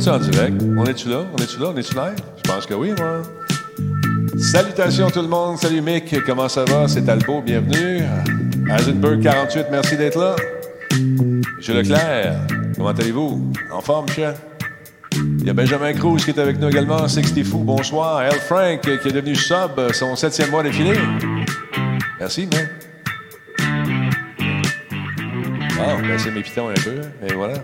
[0.00, 0.62] Direct?
[0.78, 1.26] On est-tu là?
[1.30, 1.66] On est-tu là?
[1.74, 2.14] On est-tu live?
[2.42, 3.20] Je pense que oui, moi.
[4.38, 5.58] Salutations tout le monde.
[5.58, 6.88] Salut Mick, comment ça va?
[6.88, 8.00] C'est Talbot, bienvenue.
[8.70, 10.36] Azenberg 48, merci d'être là.
[11.58, 12.34] Monsieur Leclerc,
[12.76, 13.52] comment allez-vous?
[13.70, 14.40] En forme, chef?
[15.12, 17.06] Il y a Benjamin Cruz qui est avec nous également.
[17.06, 18.22] 60 Fou, bonsoir.
[18.22, 20.94] El Frank qui est devenu sub, son septième mois défilé.
[22.18, 22.66] Merci, man.
[25.78, 27.54] Ah, on va mes pitons un peu, et voilà.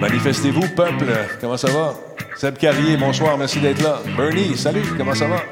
[0.00, 1.06] Manifestez-vous, peuple.
[1.40, 1.94] Comment ça va?
[2.36, 3.98] Seb Carrier, bonsoir, merci d'être là.
[4.16, 5.42] Bernie, salut, comment ça va?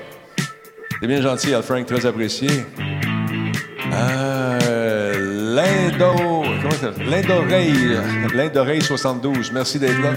[1.00, 2.48] C'est bien gentil, Al Frank, très apprécié.
[3.92, 6.44] Euh, Lindo,
[7.08, 7.98] Lindoreille,
[8.34, 10.10] Lindoreille 72, merci d'être là.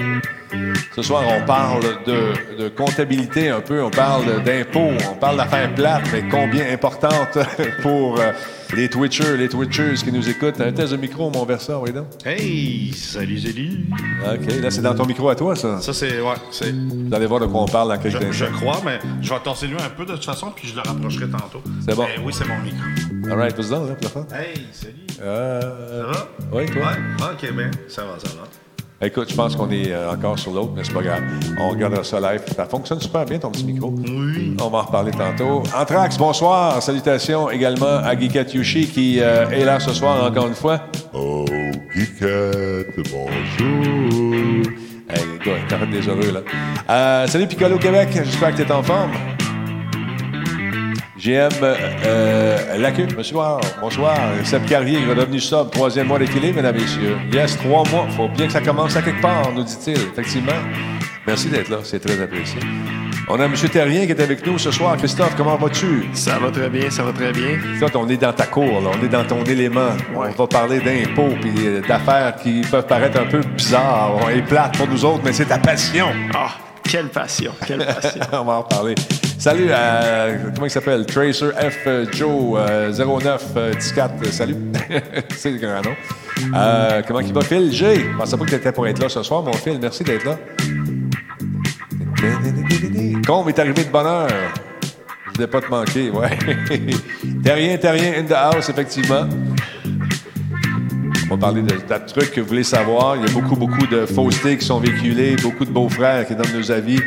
[0.96, 5.74] Ce soir, on parle de, de comptabilité un peu, on parle d'impôts, on parle d'affaires
[5.74, 7.38] plates, mais combien importantes
[7.82, 8.32] pour euh,
[8.76, 10.60] les Twitchers, les Twitchers qui nous écoutent.
[10.62, 12.08] Un test de micro, mon versant, oui donc.
[12.26, 13.86] Hey, salut, salut.
[14.26, 15.82] OK, là, c'est dans ton micro à toi, ça.
[15.82, 16.22] Ça, c'est.
[16.22, 16.72] Ouais, c'est.
[16.74, 18.32] Vous allez voir de quoi on parle dans quelques Je, instants.
[18.34, 21.28] je crois, mais je vais lui un peu de toute façon, puis je le rapprocherai
[21.30, 21.62] tantôt.
[21.88, 22.06] C'est bon.
[22.06, 23.32] Mais oui, c'est mon micro.
[23.32, 24.28] All right, vas-y là, pour la fin.
[24.36, 24.94] Hey, salut.
[25.22, 26.30] Euh, Ça va?
[26.54, 26.82] Oui, toi?
[26.84, 28.44] Ouais, ok, ben, ça va, ça va.
[29.02, 31.22] Écoute, je pense qu'on est euh, encore sur l'autre, mais c'est pas grave.
[31.58, 32.42] On regardera ça live.
[32.54, 33.94] Ça fonctionne super bien, ton petit micro.
[33.98, 34.58] Oui.
[34.62, 35.64] On va en reparler tantôt.
[35.74, 36.84] Anthrax, bonsoir.
[36.84, 40.82] Salutations également à Geekat Yushi qui euh, est là ce soir encore une fois.
[41.14, 41.46] Oh,
[41.96, 44.66] Geekat, bonjour.
[45.10, 46.42] Hey, gars, t'as fait des heureux, là.
[46.90, 49.12] Euh, salut Piccolo Québec, j'espère que t'es en forme.
[51.20, 53.60] GM euh, Lacu, bonsoir.
[53.82, 54.18] Bonsoir.
[54.46, 57.18] Seb Carrier, redevenu sub, troisième mois d'équilibre, mesdames et messieurs.
[57.34, 58.08] Yes, trois mois.
[58.16, 59.98] faut bien que ça commence à quelque part, nous dit-il.
[59.98, 60.54] Effectivement.
[61.28, 62.62] Merci d'être là, c'est très apprécié.
[63.28, 63.54] On a M.
[63.54, 64.96] Terrien qui est avec nous ce soir.
[64.96, 66.08] Christophe, comment vas-tu?
[66.14, 67.60] Ça va très bien, ça va très bien.
[67.80, 68.90] Toi, on est dans ta cour, là.
[68.98, 69.90] on est dans ton élément.
[70.16, 74.78] On va parler d'impôts puis euh, d'affaires qui peuvent paraître un peu bizarres et plates
[74.78, 76.08] pour nous autres, mais c'est ta passion.
[76.34, 76.52] Ah,
[76.82, 78.22] quelle passion, quelle passion.
[78.32, 78.96] on va en reparler.
[79.40, 81.06] Salut à, comment il s'appelle?
[81.06, 81.88] Tracer F.
[82.12, 84.32] Joe euh, 09 euh, 14.
[84.32, 84.58] Salut.
[85.30, 85.96] c'est le grand nom.
[86.54, 87.40] Euh, comment il va?
[87.40, 87.72] Phil?
[87.72, 87.96] G.
[87.96, 89.80] Je pensais pas que tu étais pour être là ce soir, mon Phil.
[89.82, 90.38] Merci d'être là.
[93.26, 94.28] Combe est arrivé de bonne heure.
[95.28, 96.38] Je voulais pas te manquer, ouais.
[97.42, 99.26] terrien, terrien in the house, effectivement.
[101.32, 103.16] On va parler de, de trucs que vous voulez savoir.
[103.16, 106.58] Il y a beaucoup, beaucoup de faussetés qui sont véhiculées, beaucoup de beaux-frères qui donnent
[106.58, 107.00] nos avis.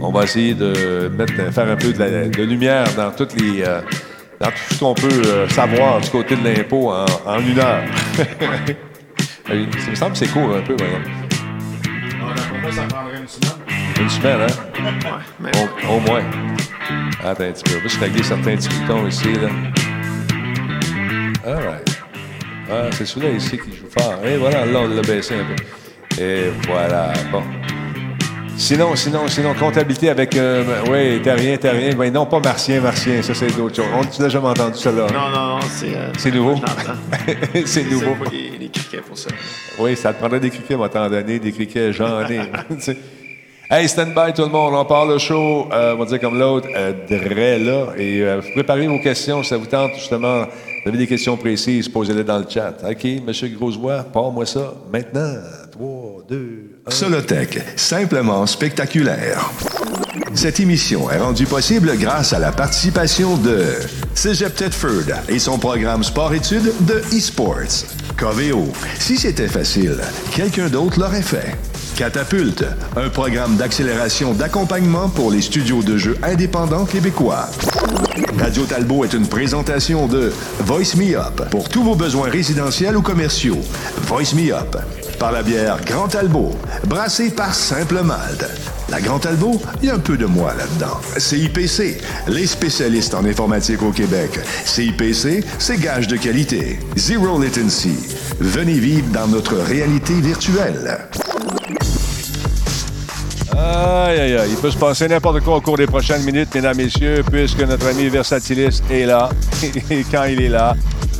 [0.00, 3.62] On va essayer de mettre, faire un peu de, la- de lumière dans toutes les,
[3.62, 3.80] euh,
[4.40, 7.82] dans tout ce qu'on peut euh, savoir du côté de l'impôt en, en une heure.
[9.50, 13.52] Euh, Ça me semble que c'est court un peu, moi, ça prendrait une semaine.
[13.98, 15.12] Une semaine, hein?
[15.42, 15.50] Ouais,
[15.88, 16.20] Au, au moins.
[17.24, 17.70] Attends un petit peu.
[17.72, 19.48] On va juste régler certains petits boutons ici, là.
[21.46, 21.98] All right.
[22.70, 24.20] Ah, c'est celui-là ici qui joue fort.
[24.26, 26.22] Et voilà, là, on l'a baissé un peu.
[26.22, 27.42] Et voilà, bon.
[28.58, 30.36] Sinon, sinon, sinon, comptabilité avec...
[30.36, 31.94] Euh, oui, terrien, terrien.
[31.94, 33.22] Ben non, pas martien, martien.
[33.22, 33.86] Ça, c'est d'autres choses.
[33.96, 35.06] On tu l'as jamais entendu, là?
[35.12, 35.94] non, non, non, c'est.
[35.94, 36.56] euh, C'est nouveau?
[37.64, 38.14] c'est nouveau.
[38.16, 39.30] Pas les, les criquets pour ça.
[39.78, 42.40] Oui, ça te prendrait des criquets, moi, t'en donner, des criquets, j'en ai.
[43.70, 46.38] Hey, stand by tout le monde, on part le show, euh, on va dire comme
[46.38, 50.44] l'autre, euh, Dre là, et euh, préparez vos questions, si ça vous tente, justement,
[50.82, 52.74] vous avez des questions précises, posez-les dans le chat.
[52.82, 55.34] OK, Monsieur Grosvoix, pars-moi ça maintenant.
[55.78, 56.90] 3, 2, 1.
[56.90, 59.48] Solotech, simplement spectaculaire.
[60.34, 63.62] Cette émission est rendue possible grâce à la participation de
[64.12, 67.86] Cégep Thetford et son programme sport-études de eSports.
[68.16, 69.98] Coveo, si c'était facile,
[70.34, 71.56] quelqu'un d'autre l'aurait fait.
[71.96, 72.64] Catapulte,
[72.96, 77.48] un programme d'accélération d'accompagnement pour les studios de jeux indépendants québécois.
[78.40, 83.02] Radio Talbot est une présentation de Voice Me Up pour tous vos besoins résidentiels ou
[83.02, 83.60] commerciaux.
[84.08, 84.76] Voice Me Up
[85.18, 86.52] par la bière Grand Talbot,
[86.86, 88.46] brassée par Simple Malte.
[88.88, 91.00] La Grand Talbot, il y a un peu de moi là-dedans.
[91.16, 94.38] CIPC, les spécialistes en informatique au Québec.
[94.64, 96.78] CIPC, c'est gage de qualité.
[96.96, 97.96] Zero latency.
[98.40, 100.98] Venez vivre dans notre réalité virtuelle.
[103.58, 104.50] Aïe, aïe, aïe.
[104.50, 107.88] Il peut se passer n'importe quoi au cours des prochaines minutes, mesdames, messieurs, puisque notre
[107.88, 109.28] ami Versatilis est là.
[109.90, 110.74] Et quand il est là,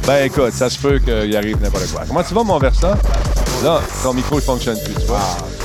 [0.06, 2.02] ben écoute, ça se peut qu'il arrive n'importe quoi.
[2.06, 2.94] Comment tu vas, mon Versant?
[3.64, 5.19] Là, ton micro ne fonctionne plus, tu vois.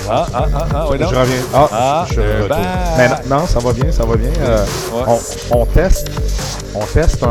[0.10, 1.08] Ah, ah, ah, ah, oui, non?
[1.10, 1.42] Je reviens.
[1.54, 2.60] Ah, Ah, je euh, retourne.
[2.62, 4.30] ben- Mais non, non, ça va bien, ça va bien.
[4.42, 5.04] Euh, Ouais.
[5.52, 6.10] on, on teste,
[6.76, 7.28] on teste un,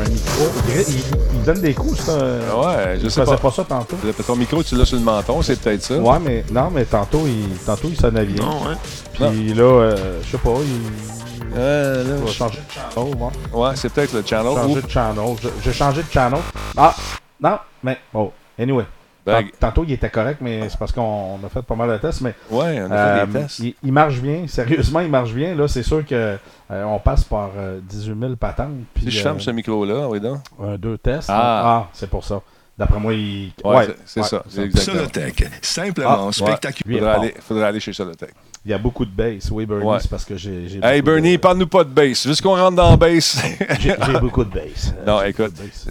[0.00, 0.44] un micro.
[0.68, 2.12] Il, il- il donne des coups, ça.
[2.18, 3.36] Ouais, je Je sais pas.
[3.38, 3.96] pas ça tantôt.
[4.26, 5.94] Ton micro, tu l'as sur le menton, c'est peut-être ça.
[5.96, 8.44] Ouais, mais non, mais tantôt, il, tantôt, il sonnait bien.
[8.44, 8.76] Non, ouais.
[9.14, 13.16] Puis là, euh, je sais pas, il Euh, là, va changer de channel.
[13.16, 13.32] moi.
[13.52, 14.52] ouais, c'est peut-être le channel.
[14.54, 15.36] Changer Ou- de channel.
[15.42, 16.38] Je- J'ai changé de channel.
[16.76, 16.94] Ah,
[17.40, 18.84] non, mais, oh, anyway.
[19.32, 21.00] Ben, Tant- Tantôt, il était correct, mais c'est parce qu'on
[21.42, 22.20] on a fait pas mal de tests.
[22.22, 23.58] Mais ouais, on a euh, fait des tests.
[23.60, 24.46] il, il marche bien.
[24.46, 25.54] Sérieusement, il marche bien.
[25.54, 26.36] Là, c'est sûr que
[26.70, 28.72] euh, on passe par euh, 18 000 patentes.
[28.94, 30.38] Puis, Si je euh, ferme ce micro-là, oui, donc.
[30.62, 31.28] un, deux tests.
[31.30, 31.88] Ah.
[31.92, 32.40] c'est pour ça.
[32.78, 33.52] D'après moi, il.
[33.62, 34.74] Ouais, c'est- c'est ça, c'est.
[34.78, 36.96] Solotech, simplement Ah, spectaculaire.
[36.98, 38.30] Il Faudrait faudrait aller chez Solotech.
[38.66, 39.50] Il y a beaucoup de bass.
[39.50, 39.96] Oui, Bernie, Ouais.
[40.02, 40.68] c'est parce que j'ai.
[40.68, 42.26] j'ai Hey de- Bernie, parle-nous pas de bass.
[42.26, 43.38] Juste qu'on rentre dans bass.
[43.80, 44.92] J'ai j'ai beaucoup de bass.
[45.06, 45.52] Non, j'ai écoute.
[45.54, 45.88] bass.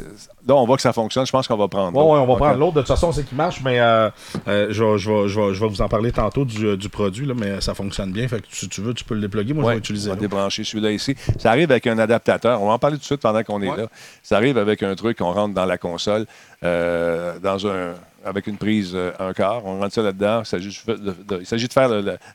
[0.48, 1.26] Là, on voit que ça fonctionne.
[1.26, 1.98] Je pense qu'on va prendre.
[1.98, 2.74] Ouais, ouais, on va prendre l'autre.
[2.76, 4.12] De toute façon, c'est qui marche, mais euh,
[4.48, 6.78] euh, je, vais, je, vais, je, vais, je vais vous en parler tantôt du, euh,
[6.78, 8.28] du produit, là, mais ça fonctionne bien.
[8.28, 9.54] Fait que si tu veux, tu peux le déploguer.
[9.54, 11.16] Moi, je vais utiliser on va débrancher celui-là ici.
[11.40, 12.62] Ça arrive avec un adaptateur.
[12.62, 13.88] On va en parler tout de suite pendant qu'on est là.
[14.22, 16.28] Ça arrive avec un truc qu'on rentre dans la console,
[16.64, 17.94] euh, dans un,
[18.26, 19.66] avec une prise euh, un quart.
[19.66, 20.42] On rentre ça là-dedans.
[20.44, 21.90] Il s'agit de, faire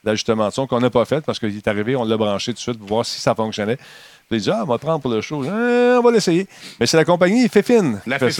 [0.04, 2.56] l'ajustement de son qu'on n'a pas fait parce qu'il est arrivé, on l'a branché tout
[2.56, 3.76] de suite pour voir si ça fonctionnait.
[3.76, 5.44] Puis il dit, ah, on va prendre pour le show.
[5.44, 6.46] Euh, on va l'essayer.
[6.80, 8.00] Mais c'est la compagnie Fifine.
[8.06, 8.34] La fait.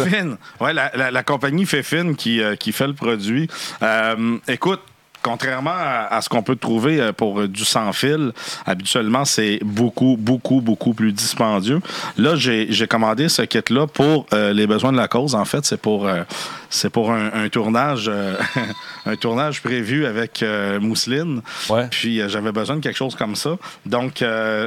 [0.60, 3.48] Ouais, la, la- la compagnie Féfine qui, euh, qui fait le produit.
[3.82, 4.80] Euh, écoute,
[5.24, 8.32] contrairement à, à ce qu'on peut trouver euh, pour euh, du sans fil,
[8.66, 11.80] habituellement, c'est beaucoup, beaucoup, beaucoup plus dispendieux.
[12.16, 15.34] Là, j'ai commandé ce kit-là pour euh, les besoins de la cause.
[15.34, 16.22] En fait, c'est pour, euh,
[16.68, 18.36] c'est pour un, un tournage euh,
[19.06, 20.44] un tournage prévu avec
[20.80, 21.40] Mousseline.
[21.68, 21.88] Ouais.
[21.90, 23.56] Puis j'avais besoin de quelque chose comme ça.
[23.86, 24.22] Donc,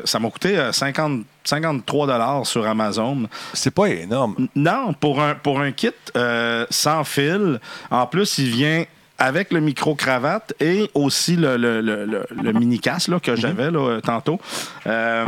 [0.05, 3.27] ça m'a coûté euh, 50, 53 sur Amazon.
[3.53, 4.47] C'est pas énorme.
[4.55, 7.59] Non, pour un, pour un kit euh, sans fil,
[7.91, 8.85] en plus, il vient
[9.19, 14.39] avec le micro-cravate et aussi le, le, le, là, que j'avais là, euh, tantôt.
[14.85, 15.25] Euh,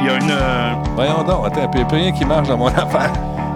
[0.00, 0.30] Il y a une...
[0.30, 1.46] euh, Voyons donc.
[1.46, 3.12] Attends, il n'y a plus rien qui marche dans mon affaire.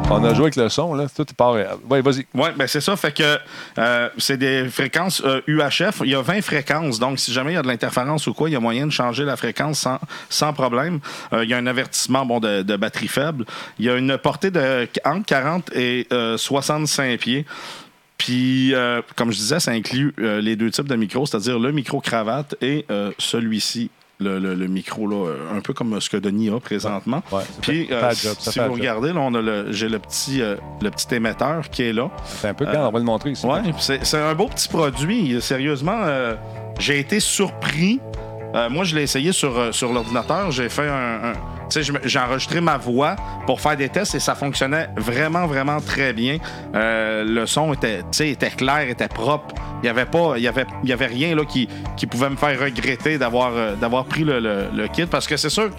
[0.09, 1.07] On a joué avec le son, là.
[1.15, 1.57] Tout part.
[1.91, 2.25] Oui, vas-y.
[2.33, 2.95] Oui, ben c'est ça.
[2.95, 3.39] Fait que
[3.79, 6.03] euh, c'est des fréquences euh, UHF.
[6.05, 7.01] Il y a 20 fréquences.
[7.01, 8.93] Donc, si jamais il y a de l'interférence ou quoi, il y a moyen de
[8.93, 11.01] changer la fréquence sans, sans problème.
[11.33, 13.47] Euh, il y a un avertissement bon, de, de batterie faible.
[13.81, 17.45] Il y a une portée de entre 40 et euh, 65 pieds.
[18.19, 21.71] Puis, euh, comme je disais, ça inclut euh, les deux types de micros, c'est-à-dire le
[21.73, 23.91] micro-cravate et euh, celui-ci.
[24.19, 27.23] Le, le- le micro, là, un peu comme ce que Denis a présentement.
[27.31, 31.15] Ouais, Puis, job, si vous regardez, là, on a le, j'ai le petit, le petit
[31.15, 32.11] émetteur qui est là.
[32.25, 33.45] C'est un peu quand on va le montrer ici.
[33.45, 35.39] Ouais, c'est un beau petit produit.
[35.43, 35.99] Sérieusement,
[36.79, 38.01] j'ai été surpris.
[38.57, 40.51] Euh, moi, je l'ai essayé sur, euh, sur l'ordinateur.
[40.51, 41.31] J'ai fait un.
[41.31, 41.33] un-
[41.69, 45.81] tu sais, j'ai enregistré ma voix pour faire des tests et ça fonctionnait vraiment, vraiment
[45.81, 46.39] très bien.
[46.77, 49.53] Euh, le son était, était clair, était propre.
[49.83, 52.31] Il n'y avait pas, il y avait, il y avait rien là, qui, qui pouvait
[52.31, 55.71] me faire regretter d'avoir d'avoir pris le, le- le kit parce que c'est sûr.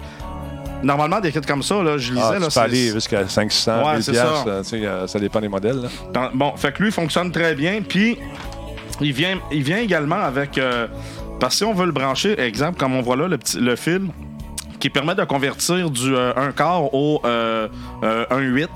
[0.82, 2.22] Normalement, des kits comme ça, là, je lisais.
[2.24, 4.74] Ah, là, tu peux c'est- aller jusqu'à 500 Ouais, 1000 c'est piastres, ça.
[4.76, 5.80] euh, ça dépend des modèles.
[5.82, 5.88] là.
[6.12, 7.80] Dans- bon, fait que lui fonctionne très bien.
[7.80, 8.16] Puis
[9.00, 10.58] il vient, il vient également avec.
[10.58, 10.86] euh,
[11.40, 13.76] parce que si on veut le brancher, exemple, comme on voit là, le, petit, le
[13.76, 14.02] fil
[14.80, 17.66] qui permet de convertir du euh, 1 quart au euh,
[18.04, 18.68] euh, 1.8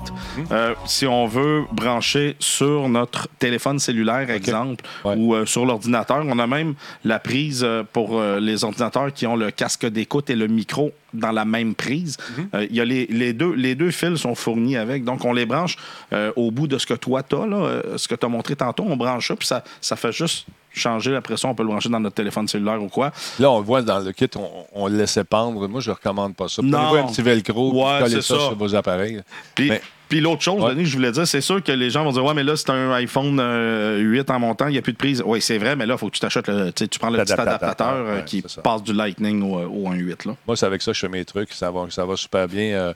[0.51, 5.15] euh, si on veut brancher sur notre téléphone cellulaire, exemple, Ouais.
[5.15, 6.21] ou euh, sur l'ordinateur.
[6.27, 6.73] On a même
[7.05, 10.91] la prise euh, pour euh, les ordinateurs qui ont le casque d'écoute et le micro
[11.13, 12.17] dans la même prise.
[12.53, 15.05] Euh, il y a les, les deux, les deux fils sont fournis avec.
[15.05, 15.77] Donc, on les branche
[16.11, 18.83] euh, au bout de ce que toi, tu as, ce que tu as montré tantôt.
[18.85, 21.15] On branche ça, puis ça, ça fait juste changer.
[21.15, 23.11] Après ça, on peut le brancher dans notre téléphone cellulaire ou quoi.
[23.39, 25.67] Là, on le voit dans le kit, on, on le laissait pendre.
[25.67, 26.61] Moi, je ne recommande pas ça.
[26.61, 28.35] Prenez-vous un petit velcro, Ouais, collez ça, ça.
[28.39, 29.21] sur vos appareils.
[29.55, 30.75] Puis, Mais- puis l'autre chose, Ouais.
[30.75, 32.69] Denis, je voulais dire, c'est sûr que les gens vont dire Ouais, mais là, c'est
[32.69, 35.23] un iPhone euh, 8 en montant, il n'y a plus de prise.
[35.25, 36.71] Oui, c'est vrai, mais là, il faut que tu t'achètes le.
[36.71, 40.27] Tu prends le petit adaptateur euh, ouais, qui passe du Lightning au, au 1.8.
[40.27, 40.35] Là.
[40.45, 41.51] Moi, c'est avec ça que je fais mes trucs.
[41.53, 42.73] Ça va, ça va super bien.
[42.75, 42.93] euh,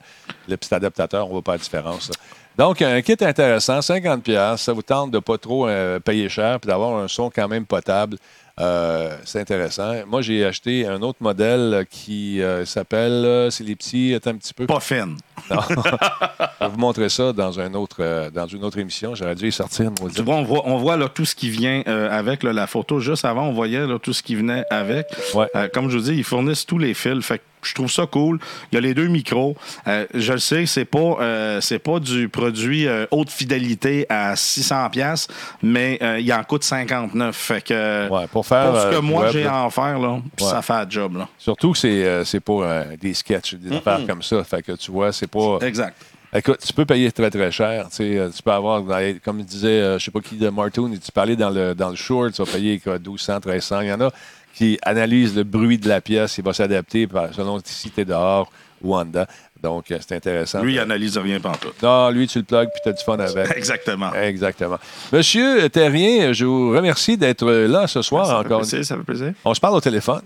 [0.48, 2.10] le petit adaptateur, on ne voit pas la différence.
[2.10, 2.15] là.
[2.57, 4.21] Donc, un kit intéressant, 50$.
[4.21, 4.65] piastres.
[4.65, 7.67] Ça vous tente de pas trop euh, payer cher puis d'avoir un son quand même
[7.67, 8.17] potable.
[8.59, 9.93] Euh, c'est intéressant.
[10.07, 14.55] Moi, j'ai acheté un autre modèle qui euh, s'appelle, c'est les petits, attends un petit
[14.55, 14.65] peu.
[14.65, 15.17] Pas fine.
[15.51, 15.59] Non.
[15.69, 19.13] je vais vous montrer ça dans, un autre, dans une autre émission.
[19.13, 20.15] J'aurais dû y sortir, maudit.
[20.15, 22.99] Tu vois, on voit, on voit là, tout ce qui vient avec là, la photo.
[22.99, 25.05] Juste avant, on voyait là, tout ce qui venait avec.
[25.35, 25.47] Ouais.
[25.71, 27.23] Comme je vous dis, ils fournissent tous les fils.
[27.23, 28.39] Fait que je trouve ça cool.
[28.71, 29.55] Il y a les deux micros.
[29.87, 34.35] Euh, je le sais, c'est pas euh, c'est pas du produit euh, haute fidélité à
[34.35, 35.27] 600 pièces,
[35.61, 37.35] mais il en coûte 59.
[37.35, 40.21] Fait que Ouais, pour faire, pour ce que moi j'ai à en faire là, Ouais.
[40.37, 41.27] ça fait un job là.
[41.37, 42.65] Surtout que c'est c'est pour
[42.99, 44.43] des sketchs, des affaires comme ça.
[44.43, 45.59] Fait que tu vois, c'est pas.
[45.61, 45.95] Exact.
[46.33, 47.87] Écoute, tu peux payer très très cher.
[47.89, 48.83] Tu, sais, tu peux avoir,
[49.23, 51.95] comme il disait, je sais pas qui de Martoon, tu parlais dans le, dans le
[51.95, 53.81] short, tu vas payer quoi, 1200, 1300.
[53.81, 54.11] Il y en a
[54.57, 58.51] qui analysent le bruit de la pièce, il va s'adapter selon si tu es dehors
[58.81, 59.25] ou en dedans.
[59.61, 60.61] Donc, euh, c'est intéressant.
[60.61, 61.81] Lui, il analyse rien pantoute.
[61.81, 63.51] Non, lui, tu le plugues puis tu as du fun avec.
[63.57, 64.13] Exactement.
[64.13, 64.77] Exactement.
[65.11, 68.59] Monsieur Terrien, je vous remercie d'être là ce soir Ça fait encore.
[68.61, 69.33] plaisir, ça fait plaisir.
[69.45, 70.21] On se parle au téléphone.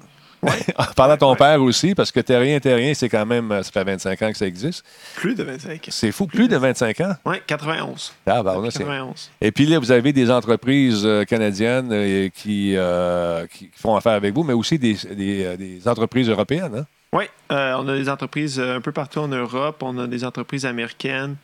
[0.77, 3.71] En parlant de ton père aussi, parce que Terrien, Terrien, c'est quand même, euh, ça
[3.71, 4.83] fait 25 ans que ça existe.
[5.15, 5.87] Plus de 25.
[5.89, 7.13] C'est fou, plus de 25 ans?
[7.25, 8.13] Oui, 91.
[8.25, 9.29] Ah, bah, là, c'est- 91.
[9.39, 14.13] Et puis là, vous avez des entreprises euh, canadiennes euh, qui, euh, qui font affaire
[14.13, 16.75] avec vous, mais aussi des, des, des entreprises européennes.
[16.79, 16.85] Hein?
[17.13, 19.83] Oui, euh, on a des entreprises un peu partout en Europe.
[19.83, 21.35] On a des entreprises américaines,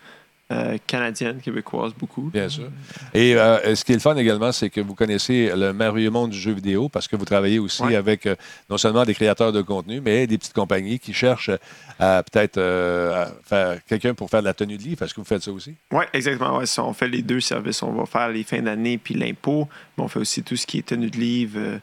[0.51, 2.29] euh, canadiennes, québécoises, beaucoup.
[2.33, 2.69] Bien sûr.
[3.13, 6.29] Et euh, ce qui est le fun également, c'est que vous connaissez le merveilleux monde
[6.31, 7.95] du jeu vidéo parce que vous travaillez aussi Ouais.
[7.97, 8.35] avec euh,
[8.69, 11.51] non seulement des créateurs de contenu, mais des petites compagnies qui cherchent
[11.99, 15.03] à peut-être euh, faire quelqu'un pour faire de la tenue de livre.
[15.03, 15.75] Est-ce que vous faites ça aussi?
[15.91, 16.57] Oui, exactement.
[16.57, 17.83] Ouais, on fait les deux services.
[17.83, 20.77] On va faire les fins d'année puis l'impôt, mais on fait aussi tout ce qui
[20.77, 21.59] est tenue de livre.
[21.59, 21.79] euh,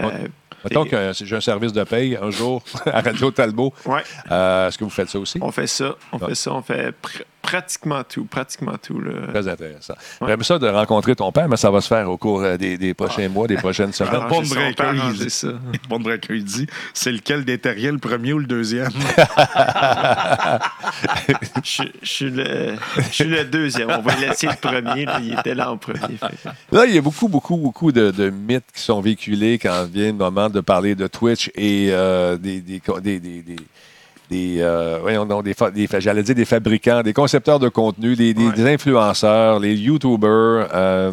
[0.00, 0.10] euh,
[0.64, 3.72] Mettons et- que j'ai un service de paye un jour à Radio Talbot.
[3.86, 5.38] ouais, Euh, Est-ce que vous faites ça aussi?
[5.40, 5.94] on fait ça.
[6.12, 6.28] On Ouais.
[6.28, 6.52] fait ça.
[6.52, 8.24] On fait pr- pratiquement tout.
[8.24, 9.00] Pratiquement tout.
[9.00, 9.12] Là.
[9.28, 9.94] Très intéressant.
[10.20, 10.28] Ouais.
[10.28, 12.76] J'aime ça de rencontrer ton père, mais ça va se faire au cours euh, des,
[12.78, 14.14] des prochains mois, des prochaines semaines.
[14.22, 15.48] Ah, Bon Arranger ça, on peut breaker, ça.
[15.88, 18.88] Bon breaker, il dit c'est lequel des terriens, le premier ou le deuxième?
[21.62, 23.88] Je, je suis le, je suis le deuxième.
[23.90, 25.04] On va laisser le premier.
[25.06, 25.18] là.
[25.22, 26.18] Il était là en premier.
[26.70, 30.08] Là, il y a beaucoup, beaucoup, beaucoup de, de mythes qui sont véhiculés quand vient
[30.08, 33.42] le moment de parler de Twitch et euh, des, des, co- des, des,
[34.30, 38.34] des- euh, voyons donc, des, des j'allais dire des fabricants, des concepteurs de contenu, des,
[38.34, 38.52] des- Ouais.
[38.54, 41.12] des influenceurs, les YouTubers, euh,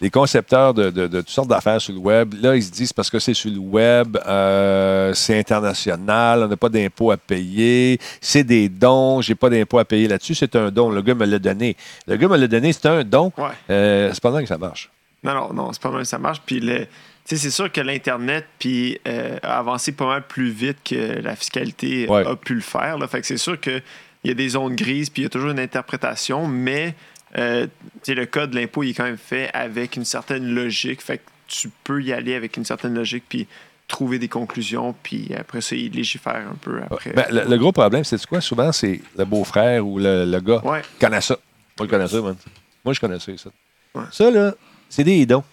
[0.00, 2.34] des concepteurs de, de- de toutes sortes d'affaires sur le web.
[2.42, 6.56] Là, ils se disent parce que c'est sur le web, euh, c'est international, on n'a
[6.56, 10.70] pas d'impôt à payer, c'est des dons, j'ai pas d'impôt à payer là-dessus, c'est un
[10.70, 10.90] don.
[10.90, 11.76] Le gars me l'a donné.
[12.08, 13.30] Le gars me l'a donné, c'est un don.
[13.38, 13.44] Ouais.
[13.70, 14.90] Euh, c'est pas dingue que ça marche.
[15.22, 16.42] Non, non, non, c'est pas mal, ça marche.
[16.44, 16.86] Puis le- tu
[17.24, 21.36] sais, c'est sûr que l'Internet puis, euh, a avancé pas mal plus vite que la
[21.36, 22.26] fiscalité Ouais.
[22.26, 22.98] a pu le faire.
[22.98, 23.06] Là.
[23.08, 23.82] Fait que c'est sûr qu'il
[24.24, 26.94] y a des zones grises, puis il y a toujours une interprétation, mais
[27.38, 27.66] euh,
[28.08, 31.00] le code de l'impôt il est quand même fait avec une certaine logique.
[31.00, 33.46] Fait que tu peux y aller avec une certaine logique, puis
[33.88, 37.12] trouver des conclusions, puis après ça, il légifère un peu après.
[37.12, 38.40] Ben, le, le gros problème, c'est quoi?
[38.40, 40.80] Souvent, c'est le beau-frère ou le, le gars Ouais.
[40.80, 41.36] qui connaît ça.
[41.78, 42.36] Moi, je connais ça, man.
[42.84, 43.32] Moi, je connais ça.
[43.36, 43.50] Ça,
[43.94, 44.04] Ouais.
[44.10, 44.54] ça là,
[44.88, 45.44] c'est des dons.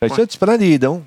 [0.00, 1.02] Fait que ça, tu prends des dons,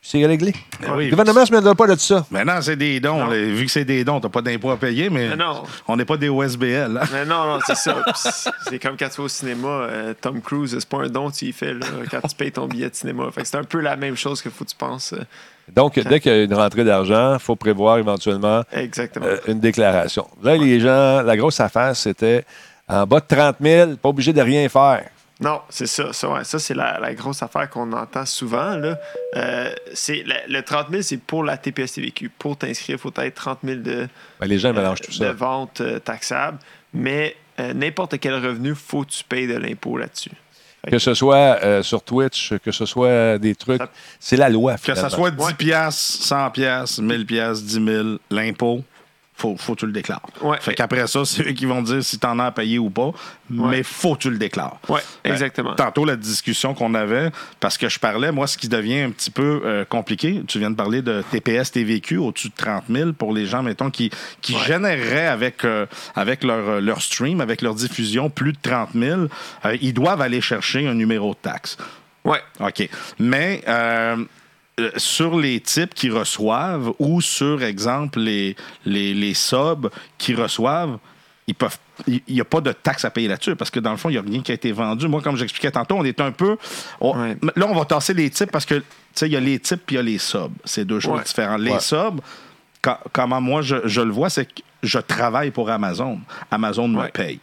[0.00, 0.52] c'est réglé.
[0.80, 2.24] Ben oui, le gouvernement ne se met pas de ça.
[2.30, 3.18] Maintenant, c'est des dons.
[3.18, 3.26] Non.
[3.26, 3.36] là.
[3.36, 5.62] Vu que c'est des dons, t'as pas d'impôt à payer, mais Mais non.
[5.88, 6.98] on n'est pas des OSBL.
[7.02, 7.06] hein.
[7.12, 7.96] Mais non, non, c'est ça.
[8.68, 11.36] C'est- comme quand tu vas au cinéma, euh, Tom Cruise, c'est pas un don que
[11.36, 13.24] tu y fais là, quand tu payes ton billet de cinéma.
[13.32, 15.12] Fait que c'est un peu la même chose qu'il faut que tu penses.
[15.12, 15.22] euh,
[15.72, 19.26] Donc, dès qu'il y a une rentrée d'argent, il faut prévoir éventuellement exactement.
[19.26, 20.26] euh, une déclaration.
[20.42, 22.44] Là, les gens, la grosse affaire, c'était
[22.88, 25.04] en bas de 30 000, pas obligé de rien faire.
[25.42, 26.12] Non, c'est ça.
[26.12, 28.76] Ça, ouais, ça, c'est la, la grosse affaire qu'on entend souvent.
[28.76, 28.96] Là.
[29.36, 32.30] Euh, c'est la- le 30 000, c'est pour la TPS-TVQ.
[32.38, 34.08] Pour t'inscrire, il faut être 30 000 de,
[34.40, 35.32] Ben, les gens euh, mélangent tout de ça.
[35.32, 36.58] vente euh, taxable.
[36.94, 40.30] Mais euh, n'importe quel revenu, faut que tu payes de l'impôt là-dessus.
[40.90, 43.80] Que ce soit euh, sur Twitch, que ce soit des trucs,
[44.18, 44.74] c'est la loi.
[44.74, 45.10] Que ça finalement.
[45.16, 45.54] soit 10 Ouais.
[45.54, 48.82] piastres, 100 piastres, 1000 piastres, 10 000, l'impôt,
[49.34, 50.22] faut, faut que tu le déclares.
[50.40, 50.58] Ouais.
[50.60, 53.10] Fait qu'après ça, c'est eux qui vont dire si t'en as à payer ou pas,
[53.50, 54.78] mais faut que tu le déclares.
[54.88, 55.74] Oui, Ben, exactement.
[55.74, 59.30] Tantôt, la discussion qu'on avait, parce que je parlais, moi, ce qui devient un petit
[59.30, 63.32] peu euh, compliqué, tu viens de parler de TPS, TVQ au-dessus de 30 000 pour
[63.32, 64.10] les gens, mettons, qui,
[64.40, 68.90] qui généreraient avec, euh, avec leur, euh, leur stream, avec leur diffusion, plus de 30
[68.94, 69.20] 000,
[69.64, 71.76] euh, ils doivent aller chercher un numéro de taxe.
[72.24, 72.40] Ouais.
[72.60, 72.88] OK.
[73.18, 74.24] Mais euh, euh,
[74.96, 80.98] sur les types qui reçoivent ou sur, exemple, les, les, les subs qui reçoivent,
[81.46, 81.76] ils peuvent.
[82.06, 84.12] Il n'y a pas de taxe à payer là-dessus parce que dans le fond, il
[84.12, 85.08] n'y a rien qui a été vendu.
[85.08, 86.56] Moi, comme j'expliquais tantôt, on est un peu.
[87.00, 87.36] on- Ouais.
[87.56, 88.84] Là, on va tasser les types parce que, tu
[89.14, 90.52] sais, il y a les types puis il y a les subs.
[90.64, 91.24] C'est deux choses Ouais.
[91.24, 91.60] différentes.
[91.60, 91.80] Les Ouais.
[91.80, 92.20] subs,
[92.80, 96.18] quand- comment moi je, je le vois, c'est que je travaille pour Amazon.
[96.50, 97.38] Amazon me paye.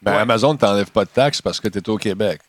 [0.00, 0.18] Ben, Ouais.
[0.18, 2.40] Amazon ne t'enlève pas de taxes parce que tu es au Québec.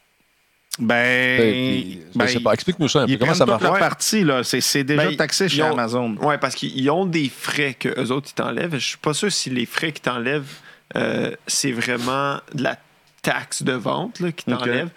[0.80, 1.40] Ben.
[1.42, 2.54] Puis, je ben, sais pas.
[2.54, 3.18] Explique-nous ça un peu.
[3.18, 3.62] Comment ça marche?
[3.64, 3.80] leur Ouais.
[3.80, 4.44] partie, là.
[4.44, 6.16] C'est, c'est déjà Ben, taxé chez ont- Amazon.
[6.22, 8.74] Oui, parce qu'ils ont des frais que eux autres, ils t'enlèvent.
[8.74, 10.52] Je suis pas sûr si les frais qu'ils t'enlèvent,
[10.96, 12.78] euh, c'est vraiment de la
[13.22, 14.60] taxe de vente là, qu'ils Ok.
[14.62, 14.90] t'enlèvent.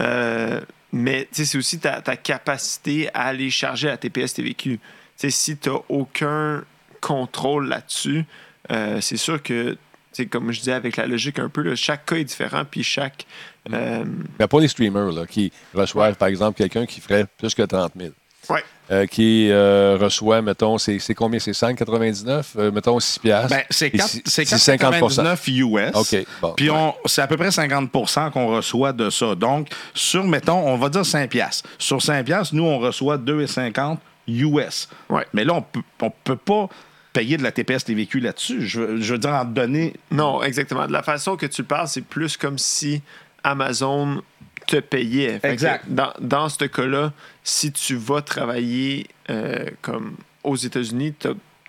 [0.00, 0.60] Euh,
[0.92, 4.78] mais c'est aussi ta, ta capacité à aller charger la TPS TVQ.
[4.78, 4.80] Tu
[5.16, 6.64] sais, si tu n'as aucun
[7.00, 8.24] contrôle là-dessus,
[8.70, 9.76] euh, c'est sûr que,
[10.12, 12.84] c'est comme je disais avec la logique un peu, là, chaque cas est différent, puis
[12.84, 13.26] chaque.
[13.72, 14.04] Euh,
[14.38, 17.92] Mais pour les streamers là, qui reçoivent, par exemple, quelqu'un qui ferait plus que 30
[17.96, 18.10] 000,
[18.50, 18.64] ouais.
[18.90, 21.38] euh, qui euh, reçoit, mettons, c'est combien?
[21.38, 22.44] C'est 5,99?
[22.56, 23.48] Euh, mettons 6 piastres.
[23.56, 25.94] Ben, c'est Et quatre- si- c'est c'est 50 4,99 US.
[25.94, 26.52] OK, bon.
[26.56, 29.34] Puis on, c'est à peu près 50% qu'on reçoit de ça.
[29.34, 31.68] Donc, sur, mettons, on va dire 5 piastres.
[31.78, 33.96] Sur 5 piastres, nous, on reçoit 2,50
[34.28, 34.88] US.
[35.10, 35.26] Ouais.
[35.32, 36.68] Mais là, on peut, on peut pas
[37.12, 38.66] payer de la TPS TVQ là-dessus.
[38.66, 39.94] Je, veux- je veux dire, en donner...
[40.10, 40.86] Non, exactement.
[40.86, 43.02] De la façon que tu le parles, c'est plus comme si
[43.44, 44.22] Amazon
[44.66, 45.38] te payait.
[45.38, 45.84] Fait Exact.
[45.88, 51.14] Dans, dans ce cas-là, si tu vas travailler euh, comme aux États-Unis,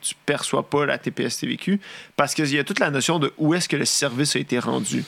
[0.02, 1.80] tu perçois pas la TPS TVQ
[2.16, 4.60] parce qu'il y a toute la notion de où est-ce que le service a été
[4.60, 5.04] rendu.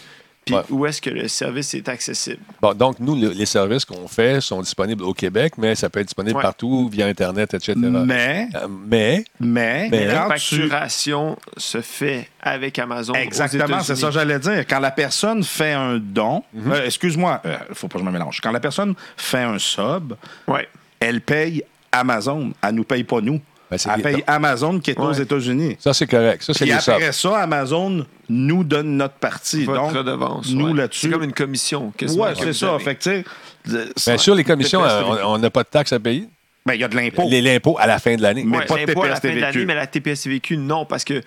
[0.48, 0.62] Puis Ouais.
[0.70, 2.39] où est-ce que le service est accessible?
[2.62, 6.00] Bon, donc, nous, le- les services qu'on fait sont disponibles au Québec, mais ça peut
[6.00, 6.42] être disponible Ouais.
[6.42, 7.74] partout via Internet, etc.
[7.77, 13.13] Mais, Euh, mais, mais, Mais La tu- facturation se fait avec Amazon.
[13.13, 14.66] Exactement, c'est ça que j'allais dire.
[14.68, 16.72] Quand la personne fait un don, Mhm.
[16.72, 18.39] euh, excuse-moi, il faut pas que je me mélange.
[18.42, 20.13] Quand la personne fait un sub,
[20.48, 20.68] Ouais.
[21.00, 22.51] elle paye Amazon.
[22.63, 23.39] Elle nous paye pas nous.
[23.70, 25.22] Ben, elle paye Amazon qui est aux Ouais.
[25.22, 25.76] États-Unis.
[25.80, 26.42] ça, c'est correct.
[26.42, 29.66] Ça, c'est après ça, Amazon nous donne notre partie.
[29.66, 30.50] Votre Donc, redevance.
[30.52, 30.74] nous ouais.
[30.74, 31.08] là-dessus.
[31.08, 31.92] C'est comme une commission.
[31.98, 32.80] que c'est ça.
[32.80, 33.24] Fait que,
[34.06, 36.30] Bien sûr, les commissions, TPS euh, on n'a pas de taxes à payer.
[36.66, 37.28] ben, il y a de l'impôt.
[37.30, 38.44] Les- L'impôt à la fin de l'année.
[38.46, 40.56] Mais Ouais, pas de l'impôt à la TPS fin de l'année, mais la TPS TVQ,
[40.58, 41.22] non, parce que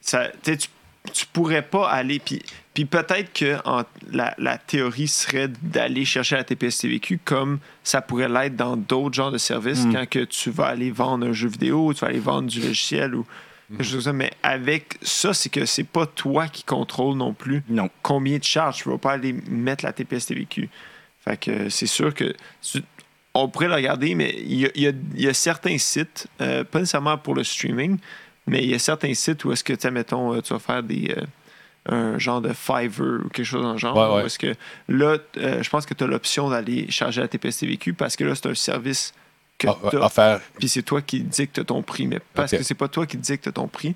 [0.00, 0.68] ça, tu sais, tu,
[1.12, 2.18] tu pourrais pas aller.
[2.18, 2.42] Puis,
[2.74, 8.02] puis peut-être que en- la, la théorie serait d'aller chercher la TPS TVQ comme ça
[8.02, 9.92] pourrait l'être dans d'autres genres de services Mm.
[9.92, 13.14] quand que tu vas aller vendre un jeu vidéo, tu vas aller vendre du logiciel
[13.14, 13.24] ou
[13.70, 13.76] Mm.
[13.76, 14.12] quelque chose comme ça.
[14.12, 17.88] Mais avec ça, c'est que c'est pas toi qui contrôle non plus Non.
[18.02, 18.82] combien de charges.
[18.82, 20.68] Tu vas pas aller mettre la TPS TVQ.
[21.24, 22.82] Fait que euh, c'est sûr que tu-
[23.32, 25.78] on pourrait le regarder, mais il y a, il y a- il y a certains
[25.78, 27.98] sites, euh, pas nécessairement pour le streaming,
[28.46, 31.14] mais il y a certains sites où est-ce que, mettons, euh, tu vas faire des.
[31.16, 31.22] euh,
[31.86, 33.96] un genre de Fiverr ou quelque chose dans le genre.
[33.96, 34.22] Ouais, ouais.
[34.22, 34.54] où est-ce que
[34.88, 38.24] là, euh, je pense que tu as l'option d'aller charger la TPS TVQ parce que
[38.24, 39.12] là, c'est un service
[39.58, 40.40] que Ah, tu à faire.
[40.58, 42.06] puis c'est toi qui dictes ton prix.
[42.06, 43.94] Mais parce que c'est pas toi qui dictes ton prix,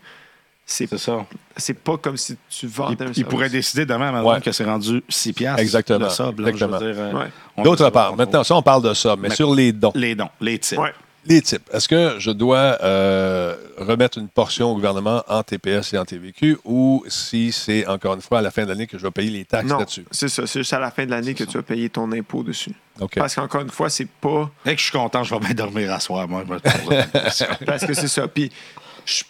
[0.66, 1.24] c'est ça.
[1.56, 3.24] c'est pas comme si tu vendais Il, un il service.
[3.24, 4.40] pourrait décider demain, Amazon, Ouais.
[4.42, 5.60] que c'est rendu 6 piastres.
[5.60, 6.04] Exactement.
[6.04, 6.78] Le sub, là, je veux Exactement.
[6.78, 7.12] dire, euh,
[7.56, 7.64] Ouais.
[7.64, 9.92] D'autre part, maintenant, ça, on parle de ça, mais Mais- sur les dons.
[9.94, 10.82] Les dons, les titres.
[10.82, 10.92] Ouais.
[11.26, 11.68] Les types.
[11.72, 16.58] Est-ce que je dois euh, remettre une portion au gouvernement en TPS et en TVQ
[16.64, 19.30] ou si c'est encore une fois à la fin de l'année que je vais payer
[19.30, 20.04] les taxes Non, là-dessus?
[20.10, 20.46] c'est ça.
[20.46, 22.72] C'est juste à la fin de l'année que tu vas payer ton impôt dessus.
[23.00, 23.16] OK.
[23.16, 24.50] Parce qu'encore une fois, c'est pas.
[24.64, 26.44] Dès que je suis content, je vais bien dormir à soir, moi.
[27.66, 28.26] Parce que c'est ça.
[28.28, 28.50] Puis,
[29.04, 29.24] je-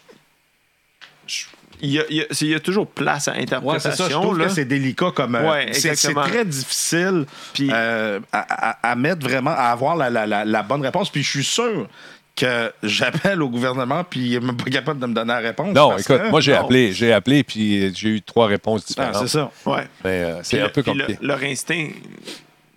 [1.81, 3.91] il y a, il y a- c'est- il y a toujours place à Ouais, interprétation.
[3.91, 4.09] c'est ça.
[4.09, 4.47] Je trouve là.
[4.47, 5.35] que c'est délicat comme.
[5.35, 10.11] euh, Ouais, c'est, très difficile Puis- euh, à, à- à mettre vraiment, à avoir la,
[10.11, 11.11] la- la- la bonne réponse.
[11.11, 11.89] Puis je suis sûr
[12.37, 15.75] que j'appelle au gouvernement, puis il n'est même pas capable de me donner la réponse.
[15.75, 16.61] Non, parce écoute, que- moi j'ai non.
[16.61, 19.17] appelé, j'ai appelé puis j'ai eu trois réponses Ah, différentes.
[19.29, 19.51] c'est ça.
[19.67, 19.89] Ouais.
[20.05, 21.19] Mais euh, c'est Puis un le- peu le- compliqué.
[21.21, 21.89] leur instinct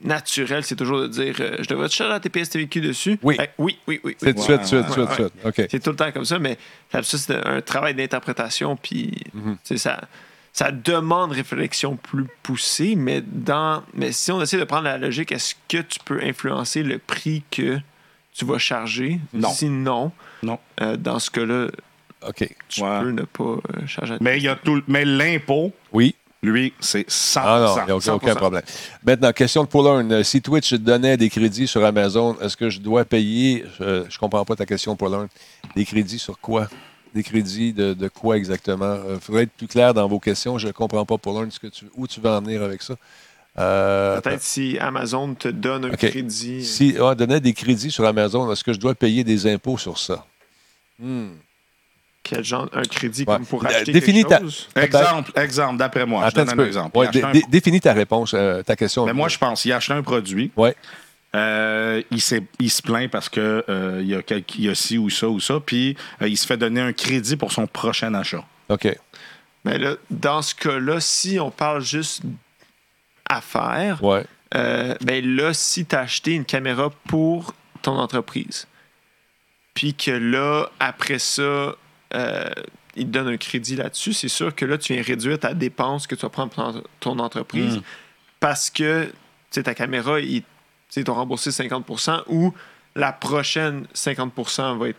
[0.03, 3.19] naturel, c'est toujours de dire euh, Je devrais te charger la TPS TVQ dessus?
[3.23, 3.35] Oui.
[3.35, 4.11] Fait que oui, oui, oui.
[4.11, 4.15] oui.
[4.19, 5.15] C'est de Ouais, suite, de suite, ouais, de suite, de ouais.
[5.15, 5.45] suite.
[5.61, 5.67] OK.
[5.71, 6.57] C'est tout le temps comme ça, mais
[6.91, 9.57] ça, c'est un travail d'interprétation, puis Mhm.
[9.75, 10.01] ça,
[10.53, 15.31] ça demande réflexion plus poussée, mais, dans, mais si on essaie de prendre la logique,
[15.31, 17.79] est-ce que tu peux influencer le prix que
[18.33, 19.19] tu vas charger?
[19.33, 19.49] Non.
[19.49, 20.11] Sinon,
[20.43, 20.59] Non.
[20.81, 21.67] euh, dans ce cas-là,
[22.27, 22.49] OK.
[22.69, 22.99] tu Ouais.
[23.01, 24.15] peux ne pas euh, charger.
[24.21, 24.75] Mais il y a tout.
[24.75, 26.15] le- Mais l'impôt, Oui.
[26.43, 28.15] Lui, c'est 100 Ah non, il n'y a aucun, 100%.
[28.15, 28.63] aucun problème.
[29.05, 30.11] Maintenant, question de Poulern.
[30.11, 34.15] Euh, Si Twitch donnait des crédits sur Amazon, est-ce que je dois payer, euh, je
[34.15, 35.27] ne comprends pas ta question, Poulern,
[35.75, 36.67] des crédits sur quoi?
[37.13, 38.97] Des crédits de, de quoi exactement?
[39.13, 40.57] Il faudrait être plus clair dans vos questions.
[40.57, 42.95] Je ne comprends pas, Poulern, ce que tu, où tu veux en venir avec ça.
[43.59, 46.63] Euh, Peut-être si Amazon te donne un crédit.
[46.65, 49.97] Si on donnait des crédits sur Amazon, est-ce que je dois payer des impôts sur
[49.99, 50.25] ça?
[50.97, 51.31] Hmm.
[52.23, 53.35] Quel genre un crédit Ouais.
[53.35, 54.69] comme pour Euh, acheter définis quelque ta- chose?
[54.75, 56.23] Exemple, exemple, d'après moi.
[56.25, 56.67] Attends je un donne un peu.
[56.67, 56.97] exemple.
[56.97, 59.05] Ouais, dé- un- définis ta réponse, euh, ta question.
[59.05, 60.51] Mais moi, je pense, il a acheté un produit.
[60.55, 60.75] Ouais.
[61.35, 64.21] Euh, il, s'est- il se plaint parce que euh, il, y a
[64.57, 66.93] il y a ci ou ça ou ça, puis euh, il se fait donner un
[66.93, 68.43] crédit pour son prochain achat.
[68.69, 68.93] OK.
[69.63, 72.21] Mais là, dans ce cas-là, si on parle juste
[73.29, 74.25] affaires, Ouais.
[74.55, 78.67] euh, ben là, si tu as acheté une caméra pour ton entreprise,
[79.73, 81.75] puis que là, après ça,
[82.15, 82.49] euh,
[82.95, 86.07] il te donne un crédit là-dessus, c'est sûr que là, tu viens réduire ta dépense
[86.07, 87.81] que tu vas prendre pour ton- entreprise Mm.
[88.39, 89.11] parce que
[89.51, 90.43] ta caméra, ils
[91.05, 92.53] t'ont remboursé 50% ou
[92.95, 94.97] la prochaine 50% va être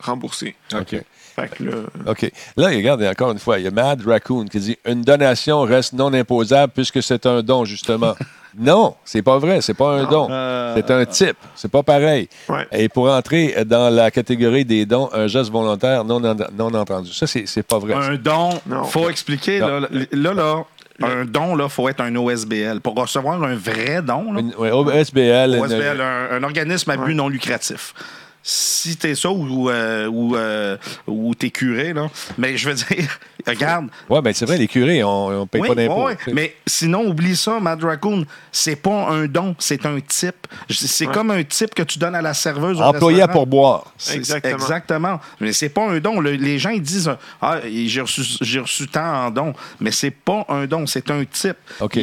[0.00, 0.56] remboursée.
[0.74, 0.96] OK.
[1.36, 2.30] Fait que là, OK.
[2.56, 5.92] Là, regarde, encore une fois, il y a Mad Raccoon qui dit Une donation reste
[5.92, 8.14] non imposable puisque c'est un don, justement.
[8.56, 10.10] non, c'est pas vrai, c'est pas un Non.
[10.10, 10.28] don.
[10.30, 11.36] Euh, C'est un type.
[11.54, 12.28] C'est pas pareil.
[12.48, 12.66] ouais.
[12.72, 17.12] Et pour entrer dans la catégorie des dons, un geste volontaire non, en- non entendu.
[17.12, 17.94] Ça, c'est c'est pas vrai.
[17.94, 18.84] Un don, Non.
[18.84, 19.60] faut expliquer.
[19.60, 19.80] Non.
[19.80, 20.64] Là, là, là,
[21.02, 22.80] un don, il faut être un OSBL.
[22.80, 26.96] Pour recevoir un vrai don, là, Une, ouais, OSBL, une- OSBL, un, un organisme à
[26.96, 27.14] but Ouais.
[27.14, 27.94] non lucratif.
[28.42, 32.08] Si t'es ça ou, euh, ou, euh, ou t'es curé, là.
[32.38, 33.88] Mais je veux dire, regarde.
[34.08, 36.04] Ouais, mais c'est vrai, les curés, on ne paye Oui, pas d'impôts.
[36.06, 38.24] ouais, mais sinon, oublie ça, Mad Raccoon.
[38.52, 40.46] C'est pas un don, c'est un type.
[40.70, 41.12] C'est Ouais.
[41.12, 42.80] comme un type que tu donnes à la serveuse.
[42.80, 43.92] au Employé à pourboire.
[44.12, 44.54] Exactement.
[44.54, 45.20] Exactement.
[45.40, 46.20] Mais c'est pas un don.
[46.20, 47.10] Le- les gens ils disent
[47.42, 49.52] Ah, j'ai reçu, j'ai reçu tant en don.
[49.80, 51.56] Mais c'est pas un don, c'est un type.
[51.80, 51.98] OK.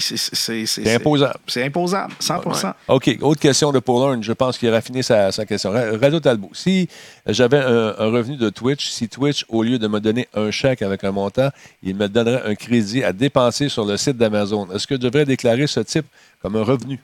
[0.00, 1.34] C'est- imposable.
[1.46, 5.44] C'est imposable, 100% OK, autre question de Paul Je pense qu'il a raffiné sa, sa
[5.46, 5.72] question.
[5.74, 6.88] Ra- Radio Talbot, si
[7.26, 10.82] j'avais un, un revenu de Twitch, si Twitch, au lieu de me donner un chèque
[10.82, 11.50] avec un montant,
[11.82, 15.24] il me donnerait un crédit à dépenser sur le site d'Amazon, est-ce que je devrais
[15.24, 16.06] déclarer ce type
[16.40, 16.98] comme un revenu?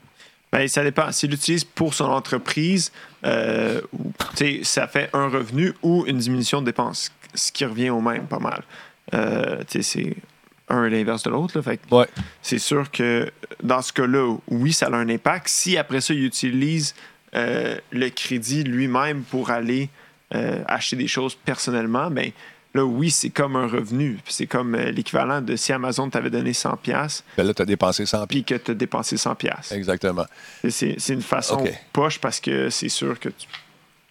[0.53, 1.13] Ben, ça dépend.
[1.13, 2.91] S'il l'utilise pour son entreprise,
[3.25, 3.81] euh,
[4.63, 8.41] ça fait un revenu ou une diminution de dépenses, ce qui revient au même pas
[8.41, 8.63] mal.
[9.15, 10.17] Euh, c'est
[10.69, 11.57] un l'inverse de l'autre.
[11.57, 11.63] là.
[11.63, 12.07] Fait que Ouais.
[12.43, 13.31] c'est sûr que
[13.63, 15.49] dans ce cas-là, oui, ça a un impact.
[15.49, 16.95] Si après ça, il utilise
[17.35, 19.89] le crédit lui-même pour aller
[20.35, 22.31] euh, acheter des choses personnellement, ben
[22.75, 24.19] là, oui, c'est comme un revenu.
[24.29, 27.65] C'est comme euh, l'équivalent de si Amazon t'avait donné 100$ piastres, Ben là, tu as
[27.65, 28.43] dépensé 100 pieds.
[28.43, 29.35] puis que tu as dépensé 100$.
[29.37, 29.73] piastres.
[29.73, 30.25] Exactement.
[30.69, 33.47] C'est une façon poche parce que c'est sûr que tu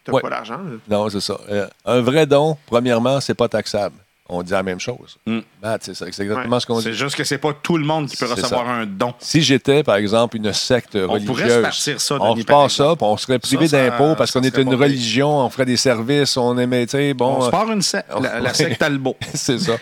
[0.08, 0.22] n'as Ouais.
[0.22, 0.60] pas d'argent.
[0.90, 1.40] Non, c'est ça.
[1.50, 3.96] Euh, un vrai don, premièrement, c'est pas taxable.
[4.32, 5.18] On dit la même chose.
[5.26, 5.40] Mm.
[5.62, 6.60] Ben, c'est exactement Ouais.
[6.60, 6.84] ce qu'on dit.
[6.84, 8.72] C'est juste que c'est pas tout le monde qui peut recevoir ça.
[8.72, 9.14] un don.
[9.20, 13.06] Si j'étais, par exemple, une secte pourrait religieuse, se partir ça, on repart ça, puis
[13.08, 16.58] on serait privé d'impôts parce qu'on est serait une religion, on ferait des services, on
[16.60, 19.18] aimait, bon, on se euh, part une secte, la, la secte Talbot.
[19.34, 19.74] c'est ça.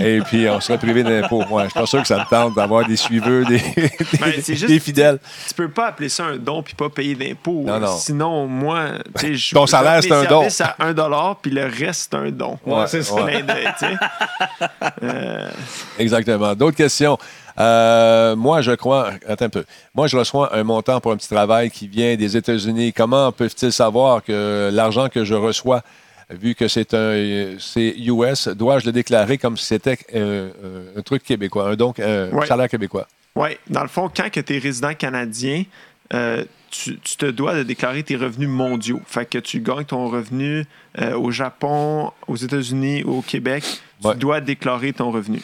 [0.00, 1.44] Et puis, on serait privé d'impôts.
[1.50, 4.32] Ouais, je suis pas sûr que ça me tente d'avoir des suiveurs, des, des, Ben,
[4.42, 5.20] c'est juste- des fidèles.
[5.48, 7.62] Tu peux pas appeler ça un don puis pas payer d'impôts.
[7.64, 7.96] Non, non.
[7.96, 8.86] Sinon, moi,
[9.18, 10.46] tu sais, je Ton salaire, c'est un don.
[10.60, 12.58] à 1 puis le reste, c'est un don.
[12.66, 13.14] Ouais, c'est ça.
[15.02, 15.50] Euh,
[15.98, 16.54] Exactement.
[16.54, 17.18] D'autres questions?
[17.58, 19.10] Euh, moi, je crois.
[19.28, 19.64] Attends un peu.
[19.94, 22.92] Moi, je reçois un montant pour un petit travail qui vient des États-Unis.
[22.92, 25.82] Comment peuvent-ils savoir que l'argent que je reçois,
[26.30, 30.50] vu que c'est un c'est US, dois-je le déclarer comme si c'était euh,
[30.96, 32.46] un truc québécois, un donc un Ouais.
[32.46, 33.06] salaire québécois?
[33.36, 35.64] Oui, dans le fond, quand tu es résident canadien,
[36.12, 36.44] euh,
[36.74, 39.00] tu, tu te dois de déclarer tes revenus mondiaux.
[39.06, 40.64] Fait que tu gagnes ton revenu
[41.00, 43.64] euh, au Japon, aux États-Unis ou au Québec,
[44.02, 45.40] tu dois déclarer ton revenu.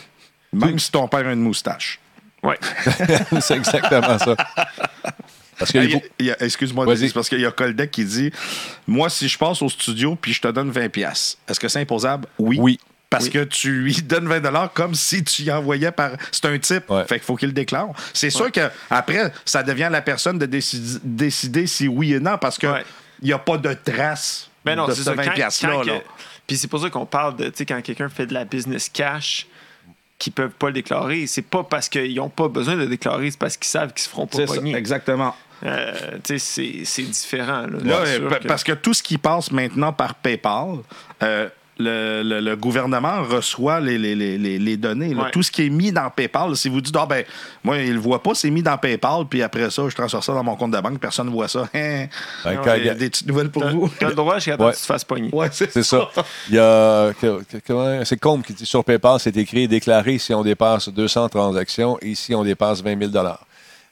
[0.53, 2.01] Même si ton père a une moustache.
[2.43, 2.55] Oui.
[3.41, 4.35] c'est exactement ça.
[5.59, 8.33] Parce que Ah, Excuse-moi, c'est parce qu'il y a Koldek qui dit
[8.87, 11.81] Moi, si je passe au studio puis je te donne 20$, piastres, est-ce que c'est
[11.81, 12.27] imposable?
[12.39, 12.59] Oui.
[12.59, 12.81] Oui.
[13.11, 13.31] Parce Oui.
[13.31, 16.13] que tu lui donnes 20 comme si tu y envoyais par.
[16.31, 16.89] C'est un type.
[16.89, 17.05] Ouais.
[17.07, 17.89] Fait qu'il faut qu'il le déclare.
[18.15, 22.21] C'est sûr que après, ça devient à la personne de décider, décider si oui et
[22.21, 22.85] non parce qu'il Ouais.
[23.23, 25.15] n'y a pas de trace Ben non, de ce ça.
[25.15, 25.83] 20 Quand- piastres-là.
[25.85, 26.05] que-
[26.47, 28.89] Puis c'est pour ça qu'on parle de, tu sais, quand quelqu'un fait de la business
[28.89, 29.47] cash,
[30.19, 33.31] qui peuvent pas le déclarer, c'est pas parce qu'ils n'ont pas besoin de le déclarer,
[33.31, 34.77] c'est parce qu'ils savent qu'ils se feront pas pogner.
[34.77, 35.35] exactement.
[35.65, 35.93] Euh,
[36.23, 37.63] tu sais, c'est- différent.
[37.67, 40.77] Là, Là, que- parce que tout ce qui passe maintenant par PayPal,
[41.23, 41.49] euh,
[41.81, 45.15] le, le- le gouvernement reçoit les, les- les- les- les données.
[45.15, 45.25] là.
[45.25, 45.31] Ouais.
[45.31, 47.25] Tout ce qui est mis dans PayPal, si vous dites, ah ben,
[47.65, 50.33] moi, il le voit pas, c'est mis dans PayPal, puis après ça, je transfère ça
[50.35, 51.63] dans mon compte de banque, personne ne voit ça.
[51.75, 52.07] Hein?
[52.45, 53.91] Ben, Ah, quand- des, des petites nouvelles pour vous.
[53.99, 54.73] t'as le droit jusqu'à temps Ouais.
[54.73, 55.31] que tu te fasses pogner.
[55.33, 56.09] Ouais, c'est C'est ça.
[56.49, 57.11] Il y a.
[58.05, 62.15] C'est Combe qui dit sur PayPal, c'est écrit déclarer si on dépasse 200 transactions et
[62.15, 63.11] si on dépasse 20 000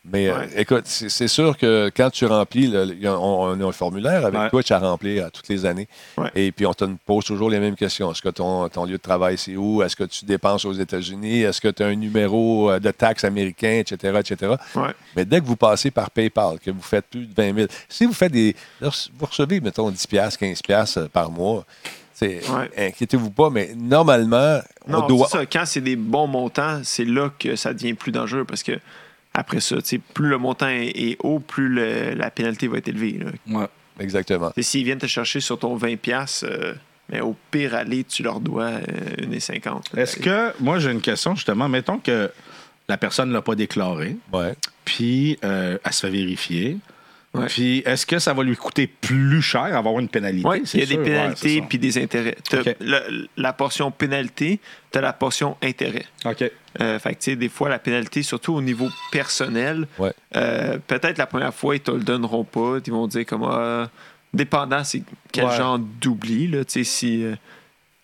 [0.05, 4.25] Mais euh, écoute, c'est sûr que quand tu remplis, le- on, on a un formulaire
[4.25, 4.49] avec Ouais.
[4.49, 5.87] Twitch à remplir à toutes les années.
[6.17, 6.31] Ouais.
[6.35, 8.11] Et puis on te pose toujours les mêmes questions.
[8.11, 9.83] Est-ce que ton, ton lieu de travail, c'est où?
[9.83, 11.43] Est-ce que tu dépenses aux États-Unis?
[11.43, 14.55] Est-ce que tu as un numéro euh, de taxe américain, etc., etc.?
[15.17, 18.07] Mais dès que vous passez par PayPal, que vous faites plus de 20 000, si
[18.07, 18.57] vous faites des.
[18.81, 21.67] Vous recevez, mettons, 10 piastres, 15 piastres euh, par mois,
[22.15, 22.71] c'est- Ouais.
[22.89, 25.29] inquiétez-vous pas, mais normalement, on Non, doit.
[25.29, 25.45] ça.
[25.45, 28.73] Quand c'est des bons montants, c'est là que ça devient plus dangereux parce que
[29.35, 29.77] après ça,
[30.15, 33.19] plus le montant est, est haut, plus le- la pénalité va être élevée.
[33.19, 33.61] là.
[33.61, 33.67] Ouais.
[34.01, 34.53] Exactement.
[34.57, 36.75] Et S'ils viennent te chercher sur ton 20$, piastres, euh,
[37.11, 38.81] mais au pire aller, tu leur dois euh,
[39.27, 39.65] 1,50$.
[39.95, 40.03] là.
[40.03, 41.69] Est-ce que, moi, j'ai une question, justement.
[41.69, 42.31] Mettons que
[42.89, 44.55] la personne ne l'a pas déclaré, Ouais.
[44.85, 46.79] puis euh, elle se fait vérifier.
[47.35, 47.47] Ouais.
[47.47, 50.49] Puis, est-ce que ça va lui coûter plus cher avoir une pénalité?
[50.49, 51.65] Oui, il y a des sûr, ouais, pénalités ça.
[51.69, 52.37] puis des intérêts.
[53.37, 54.61] La portion pénalité,
[54.91, 56.07] tu as la portion intérêt.
[56.25, 56.51] OK.
[56.81, 60.13] Euh, fait que, tu sais, des fois, la pénalité, surtout au niveau personnel, Ouais.
[60.37, 62.79] euh, peut-être la première fois, ils te le donneront pas.
[62.87, 63.91] Ils vont dire comme ah,
[64.33, 65.57] dépendant, c'est quel Ouais.
[65.57, 66.47] genre d'oubli.
[66.49, 67.35] Là, tu sais, si euh,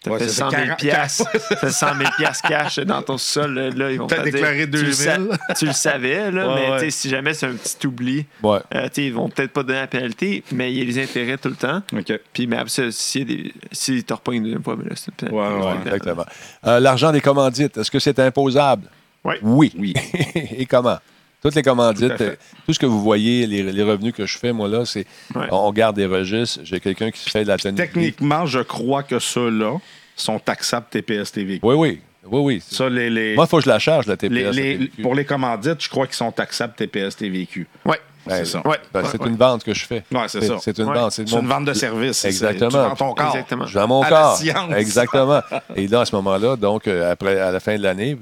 [0.05, 3.03] t'as Ouais, fait ça 100 fait 000 40 piastres, t'as 100 000 piastres cash dans
[3.03, 4.95] ton sol, là, ils vont T'as déclaré tu le, 2000.
[4.95, 5.19] sa-
[5.55, 6.91] tu le savais, là, Ouais, mais ouais.
[6.91, 8.59] si jamais c'est un petit oubli, Ouais.
[8.75, 11.49] euh, ils vont peut-être pas donner la pénalité, mais il y a les intérêts tout
[11.49, 11.83] le temps.
[11.93, 12.21] OK.
[12.33, 13.53] Puis, mais après ça, si, des...
[13.73, 15.67] si tu une deuxième fois, mais là, c'est une Ouais, pénalité.
[15.67, 16.27] ouais, Ouais, exactement.
[16.67, 18.85] Euh, L'argent des commandites, est-ce que c'est imposable?
[19.25, 19.39] Ouais.
[19.43, 19.73] Oui.
[19.79, 19.95] Oui.
[20.35, 20.99] Et comment?
[21.45, 24.25] Toutes les commandites, Tout à euh, tout ce que vous voyez, les, les revenus que
[24.25, 25.05] je fais, moi, là, c'est.
[25.35, 25.47] Ouais.
[25.51, 26.61] On garde des registres.
[26.65, 27.77] J'ai quelqu'un qui fait de la tenue.
[27.77, 29.77] Techniquement, je crois que ceux-là
[30.17, 31.61] sont taxables TPS TVQ.
[31.63, 32.01] Oui, oui.
[32.27, 32.63] Oui, oui.
[32.67, 34.55] Ça, les, les- Moi, il faut que je la charge, la TPS.
[34.57, 37.67] les- pour les commandites, je crois qu'ils sont taxables TPS TVQ.
[37.85, 37.95] Ben,
[38.27, 38.67] c'est ça.
[38.67, 38.79] Ouais.
[38.91, 39.29] ben, Ouais, c'est ouais.
[39.29, 40.03] une vente que je fais.
[40.11, 40.57] Ouais, c'est ça.
[40.63, 40.95] C'est une Ouais.
[40.95, 41.13] vente.
[41.13, 42.25] C'est mon- une vente de service.
[42.25, 42.71] Exactement.
[42.89, 43.27] Vends ton corps.
[43.27, 43.67] Exactement.
[43.67, 44.37] Je vends mon À corps.
[44.39, 44.73] science.
[44.75, 45.43] Exactement.
[45.77, 48.17] Et là, à ce moment-là, donc, euh, après, à la fin de l'année,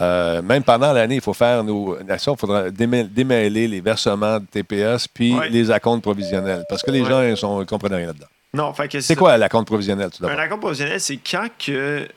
[0.00, 1.96] euh, même pendant l'année, il faut faire nos.
[1.98, 5.48] Il faudra démê- démêler les versements de TPS puis Ouais.
[5.48, 6.64] les acomptes provisionnels.
[6.68, 7.36] Parce que les Ouais.
[7.36, 8.26] gens ils comprennent rien là-dedans.
[8.54, 10.40] Non, C'est quoi l'acompte provisionnel, tout Un d'abord?
[10.40, 12.08] acompte professionnel, c'est quand que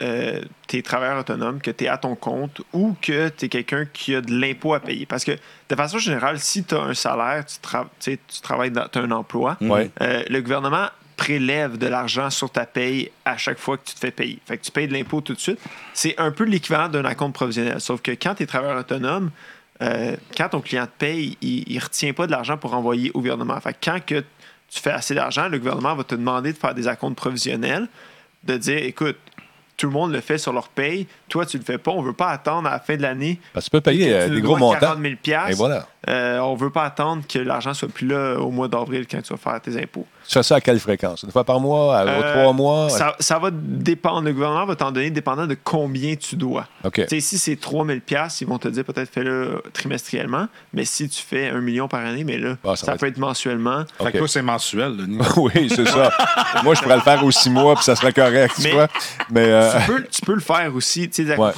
[0.67, 3.85] tu es travailleur autonome, que tu es à ton compte ou que tu es quelqu'un
[3.91, 5.05] qui a de l'impôt à payer.
[5.05, 8.83] Parce que de façon générale, si tu as un salaire, tu, tra- tu travailles dans
[8.83, 9.89] as un emploi, Ouais.
[10.01, 10.87] euh, le gouvernement
[11.19, 14.39] prélève de l'argent sur ta paye à chaque fois que tu te fais payer.
[14.45, 15.59] Fait que tu payes de l'impôt tout de suite.
[15.93, 17.81] C'est un peu l'équivalent d'un acompte provisionnel.
[17.81, 19.29] Sauf que quand tu es travailleur autonome,
[19.81, 23.19] euh, quand ton client te paye, il ne retient pas de l'argent pour envoyer au
[23.19, 23.59] gouvernement.
[23.59, 24.23] Fait que quand que
[24.69, 27.89] tu fais assez d'argent, le gouvernement va te demander de faire des acomptes provisionnels,
[28.45, 29.17] de dire écoute,
[29.75, 32.13] tout le monde le fait sur leur paye, toi tu le fais pas, on veut
[32.13, 33.39] pas attendre à la fin de l'année.
[33.53, 34.79] Parce que tu peux payer euh, des gros montants.
[34.79, 35.87] 40 000 Et voilà.
[36.07, 39.33] Euh, on veut pas attendre que l'argent soit plus là au mois d'avril quand tu
[39.33, 40.05] vas faire tes impôts.
[40.25, 41.23] Tu fais ça à quelle fréquence?
[41.23, 42.87] Une fois par mois, à Euh, trois mois?
[42.89, 44.21] Ça, ça va dépendre.
[44.21, 46.67] Le gouvernement va t'en donner dépendant de combien tu dois.
[47.07, 50.47] Si c'est 3000 pièces, ils vont te dire peut-être fais-le trimestriellement.
[50.73, 53.83] Mais si tu fais un million par année, mais là, Ah, ça peut être mensuellement.
[53.97, 54.11] Fait OK.
[54.13, 55.17] que toi, c'est mensuel, Denis.
[55.37, 56.11] oui, c'est ça.
[56.63, 58.87] Moi, je pourrais le faire aux six mois, puis ça serait correct, tu Mais- vois.
[59.31, 61.51] Mais, euh, tu, peux, tu peux le faire aussi, tu sais, des Ouais.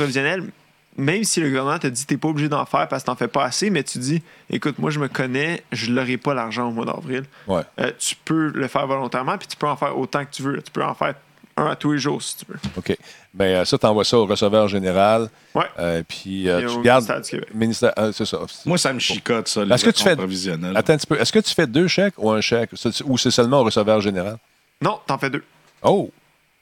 [0.98, 3.28] Même si le gouvernement te dit t'es pas obligé d'en faire parce que t'en fais
[3.28, 6.72] pas assez, mais tu dis écoute, moi je me connais, je n'aurai pas l'argent au
[6.72, 7.24] mois d'avril.
[7.48, 7.62] ouais.
[7.80, 10.62] Euh, tu peux le faire volontairement, puis tu peux en faire autant que tu veux.
[10.62, 11.16] Tu peux en faire
[11.58, 12.58] un à tous les jours si tu veux.
[12.78, 12.98] OK.
[13.34, 15.30] Mais euh, ça, tu envoies ça au receveur général.
[15.54, 15.66] Ouais.
[15.80, 17.04] euh, puis euh, tu au gardes.
[17.04, 17.50] ministère du Québec.
[17.54, 18.40] Ministère, euh, c'est ça.
[18.66, 20.76] Moi, ça me chicote, ça, les Est-ce que tu fais- acomptes provisionnels.
[20.78, 21.20] Attends un petit peu.
[21.20, 22.72] Est-ce que tu fais deux chèques ou un chèque?
[23.06, 24.38] Ou c'est seulement au receveur général?
[24.82, 25.44] Non, t'en fais deux.
[25.84, 26.10] Oh!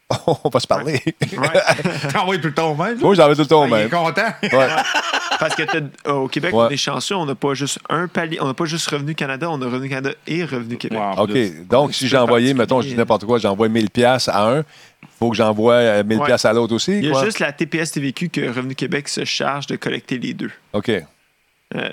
[0.43, 0.99] On va se parler.
[1.05, 1.47] Ouais.
[2.13, 2.97] T'envoies tout le temps au même?
[2.99, 3.89] Moi, j'en vais tout le temps au Ah, il est même.
[3.89, 4.27] content.
[4.41, 4.67] Ouais.
[5.39, 6.65] Parce que t'as- au Québec, Ouais.
[6.65, 9.49] on est chanceux, on n'a pas juste un palier, on n'a pas juste Revenu Canada,
[9.49, 10.99] on a Revenu Canada et Revenu Québec.
[11.17, 11.67] OK.
[11.67, 15.07] Donc, si j'ai envoyé, mettons, je dis n'importe quoi, j'envoie 1000 pièces à un, il
[15.19, 16.25] faut que j'envoie euh, 1000 Ouais.
[16.25, 16.97] pièces à l'autre aussi?
[16.97, 17.25] Il y a quoi?
[17.25, 20.51] juste la TPS TVQ que Revenu Québec se charge de collecter les deux.
[20.73, 20.89] OK.
[20.89, 21.03] Euh,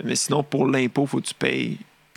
[0.05, 1.76] mais sinon, pour l'impôt, il faut que tu payes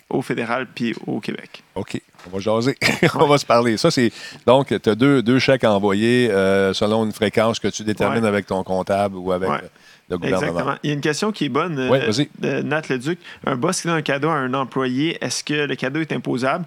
[0.09, 1.63] au fédéral puis au Québec.
[1.75, 2.01] OK.
[2.27, 2.75] On va jaser.
[3.15, 3.77] On va se parler.
[3.77, 4.11] Ça, c'est.
[4.45, 8.23] Donc, tu as deux, deux chèques à envoyer euh, selon une fréquence que tu détermines
[8.23, 8.27] Ouais.
[8.29, 9.57] avec ton comptable ou avec Ouais.
[9.63, 9.67] euh,
[10.09, 10.47] le gouvernement.
[10.47, 10.75] Exactement.
[10.83, 13.19] Il y a une question qui est bonne euh, de Nat Leduc.
[13.45, 16.65] Un boss qui donne un cadeau à un employé, est-ce que le cadeau est imposable?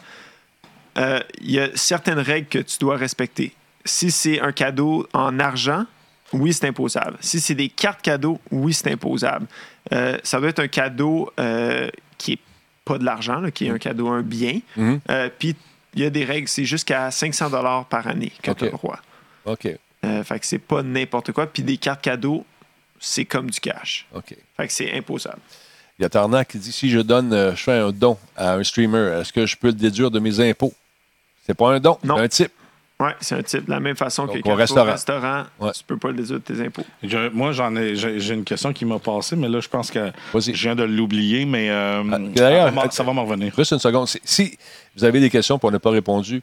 [0.98, 3.52] Euh, Il y a certaines règles que tu dois respecter.
[3.84, 5.84] Si c'est un cadeau en argent,
[6.32, 7.16] oui, c'est imposable.
[7.20, 9.46] Si c'est des cartes cadeaux, oui, c'est imposable.
[9.92, 11.88] Euh, ça doit être un cadeau euh,
[12.84, 14.60] pas de l'argent, là, qui est un cadeau, un bien.
[14.76, 15.00] Mhm.
[15.10, 15.54] Euh, Puis
[15.94, 18.56] il y a des règles, c'est jusqu'à 500 dollars par année que OK.
[18.58, 18.98] tu as droit.
[19.44, 19.68] OK.
[20.04, 21.46] Euh, fait que c'est pas n'importe quoi.
[21.46, 22.44] Puis des cartes cadeaux,
[22.98, 24.06] c'est comme du cash.
[24.14, 24.34] OK.
[24.56, 25.38] Fait que c'est imposable.
[25.98, 28.54] Il y a Tarnac qui dit si je donne, euh, je fais un don à
[28.54, 30.72] un streamer, est-ce que je peux le déduire de mes impôts?
[31.46, 32.16] C'est pas un don, Non.
[32.16, 32.52] c'est un type.
[33.02, 34.88] Ouais, c'est un type de la même façon Donc, que au restaurant.
[34.88, 35.70] au restaurant, Ouais.
[35.72, 36.84] tu peux pas le déduire de tes impôts.
[37.02, 39.90] Je- moi, j'en ai, j'ai j'ai une question qui m'a passé, mais là, je pense
[39.90, 40.54] que Vas-y.
[40.54, 43.52] je viens de l'oublier, mais euh, Ah, d'ailleurs, ça va m'en- ça va m'en revenir.
[43.56, 44.06] Juste une seconde.
[44.08, 44.58] Si, si
[44.96, 46.42] vous avez des questions pour ne pas répondu,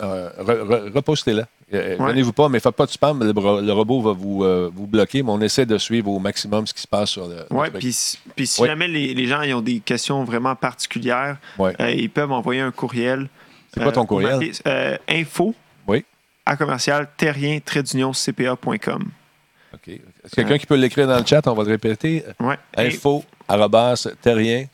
[0.00, 1.46] euh, re- re- repostez-la.
[1.72, 2.10] Euh, Ouais.
[2.12, 3.22] Venez-vous pas, mais faites pas de spam.
[3.24, 6.18] Le, bro- le robot va vous, euh, vous bloquer, mais on essaie de suivre au
[6.18, 7.36] maximum ce qui se passe sur le.
[7.50, 8.68] Le- puis si- puis si Ouais.
[8.68, 11.74] jamais les, les gens ils ont des questions vraiment particulières, Ouais.
[11.80, 13.28] euh, ils peuvent envoyer un courriel.
[13.72, 14.52] C'est quoi ton ou courriel?
[14.66, 15.54] euh, info
[15.86, 16.04] Oui.
[16.44, 17.58] à commercial terrien
[18.12, 19.10] cpa.com.
[19.72, 19.88] OK.
[19.88, 21.46] Est-ce quelqu'un qui peut l'écrire dans le chat?
[21.46, 22.24] On va le répéter?
[22.40, 22.58] Ouais.
[22.76, 24.66] Info arrobas terrien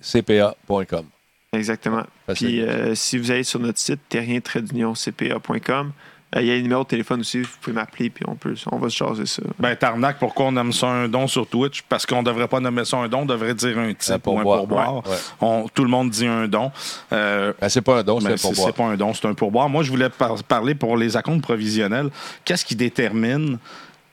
[0.00, 1.06] cpa.com.
[1.52, 2.04] Exactement.
[2.34, 5.90] Puis euh, si vous allez sur notre site terrien-cpa.com, euh,
[6.36, 8.78] il y a le numéro de téléphone aussi, vous pouvez m'appeler puis on peut on
[8.78, 9.42] va se jaser ça.
[9.58, 11.82] Ben, Tarnac, pourquoi on nomme ça un don sur Twitch?
[11.88, 14.42] Parce qu'on devrait pas nommer ça un don, on devrait dire un type ou un
[14.42, 14.58] pourboire.
[14.58, 14.94] pourboire.
[15.06, 15.16] Ouais, ouais.
[15.40, 16.70] On- tout le monde dit un don.
[17.12, 18.66] Euh, Ben, c'est pas un don, c'est un pourboire.
[18.68, 19.68] c'est pas un don, c'est un pourboire.
[19.68, 22.10] Moi, je voulais par- parler pour les acomptes provisionnels.
[22.44, 23.58] Qu'est-ce qui détermine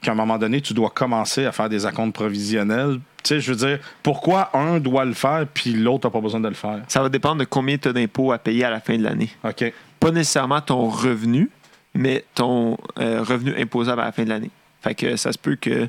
[0.02, 3.00] qu'à un moment donné, tu dois commencer à faire des acomptes provisionnels?
[3.24, 6.40] Tu sais, je veux dire, pourquoi un doit le faire puis l'autre n'a pas besoin
[6.40, 6.80] de le faire?
[6.88, 9.30] Ça va dépendre de combien tu as d'impôts à payer à la fin de l'année.
[9.44, 9.74] OK.
[10.00, 11.50] Pas nécessairement ton revenu,
[11.96, 14.52] mais ton euh, revenu imposable à la fin de l'année.
[14.82, 15.88] Fait que ça se peut que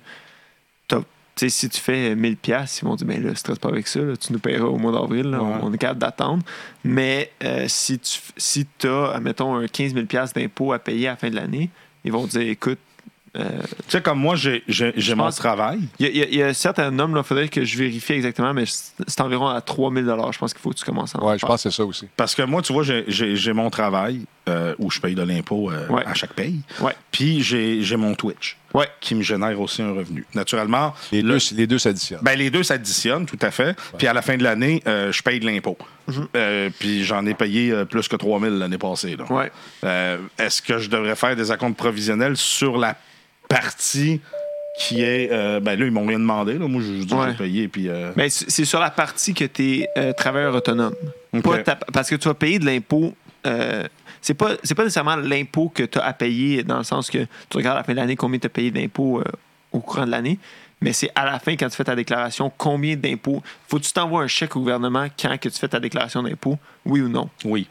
[0.88, 1.04] t'as- tu
[1.36, 4.00] sais, si tu fais 1000 pièces, ils vont dire, mais là, stresse pas avec ça,
[4.00, 5.54] là, tu nous paieras au mois d'avril, là, Ouais.
[5.62, 6.42] on est capable d'attendre.
[6.82, 11.10] Mais euh, si tu si as, mettons, un 15 000 pièces d'impôts à payer à
[11.10, 11.68] la fin de l'année,
[12.04, 12.78] ils vont dire, écoute,
[13.36, 13.50] euh,
[13.86, 15.80] Tu sais, comme moi, j'ai j'ai- j'ai mon travail.
[15.98, 18.92] il y, a- y y certains nombres, il faudrait que je vérifie exactement, mais c'est
[19.06, 21.40] c'est environ à 3000 Je pense qu'il faut que tu commences à en Ouais, je
[21.40, 21.48] faire.
[21.48, 22.08] pense que c'est ça aussi.
[22.16, 25.22] Parce que moi, tu vois, j'ai- j'ai j'ai mon travail euh, où je paye de
[25.22, 26.02] l'impôt euh, Ouais.
[26.06, 26.60] à chaque paye.
[26.80, 26.92] Ouais.
[27.10, 28.86] Puis j'ai mon Twitch Ouais.
[29.00, 30.24] qui me génère aussi un revenu.
[30.34, 32.20] Naturellement, Les, le- deux, les deux s'additionnent.
[32.22, 33.76] Ben, les deux s'additionnent, tout à fait.
[33.98, 35.76] Puis à la fin de l'année, euh, je paye de l'impôt.
[36.08, 36.28] Mhm.
[36.36, 39.16] Euh, puis j'en ai payé euh, plus que 3000 l'année passée.
[39.84, 42.96] Euh, Est-ce que je devrais faire des acomptes provisionnels sur la
[43.48, 44.20] partie
[44.78, 45.30] qui est.
[45.32, 46.58] euh, ben là, ils m'ont rien demandé.
[46.58, 46.68] Là.
[46.68, 47.30] Moi, je, je dis que Ouais.
[47.32, 47.68] j'ai payé.
[47.68, 50.94] Puis, euh, Mais c- c'est sur la partie que tu es travailleur autonome.
[51.32, 51.42] Ok.
[51.42, 53.14] Pas ta- parce que tu vas payer de l'impôt.
[54.20, 57.18] C'est pas, c'est pas nécessairement l'impôt que tu as à payer dans le sens que
[57.48, 59.24] tu regardes à la fin de l'année combien tu as payé d'impôts euh,
[59.72, 60.38] au courant de l'année.
[60.80, 63.42] Mais c'est à la fin, quand tu fais ta déclaration, combien d'impôts.
[63.68, 66.58] Faut que tu t'envoies un chèque au gouvernement quand que tu fais ta déclaration d'impôt,
[66.84, 67.30] oui ou non?
[67.44, 67.66] Oui.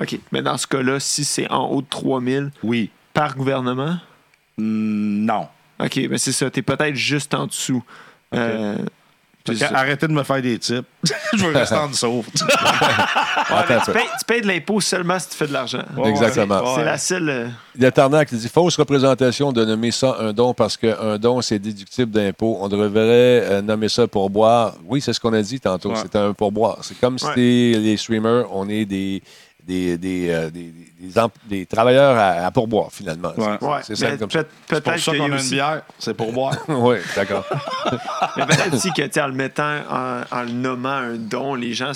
[0.00, 0.18] OK.
[0.30, 2.90] Mais dans ce cas-là, si c'est en haut de 3000 Oui.
[3.14, 3.96] par gouvernement,
[4.58, 5.48] Mm, Non.
[5.78, 6.50] OK, mais c'est ça.
[6.50, 7.82] Tu es peut-être juste en dessous.
[8.34, 8.76] Euh,
[9.74, 10.82] Arrêtez de me faire des tips.
[11.36, 12.24] je veux rester en dessous.
[13.48, 15.82] Ouais, tu, payes, tu payes de l'impôt seulement si tu fais de l'argent.
[16.04, 16.74] Exactement.
[16.74, 16.84] C'est Ouais.
[16.84, 17.28] la seule.
[17.28, 20.76] euh, Il y a Tarnac qui dit fausse représentation de nommer ça un don parce
[20.76, 22.58] qu'un don, c'est déductible d'impôt.
[22.60, 24.74] On devrait euh, nommer ça pourboire.
[24.86, 25.90] Oui, c'est ce qu'on a dit tantôt.
[25.90, 25.96] Ouais.
[26.02, 26.78] C'est un pourboire.
[26.82, 29.22] C'est comme si les streamers, on est des,
[29.66, 31.12] des, des, euh, des, des-
[31.48, 33.32] des travailleurs à, à pourboire, finalement.
[33.36, 33.80] Ouais.
[33.82, 34.44] C'est- ça comme ça.
[34.44, 35.82] peut- C'est pour peut-être ça qu'on a une bière.
[35.98, 36.56] C'est pour boire.
[36.68, 37.44] oui, d'accord.
[38.36, 41.92] mais peut-être aussi que, en le mettant, en, en le nommant un don, les gens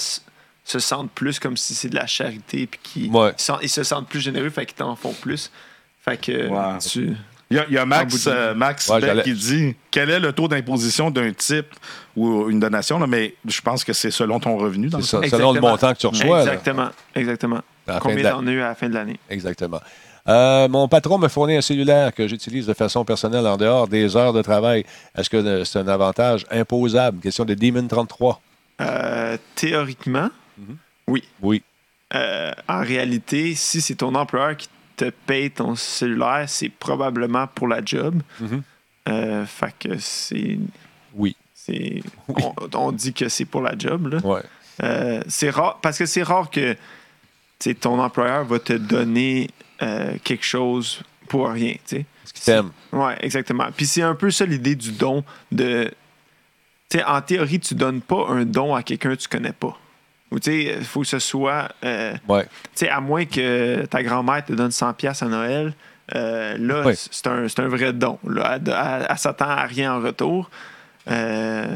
[0.64, 3.11] se sentent plus comme si c'est de la charité, puis qu'ils
[3.62, 5.50] ils se sentent plus généreux, fait qu'ils t'en font plus.
[6.04, 7.16] Fait que tu.
[7.50, 10.20] Il y a, y Max, de- euh, Max Ouais, Beck j'allais- qui dit quel est
[10.20, 11.66] le taux d'imposition d'un type
[12.16, 14.88] ou une donation, là, mais je pense que c'est selon ton revenu.
[14.88, 15.20] Dans le ça.
[15.28, 16.38] Selon le montant que tu reçois.
[16.44, 16.52] là.
[16.52, 16.88] Exactement.
[17.14, 17.60] Exactement.
[17.88, 19.18] À Combien t'en as eu à la fin de l'année?
[19.28, 19.80] Exactement.
[20.28, 24.16] Euh, mon patron me fournit un cellulaire que j'utilise de façon personnelle en dehors des
[24.16, 24.84] heures de travail.
[25.16, 27.18] Est-ce que euh, c'est un avantage imposable?
[27.20, 28.40] Question de Demon 33.
[28.80, 30.28] Euh, théoriquement,
[31.08, 31.24] Oui.
[32.14, 34.68] euh, en réalité, si c'est ton employeur qui
[35.00, 38.22] te paye ton cellulaire, c'est probablement pour la job.
[39.08, 40.58] Euh, fait que c'est.
[41.14, 41.36] Oui.
[41.54, 44.12] c'est on, on dit que c'est pour la job.
[44.12, 44.18] Là.
[44.18, 44.42] Ouais.
[44.82, 46.76] Euh, c'est rare parce que c'est rare que
[47.80, 49.50] ton employeur va te donner
[49.82, 51.74] euh, quelque chose pour rien.
[51.92, 52.70] Est-ce qu'il t'aime?
[52.92, 53.68] Ouais, exactement.
[53.74, 55.90] Puis c'est un peu ça l'idée du don de.
[57.06, 59.78] En théorie, tu donnes pas un don à quelqu'un que tu connais pas.
[60.30, 61.68] Ou tu sais, il faut que ce soit.
[61.84, 62.44] euh, Ouais.
[62.44, 65.72] tu sais, à moins que ta grand-mère te donne 100$ piastres à Noël,
[66.14, 66.94] euh, là, Ouais.
[66.96, 68.18] c'est un, c'est un vrai don.
[68.26, 68.56] Là.
[68.64, 70.48] Elle, elle- elle s'attend à rien en retour.
[71.10, 71.66] Euh,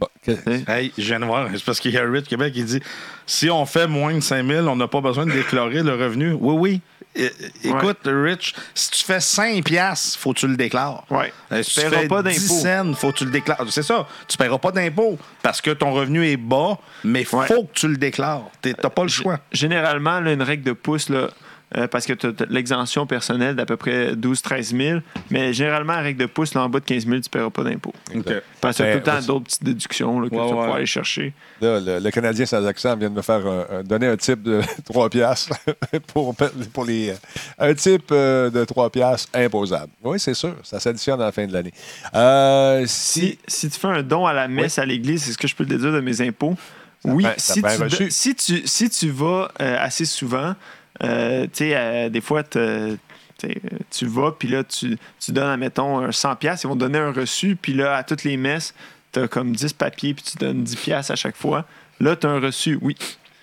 [0.00, 0.64] Bon, que- tu sais.
[0.66, 2.80] Hey, je viens de voir, c'est parce qu'il y a Rich Québec qui dit
[3.26, 6.32] si on fait moins de 5 000, on n'a pas besoin de déclarer le revenu.
[6.32, 6.80] Oui, oui.
[7.16, 7.30] É-
[7.64, 11.04] Écoute, Rich, si tu fais 5 piastres, faut que tu le déclares.
[11.10, 11.32] Ouais.
[11.52, 12.60] Euh, Tu si paieras fais pas 10 d'impôt.
[12.62, 13.64] cents, faut que tu le déclares.
[13.68, 14.06] C'est ça.
[14.28, 17.48] Tu paieras pas d'impôt parce que ton revenu est bas, mais faut Ouais.
[17.48, 18.44] que tu le déclares.
[18.62, 19.40] T'es- T'as pas le choix.
[19.52, 21.28] Généralement, là, une règle de pouce, là,
[21.76, 26.00] euh, parce que tu as l'exemption personnelle d'à peu près 12-13 000, mais généralement, la
[26.02, 27.92] règle de pouce, là, en bas de 15 000, tu ne paieras pas d'impôt.
[28.14, 28.24] OK.
[28.60, 30.42] Parce qu'il y a Ben, tout le temps d'autres petites déductions là, que Ouais, tu
[30.42, 30.60] vas ouais.
[30.60, 31.32] pouvoir aller chercher.
[31.60, 34.42] Là, le, le Canadien sans accent vient de me faire un- un- donner un type
[34.42, 35.54] de 3 piastres
[36.12, 36.34] pour,
[36.72, 37.14] pour les.
[37.58, 39.92] Un type euh, de 3 piastres imposable.
[40.02, 40.56] Oui, c'est sûr.
[40.62, 41.72] Ça s'additionne à la fin de l'année.
[42.14, 43.20] Euh, si.
[43.20, 45.64] Si, si tu fais un don à la messe à l'église, est-ce que je peux
[45.64, 46.56] le déduire de mes impôts?
[47.04, 47.62] oui, ça si,
[47.96, 50.54] tu, si, tu, si tu vas euh, assez souvent,
[51.02, 56.10] euh, tu sais, euh, des fois, tu vas, puis là, tu, tu donnes, admettons, un
[56.10, 58.74] 100$, piastres, ils vont te donner un reçu, puis là, à toutes les messes,
[59.12, 61.64] tu as comme 10 papiers, puis tu donnes 10$ piastres à chaque fois.
[62.00, 62.96] Là, tu as un reçu, oui.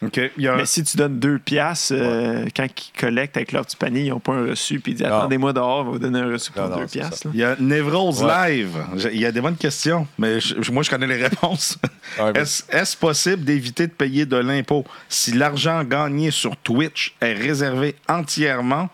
[0.03, 0.19] OK.
[0.37, 3.65] Il y a- Mais si tu donnes 2 piastres, euh, quand ils collectent avec leur
[3.65, 5.17] petit panier, ils n'ont pas un reçu, puis ils disent Non.
[5.19, 7.27] Attendez-moi dehors, on va vous donner un reçu pour Non, non, 2 c'est piastres.
[7.33, 8.57] Il y a Nevrose Ouais.
[8.57, 8.77] Live.
[9.11, 11.77] Il y a des bonnes questions, mais je- moi, je connais les réponses.
[12.19, 17.33] Ouais, mais- Est-ce possible d'éviter de payer de l'impôt si l'argent gagné sur Twitch est
[17.33, 18.89] réservé entièrement,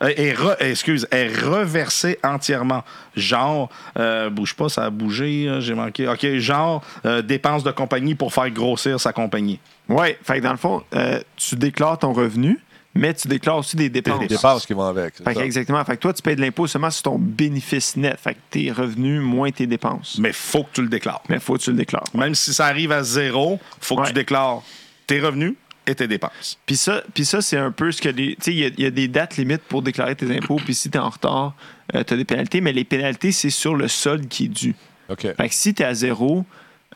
[0.00, 2.82] est re- excuse, est reversé entièrement?
[3.14, 6.08] Genre, euh, bouge pas, ça a bougé, euh, j'ai manqué.
[6.08, 9.58] OK, genre, euh, dépenses de compagnie pour faire grossir sa compagnie.
[9.88, 12.58] Oui, fait que dans le fond, euh, tu déclares ton revenu,
[12.94, 14.20] mais tu déclares aussi des dépenses.
[14.22, 15.16] Les dépenses qui vont avec.
[15.16, 15.44] Fait que ça.
[15.44, 15.84] exactement.
[15.84, 18.16] Fait que toi, tu payes de l'impôt seulement sur ton bénéfice net.
[18.18, 20.16] Fait que tes revenus moins tes dépenses.
[20.18, 21.22] Mais faut que tu le déclares.
[21.28, 22.04] Mais faut que tu le déclares.
[22.14, 24.06] Même si ça arrive à zéro, faut que Ouais.
[24.08, 24.62] tu déclares
[25.06, 25.54] tes revenus
[25.86, 26.58] et tes dépenses.
[26.66, 28.36] Puis ça, puis ça c'est un peu ce que les.
[28.36, 30.56] Tu sais, il y a- il y, a des dates limites pour déclarer tes impôts.
[30.64, 31.54] Puis si tu es en retard,
[31.92, 32.60] tu as des pénalités.
[32.60, 34.74] Mais les pénalités, c'est sur le solde qui est dû.
[35.08, 35.20] OK.
[35.36, 36.44] Fait que si tu es à zéro,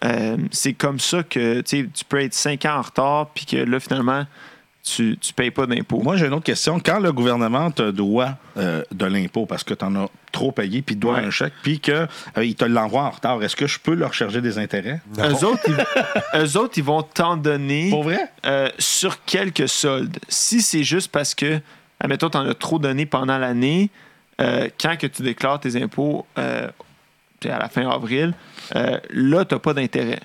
[0.05, 3.31] euh, c'est comme ça que tu sais, tu peux être 5 ans en retard.
[3.35, 4.27] Puis que là, finalement,
[4.83, 6.01] tu ne payes pas d'impôts.
[6.03, 6.81] Moi, j'ai une autre question.
[6.81, 10.81] Quand le gouvernement te doit euh, de l'impôt parce que tu en as trop payé,
[10.81, 11.25] puis te doit Ouais.
[11.27, 14.59] un chèque, puis qu'il te l'envoie en retard, est-ce que je peux leur charger des
[14.59, 15.01] intérêts?
[15.19, 15.77] Eux autres, ils,
[16.41, 17.91] eux autres, ils vont t'en donner.
[17.91, 18.19] Pour vrai?
[18.47, 20.19] Euh, sur quelques soldes.
[20.29, 21.61] Si c'est juste parce que,
[22.01, 23.91] admettons, tu en as trop donné pendant l'année,
[24.41, 26.69] euh, quand que tu déclares tes impôts euh,
[27.45, 28.33] à la fin avril,
[28.77, 30.21] euh, là, tu n'as pas d'intérêt.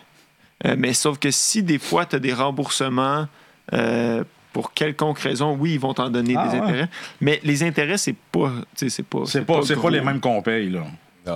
[0.65, 3.27] Euh, mais sauf que si des fois, tu as des remboursements
[3.73, 4.23] euh,
[4.55, 6.63] pour quelconque raison, oui, ils vont t'en donner Ah, des ouais.
[6.63, 6.89] intérêts.
[7.19, 8.53] Mais les intérêts, c'est pas.
[8.73, 10.83] C'est pas, C'est pas, pas les mêmes qu'on paye, là.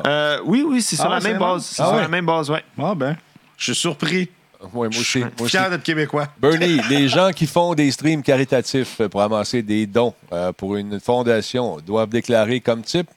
[0.07, 1.65] Euh, oui, oui, c'est sur Ah la ouais, même base.
[1.65, 2.01] C'est Ah sur ouais?
[2.03, 2.63] la même base, ouais.
[2.81, 3.17] Ah ben,
[3.57, 4.29] je suis surpris.
[4.61, 5.19] Ouais, moi aussi.
[5.19, 5.49] moi aussi.
[5.49, 6.27] Fier d'être québécois.
[6.39, 11.01] Bernie, les gens qui font des streams caritatifs pour amasser des dons euh, pour une
[11.01, 13.09] fondation doivent déclarer comme type.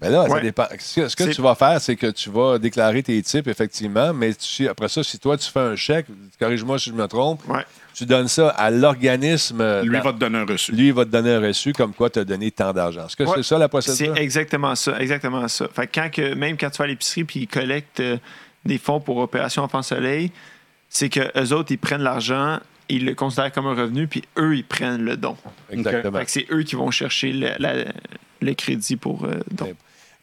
[0.00, 0.66] Ben là, ça dépend.
[0.78, 3.46] Ce que, ce que C'est- tu vas faire, c'est que tu vas déclarer tes types,
[3.46, 6.06] effectivement, mais tu- après ça, si toi, tu fais un chèque,
[6.38, 7.64] corrige-moi si je me trompe, Ouais.
[7.94, 9.60] tu donnes ça à l'organisme.
[9.60, 10.72] euh, Lui va te donner un reçu.
[10.72, 13.06] lui, il va te donner un reçu comme quoi tu as donné tant d'argent.
[13.06, 13.30] Est-ce que Ouais.
[13.36, 14.16] c'est ça la C'est procédure?
[14.16, 15.68] exactement ça, exactement ça.
[15.72, 18.18] Fait que quand que, même quand tu vas à l'épicerie puis ils collectent euh,
[18.64, 20.32] des fonds pour Opération Enfant Soleil,
[20.88, 22.58] c'est que eux autres, ils prennent l'argent,
[22.88, 25.36] ils le considèrent comme un revenu, puis eux, ils prennent le don.
[25.70, 26.18] Exactement.
[26.26, 27.84] C'est eux qui vont chercher le, la-
[28.40, 29.72] le crédit pour euh, don.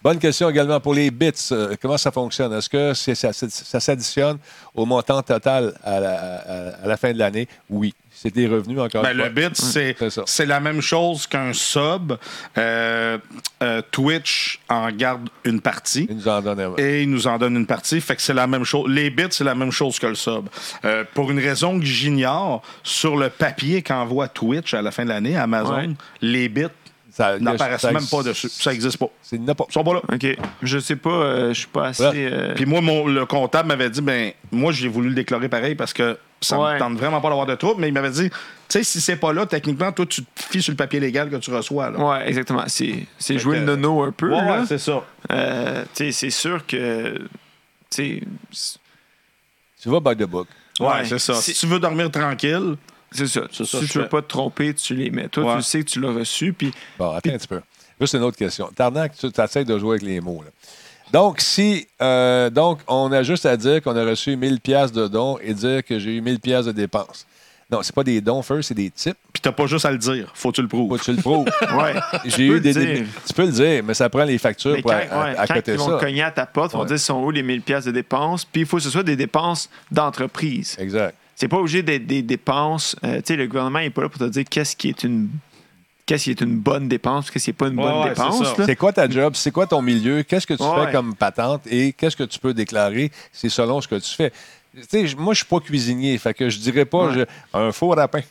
[0.04, 1.32] Bonne question également pour les bits.
[1.52, 2.52] Euh, comment ça fonctionne?
[2.54, 4.38] Est-ce que c'est- ça, ça- ça s'additionne
[4.74, 7.48] au montant total à la, à- à la fin de l'année?
[7.70, 7.94] Oui.
[8.14, 10.24] C'est des revenus encore Ben, le bit, c'est C'est ça.
[10.28, 12.14] c'est la même chose qu'un sub.
[12.58, 13.18] Euh,
[13.64, 16.06] euh, Twitch en garde une partie.
[16.10, 16.76] Il nous en donne un.
[16.78, 18.00] Et il nous en donne une partie.
[18.02, 18.88] Fait que c'est la même chose.
[18.90, 20.50] Les bits, c'est la même chose que le sub.
[20.86, 25.10] Euh, pour une raison que j'ignore, sur le papier qu'envoie Twitch à la fin de
[25.10, 25.90] l'année, Amazon, Ouais.
[26.22, 26.66] les bits
[27.22, 28.50] Ça- n'apparaissent même pas dessus.
[28.50, 29.10] Ça n'existe pas.
[29.22, 29.66] C'est pas.
[29.70, 30.02] Ils sont pas là.
[30.12, 30.28] OK.
[30.62, 32.04] Je sais pas, euh, je suis pas assez.
[32.16, 35.76] Euh, Puis moi, mon, le comptable m'avait dit, ben, moi, j'ai voulu le déclarer pareil
[35.76, 36.74] parce que ça Ouais.
[36.74, 38.36] me tente vraiment pas d'avoir de trouble, mais il m'avait dit, tu
[38.70, 41.36] sais, si c'est pas là, techniquement, toi, tu te fies sur le papier légal que
[41.36, 41.92] tu reçois.
[41.92, 42.00] Là.
[42.00, 42.64] Ouais, exactement.
[42.68, 44.30] C'est c'est jouer que- le nono un peu.
[44.32, 44.60] Ouais, là.
[44.62, 45.04] ouais, c'est ça.
[45.32, 47.18] Euh, tu sais, c'est sûr que.
[47.90, 48.72] tu sais,
[49.82, 50.48] Tu vas by the book.
[50.80, 51.06] Ouais, Ouais.
[51.06, 51.34] c'est ça.
[51.36, 52.76] C'est- Si tu veux dormir tranquille,
[53.12, 53.42] C'est ça.
[53.52, 54.10] Si tu veux fais.
[54.10, 55.28] pas te tromper, tu les mets.
[55.28, 55.58] Toi, Ouais.
[55.58, 56.54] tu sais que tu l'as reçu.
[56.54, 57.62] Puis Bon, attends un petit peu.
[58.00, 58.70] Juste une autre question.
[58.76, 60.42] Tarnac, tu essaies de jouer avec les mots.
[60.44, 60.50] là.
[61.12, 61.88] Donc, si.
[62.02, 65.54] euh, donc, on a juste à dire qu'on a reçu 1000 pièces de dons et
[65.54, 67.28] dire que j'ai eu 1000 pièces de dépenses.
[67.70, 69.16] Non, c'est pas des dons, first, c'est des types.
[69.32, 71.00] puis t'as pas juste à le dire, faut que tu le Faut prouves.
[71.00, 71.46] que tu le prouves.
[71.78, 71.94] ouais.
[72.26, 72.74] J'ai eu des,
[73.26, 75.48] Tu peux le dire, mais ça prend les factures Mais pour quand, à, ouais, à
[75.48, 76.88] quand côté ils vont cogner à ta porte, ils vont Ouais.
[76.88, 78.44] dire sont où les 1000 pièces de dépenses?
[78.44, 80.76] Puis il faut que ce soit des dépenses d'entreprise.
[80.80, 81.16] Exact.
[81.42, 82.96] C'est pas obligé d'être des dépenses.
[83.04, 85.28] euh, tu sais, le gouvernement n'est pas là pour te dire qu'est-ce qui est une
[86.06, 88.44] qu'est-ce qui est une bonne dépense, qu'est-ce qui n'est pas une Ouais, bonne ouais, dépense.
[88.64, 89.34] C'est quoi ta job?
[89.36, 90.22] C'est quoi ton milieu?
[90.22, 90.86] Qu'est-ce que tu Ouais.
[90.86, 93.12] fais comme patente et qu'est-ce que tu peux déclarer?
[93.32, 94.32] C'est selon ce que tu fais.
[94.74, 97.14] Tu sais, je- moi, je suis pas cuisinier, fait que je dirais pas Ouais.
[97.54, 98.22] je- un four à pain.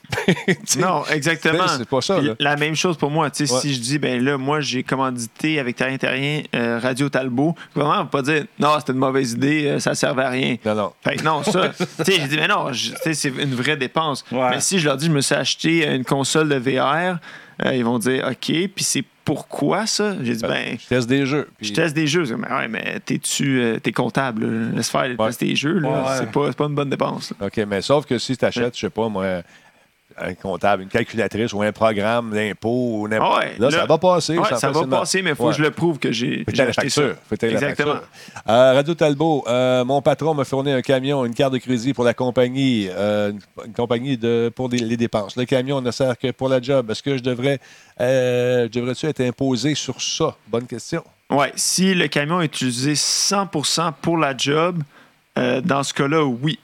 [0.79, 1.67] Non, exactement.
[1.69, 2.35] C'est pas ça, là.
[2.39, 3.31] La même chose pour moi.
[3.31, 3.61] Tu sais, Ouais.
[3.61, 7.75] Si je dis, ben là, moi, j'ai commandité avec Terrien Terrien euh, Radio Talbot, le
[7.75, 10.57] gouvernement va pas dire, non, c'était une mauvaise idée, euh, ça servait à rien.
[10.65, 10.93] Non, non.
[11.05, 14.25] Fait que non, ça, tu sais, j'ai dit, mais non, c'est une vraie dépense.
[14.33, 14.51] Ouais.
[14.51, 17.19] Mais si je leur dis, je me suis acheté une console de VR,
[17.67, 19.05] euh, ils vont dire, OK, puis c'est
[19.35, 20.17] pourquoi ça?
[20.23, 21.49] J'ai dit, ben, Je teste des jeux.
[21.57, 22.25] puis- je teste des jeux.
[22.25, 24.45] Je dis, Mais ouais, mais t'es-tu euh, t'es comptable?
[24.45, 24.71] là.
[24.75, 25.27] Laisse faire Ouais.
[25.29, 25.79] tester des jeux.
[25.79, 25.89] là.
[25.89, 25.97] Ouais.
[26.19, 27.33] C'est pas, c'est pas une bonne dépense.
[27.41, 27.47] là.
[27.47, 29.43] OK, mais sauf que si tu achètes, je sais pas, moi,
[30.21, 33.99] un comptable, une calculatrice ou un programme d'impôt ou n'importe Ah ouais, là, ça va
[33.99, 34.39] passer.
[34.39, 35.51] Ouais, ça ça va passer, mais il faut Ouais.
[35.53, 37.03] que je le prouve que j'ai Faut la acheté ça.
[37.03, 37.17] facture.
[37.29, 37.93] Faut la Exactement.
[37.95, 38.43] facture.
[38.49, 42.05] Euh, Radio Talbot, euh, mon patron m'a fourni un camion, une carte de crédit pour
[42.05, 43.33] la compagnie, euh,
[43.65, 45.37] une, compagnie de, pour des- les dépenses.
[45.37, 46.91] Le camion ne sert que pour la job.
[46.91, 47.59] Est-ce que je devrais,
[47.99, 50.37] devrais-tu être imposé sur ça?
[50.49, 51.03] Bonne question.
[51.31, 54.83] Ouais, si le camion est utilisé 100% pour la job,
[55.37, 56.59] dans ce cas-là, oui.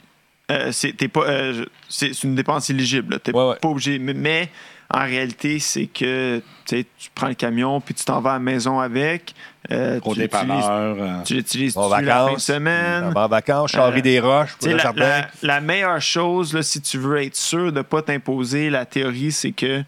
[0.50, 3.18] Euh, c'est t'es pas, euh, c'est une dépense éligible.
[3.24, 3.56] Tu n'es Ouais, ouais.
[3.60, 3.98] pas obligé.
[3.98, 4.48] Mais, mais
[4.94, 6.84] en réalité, c'est que tu
[7.14, 9.34] prends le camion puis tu t'en vas à la maison avec.
[9.72, 10.96] euh, Au tu l'utilises- dépanneur.
[11.00, 12.44] euh, Tu l'utilises En la fin de vacances.
[12.44, 13.12] semaine?
[13.16, 15.00] En vacances, charrie des roches pour le la, jardin.
[15.08, 18.86] la- la meilleure chose, là, si tu veux être sûr de ne pas t'imposer, la
[18.86, 19.82] théorie, c'est que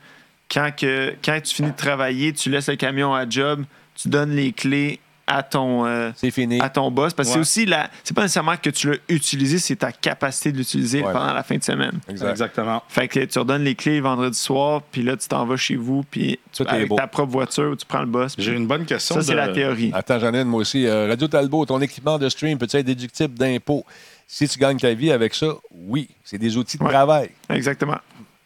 [0.52, 3.62] quand, que quand tu finis de travailler, tu laisses le camion à job,
[3.94, 4.98] tu donnes les clés
[5.28, 6.60] à ton, euh, C'est fini.
[6.60, 7.12] à ton boss.
[7.14, 7.44] Parce que Ouais.
[7.44, 7.90] c'est aussi la.
[8.02, 11.12] C'est pas nécessairement que tu l'as utilisé, c'est ta capacité de l'utiliser Ouais.
[11.12, 12.00] pendant la fin de semaine.
[12.08, 12.30] Exact.
[12.30, 12.82] Exactement.
[12.88, 16.02] Fait que tu redonnes les clés vendredi soir, puis là, tu t'en vas chez vous,
[16.10, 18.34] puis tu, avec ta propre voiture, tu prends le boss.
[18.38, 19.14] J'ai une bonne question.
[19.16, 19.90] Ça, c'est la théorie.
[19.94, 20.86] Attends, une, moi aussi.
[20.86, 23.84] Euh, Radio Talbot, ton équipement de stream peut-être déductible d'impôts?
[24.30, 26.08] Si tu gagnes ta vie avec ça, oui.
[26.22, 26.90] C'est des outils de Ouais.
[26.90, 27.30] travail.
[27.48, 27.96] Exactement.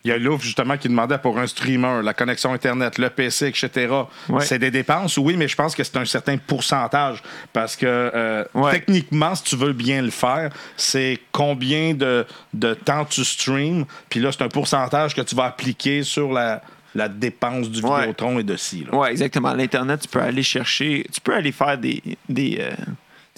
[0.05, 3.47] Il y a Louvre, justement, qui demandait pour un streamer, la connexion Internet, le PC,
[3.49, 3.89] etc.
[4.29, 4.45] Ouais.
[4.45, 7.23] C'est des dépenses, oui, mais je pense que c'est un certain pourcentage.
[7.53, 8.73] Parce que euh, Ouais.
[8.73, 13.85] techniquement, si tu veux bien le faire, c'est combien de, de temps tu streams.
[14.09, 16.63] Puis là, c'est un pourcentage que tu vas appliquer sur la,
[16.95, 18.01] la dépense du Ouais.
[18.01, 18.85] Vidéotron et de ci.
[18.93, 19.55] Oui, exactement.
[19.55, 22.73] L'Internet, tu peux aller chercher, tu peux aller faire des, des, euh,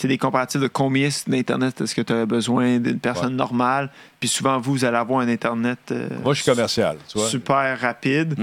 [0.03, 3.37] sais, des comparatifs de combien d'Internet est-ce que tu as besoin d'une personne Ouais.
[3.37, 3.91] normale?
[4.21, 7.29] Puis souvent, vous, vous allez avoir un Internet euh, Moi, je suis commercial, tu vois.
[7.29, 8.35] super rapide.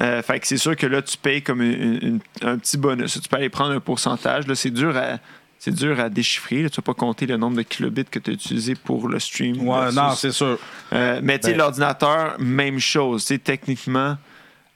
[0.00, 3.18] Euh, fait que c'est sûr que là, tu payes comme une- une- un petit bonus.
[3.20, 4.46] Tu peux aller prendre un pourcentage.
[4.46, 5.18] Là, c'est dur à.
[5.62, 6.62] C'est dur à déchiffrer.
[6.62, 6.70] là.
[6.70, 9.60] Tu vas pas compter le nombre de kilobits que tu as utilisé pour le stream.
[9.68, 10.58] Ouais, versus- non, c'est sûr.
[10.94, 13.26] euh, mais tu sais, Ben- l'ordinateur, même chose.
[13.26, 14.16] Tu sais, techniquement,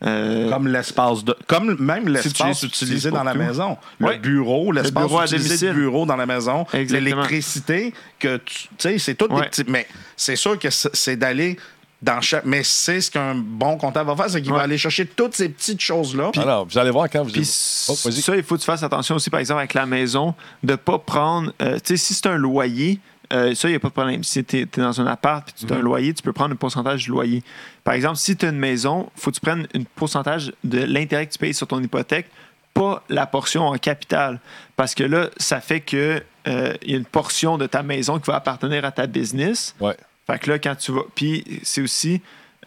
[0.05, 1.35] Euh, Comme l'espace de.
[1.47, 3.39] Comme même l'espace utilisé dans la tout.
[3.39, 3.77] maison.
[3.99, 6.67] Le bureau, l'espace utilisé de bureau dans la maison.
[6.73, 9.65] L'électricité, que tu tu sais, c'est tout des petits.
[9.69, 9.87] Mais
[10.17, 11.57] c'est sûr que c'est d'aller
[12.03, 12.45] dans chaque.
[12.45, 15.49] Mais c'est ce qu'un bon comptable va faire, c'est qu'il va aller chercher toutes ces
[15.49, 16.31] petites choses-là.
[16.37, 17.31] Alors, vous allez voir quand vous.
[17.33, 17.43] Puis
[17.89, 20.73] Oh, ça, il faut que tu fasses attention aussi, par exemple, avec la maison, de
[20.73, 21.53] ne pas prendre.
[21.63, 22.99] euh, tu sais, si c'est un loyer,
[23.35, 24.23] euh, ça, il n'y a pas de problème.
[24.25, 26.57] Si tu es, dans un appart et tu as un loyer, tu peux prendre un
[26.57, 27.43] pourcentage du loyer.
[27.83, 30.79] Par exemple, si tu as une maison, il faut que tu prennes un pourcentage de
[30.85, 32.27] l'intérêt que tu payes sur ton hypothèque,
[32.73, 34.41] pas la portion en capital.
[34.77, 38.19] Parce que là, ça fait que euh, il y a une portion de ta maison
[38.19, 39.75] qui va appartenir à ta business.
[39.81, 39.97] Ouais.
[40.27, 41.03] Fait que là, quand tu vas.
[41.15, 42.21] Puis c'est aussi.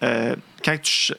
[0.04, 1.14] euh, quand tu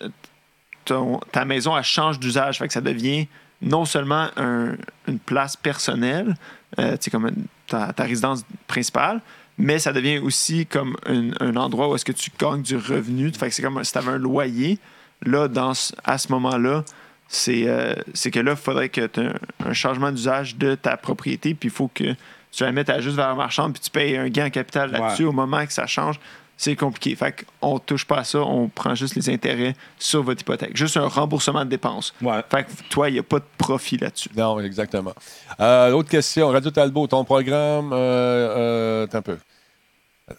[0.85, 2.59] ton- ta maison, elle change d'usage.
[2.59, 3.27] Fait que ça devient
[3.61, 4.77] non seulement un-
[5.07, 6.35] une place personnelle,
[6.79, 9.21] euh, comme une- ta, ta résidence principale,
[9.59, 13.31] mais ça devient aussi comme un, un endroit où est-ce que tu gagnes du revenu.
[13.33, 14.79] Fait que c'est comme si tu avais un loyer.
[15.27, 16.85] Là, dans ce- à ce moment-là,
[17.29, 20.75] c'est euh, c'est que là, il faudrait que tu aies un, un changement d'usage de
[20.77, 22.15] ta propriété, puis il faut que
[22.53, 25.25] tu la mettes à juste valeur marchande, puis tu payes un gain en capital là-dessus
[25.25, 26.19] au moment que ça change.
[26.61, 27.15] C'est compliqué.
[27.15, 30.77] Fait qu'on touche pas à ça, on prend juste les intérêts sur votre hypothèque.
[30.77, 32.13] Juste un remboursement de dépenses.
[32.21, 32.41] Ouais.
[32.51, 34.29] Fait que toi, il n'y a pas de profit là-dessus.
[34.37, 35.13] Non, exactement.
[35.61, 39.37] Euh, L'autre question, Radio Talbot, ton programme, euh, euh, un peu.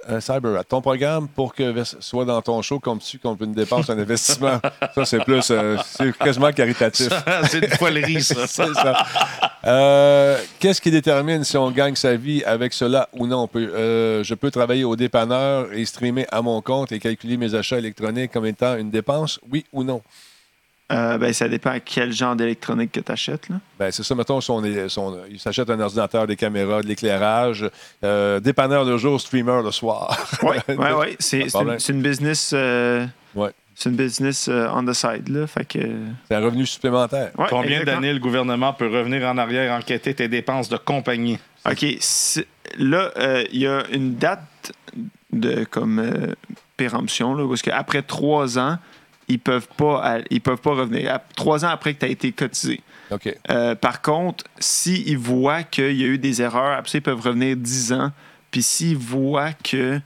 [0.09, 3.89] Euh, Cyber, ton programme pour que soit dans ton show comme tu comme une dépense,
[3.89, 4.59] un investissement.
[4.95, 7.09] Ça, c'est plus, euh, c'est quasiment caritatif.
[7.49, 8.35] c'est une foilerie, ça.
[8.47, 9.05] C'est ça.
[9.65, 13.43] Euh, Qu'est-ce qui détermine si on gagne sa vie avec cela ou non?
[13.43, 17.37] On peut, euh, je peux travailler au dépanneur et streamer à mon compte et calculer
[17.37, 20.01] mes achats électroniques comme étant une dépense, oui ou non?
[20.91, 23.47] Euh, ben, ça dépend à quel genre d'électronique que tu achètes.
[23.49, 23.57] Là.
[23.77, 27.69] Ben, c'est ça, mettons, son, son- il s'achète un ordinateur, des caméras, de l'éclairage,
[28.03, 30.17] euh, dépanneur le jour, streamer le soir.
[30.41, 31.15] Oui, oui, oui.
[31.19, 31.79] C'est une, problème.
[31.79, 32.51] c'est une business.
[32.53, 33.51] euh, Ouais.
[33.75, 35.29] C'est une business euh, on the side.
[35.29, 35.79] Là, fait que,
[36.27, 37.31] C'est un revenu supplémentaire.
[37.37, 37.95] Ouais, Combien exactement.
[38.01, 41.37] d'années le gouvernement peut revenir en arrière enquêter tes dépenses de compagnie?
[41.69, 41.85] OK.
[41.99, 44.73] c'est- Là, euh, il y a une date
[45.31, 46.33] de comme euh,
[46.77, 48.77] péremption, là, parce qu'après trois ans,
[49.29, 51.13] ils peuvent pas ils peuvent pas revenir.
[51.13, 52.81] À- Trois ans après que tu as été cotisé.
[53.49, 57.21] Euh, par contre, s'ils voient qu'il y a eu des erreurs, après ça, ils peuvent
[57.21, 58.11] revenir 10 ans.
[58.51, 59.99] Puis s'ils voient que.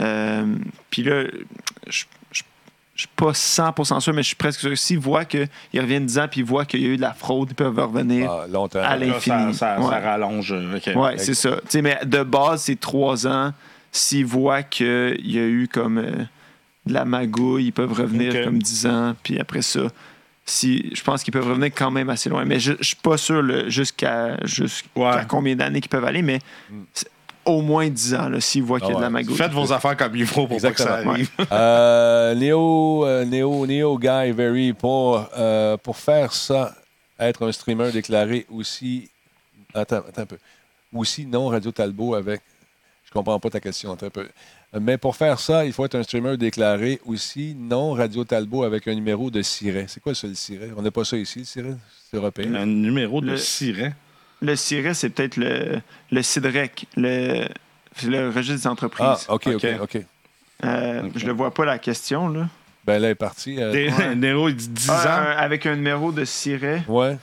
[0.00, 0.46] euh,
[0.90, 1.24] puis là,
[1.88, 2.04] je
[2.94, 4.76] je suis pas 100% sûr, mais je suis presque sûr.
[4.76, 7.14] S'ils voient qu'ils reviennent 10 ans puis ils voient qu'il y a eu de la
[7.14, 8.30] fraude, ils peuvent revenir.
[8.30, 8.80] Ah, longtemps.
[8.82, 9.54] À l'infini.
[9.54, 9.90] ça, ça, Ouais.
[9.90, 10.52] ça rallonge.
[10.94, 11.52] Ouais, c'est ça.
[11.56, 13.52] Tu sais, mais de base, c'est 3 ans.
[13.90, 16.24] S'ils voient qu'il y a eu comme euh,
[16.86, 19.14] de la magouille, ils peuvent revenir comme 10 ans.
[19.22, 19.82] Puis après ça,
[20.44, 22.44] si, je pense qu'ils peuvent revenir quand même assez loin.
[22.44, 24.36] Mais je, je suis pas sûr jusqu'à
[24.96, 25.12] Ouais.
[25.28, 26.40] combien d'années qu'ils peuvent aller, mais
[27.44, 29.12] au moins 10 ans là, s'ils voient qu'il y a Ah de la ouais.
[29.12, 29.36] magouille.
[29.36, 31.30] Faites vos affaires comme il faut pour pas que ça arrive.
[31.52, 36.74] Euh, Néo, euh, Néo, Néo Guy Very, pour, euh, pour faire ça,
[37.18, 39.08] être un streamer déclaré aussi.
[39.74, 40.38] Attends, attends un peu.
[40.94, 42.42] Aussi non Radio Talbot avec.
[43.04, 44.28] Je comprends pas ta question, attends un peu.
[44.80, 48.88] Mais pour faire ça, il faut être un streamer déclaré aussi non Radio Talbot avec
[48.88, 49.84] un numéro de siret.
[49.88, 50.70] C'est quoi ça, le siret?
[50.76, 51.74] On n'a pas ça ici, le siret?
[52.10, 52.54] C'est européen.
[52.54, 53.94] Un numéro de Le- siret.
[54.40, 57.46] Le CIRES, c'est peut-être le, le CIDREC, le,
[58.04, 59.06] le registre des entreprises.
[59.28, 59.98] Ah, OK, OK, OK.
[60.64, 61.02] Euh.
[61.14, 62.28] Je ne vois pas la question.
[62.28, 62.48] Là.
[62.84, 63.62] Ben là, elle est partie.
[63.62, 64.14] euh, Des- Ouais.
[64.16, 65.28] Néo, il dit 10 Ah, ans.
[65.28, 66.82] un- avec un numéro de CIRES.
[66.88, 67.16] Ouais.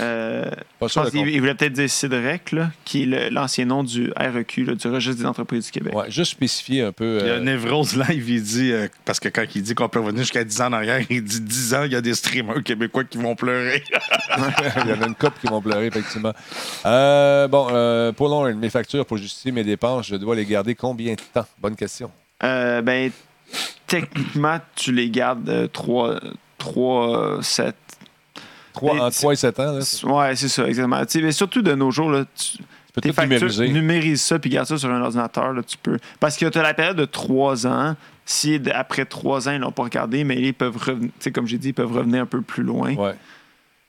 [0.00, 0.44] Euh,
[0.78, 1.02] Pas je sûr.
[1.02, 4.12] pense de qu'il il voulait peut-être dire CIDREC, là, qui est le- l'ancien nom du
[4.16, 5.94] REQ, là, du Registre des entreprises du Québec.
[5.94, 7.18] Ouais, juste spécifier un peu.
[7.22, 9.88] Il y a euh, Névrose Live, il dit, euh, parce que quand il dit qu'on
[9.88, 12.14] peut revenir jusqu'à 10 ans en arrière, il dit 10 ans, il y a des
[12.14, 13.82] streamers québécois qui vont pleurer.
[14.84, 16.32] Il y en a une couple qui vont pleurer, effectivement.
[16.86, 21.14] Euh, bon, euh, pour mes factures pour justifier mes dépenses, je dois les garder combien
[21.14, 21.46] de temps?
[21.58, 22.10] Bonne question.
[22.44, 23.10] Euh, ben,
[23.86, 26.20] techniquement, tu les gardes 3,
[26.58, 27.74] 3 7.
[28.72, 31.00] Trois, Mais entre c'est- 3 et 7 ans, là, tu Ouais, c'est ça, exactement.
[31.04, 32.58] Tu sais, mais surtout de nos jours, là, tu,
[32.92, 33.68] peux factures, numériser.
[33.68, 35.52] numérise ça puis garde ça sur un ordinateur.
[35.52, 35.98] Là, tu peux.
[36.18, 37.94] Parce que tu as la période de 3 ans.
[38.24, 41.46] Si après 3 ans, ils l'ont pas regardé, mais ils peuvent revenir, tu sais, comme
[41.46, 42.94] j'ai dit, ils peuvent revenir un peu plus loin.
[42.94, 43.14] Ouais.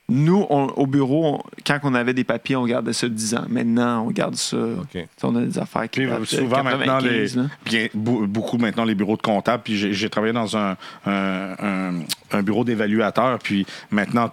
[0.09, 3.45] Nous, on- au bureau, on- quand on avait des papiers, on gardait ça 10 ans.
[3.47, 4.57] Maintenant, on garde ça.
[4.91, 7.43] Tu On a des affaires qui Puis souvent maintenant, les, 95, là.
[7.63, 9.63] bien, bou- beaucoup maintenant les bureaux de comptables.
[9.63, 10.75] Puis j'ai j'ai travaillé dans un,
[11.05, 11.93] un, un-
[12.32, 13.39] un bureau d'évaluateur.
[13.39, 14.32] Puis maintenant,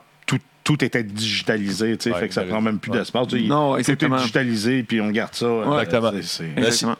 [0.68, 1.96] tout, tout était digitalisé.
[1.96, 2.98] tu sais, Ouais, fait que ça prend même plus Ouais.
[2.98, 3.28] d'espace.
[3.28, 4.16] Tu sais, Non, tout exactement.
[4.16, 4.82] est digitalisé.
[4.82, 5.46] Puis on garde ça.
[5.82, 6.12] Exactement.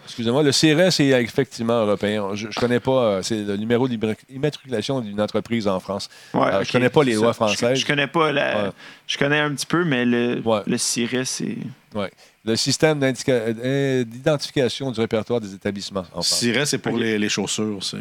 [0.04, 2.30] Excusez-moi, le CRS est effectivement européen.
[2.34, 6.08] Je ne connais pas, euh, c'est le numéro d'immatriculation d'une entreprise en France.
[6.34, 7.28] Ouais, Euh, ok, je connais pas les lois.
[7.28, 7.78] Je- françaises.
[7.78, 8.64] Je, connais pas la.
[8.64, 8.70] Ouais.
[9.06, 10.60] Je connais un petit peu, mais le, Ouais.
[10.66, 11.56] le CIRES, c'est.
[12.44, 16.28] Le système euh, d'identification du répertoire des établissements en France.
[16.38, 17.82] Siret, c'est pour les, les chaussures.
[17.82, 17.96] c'est-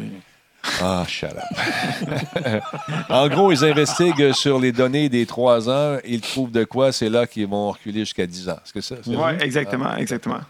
[0.82, 2.62] Ah, shut up.
[3.08, 5.98] en gros, ils investiguent sur les données des trois ans.
[6.04, 6.92] Ils trouvent de quoi?
[6.92, 8.58] C'est là qu'ils vont reculer jusqu'à 10 ans.
[8.64, 8.96] Est-ce que ça?
[9.06, 10.40] Oui, exactement, exactement.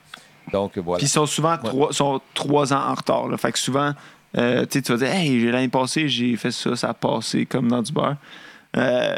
[0.53, 0.99] Donc, voilà.
[0.99, 3.29] Puis ils sont souvent trois, sont trois ans en retard.
[3.29, 3.37] Là.
[3.37, 3.93] Fait que souvent,
[4.37, 6.95] euh, tu sais, tu vas dire, hey, j'ai- l'année passée, j'ai fait ça, ça a
[6.95, 8.17] passé comme dans du beurre.
[8.77, 9.17] Euh,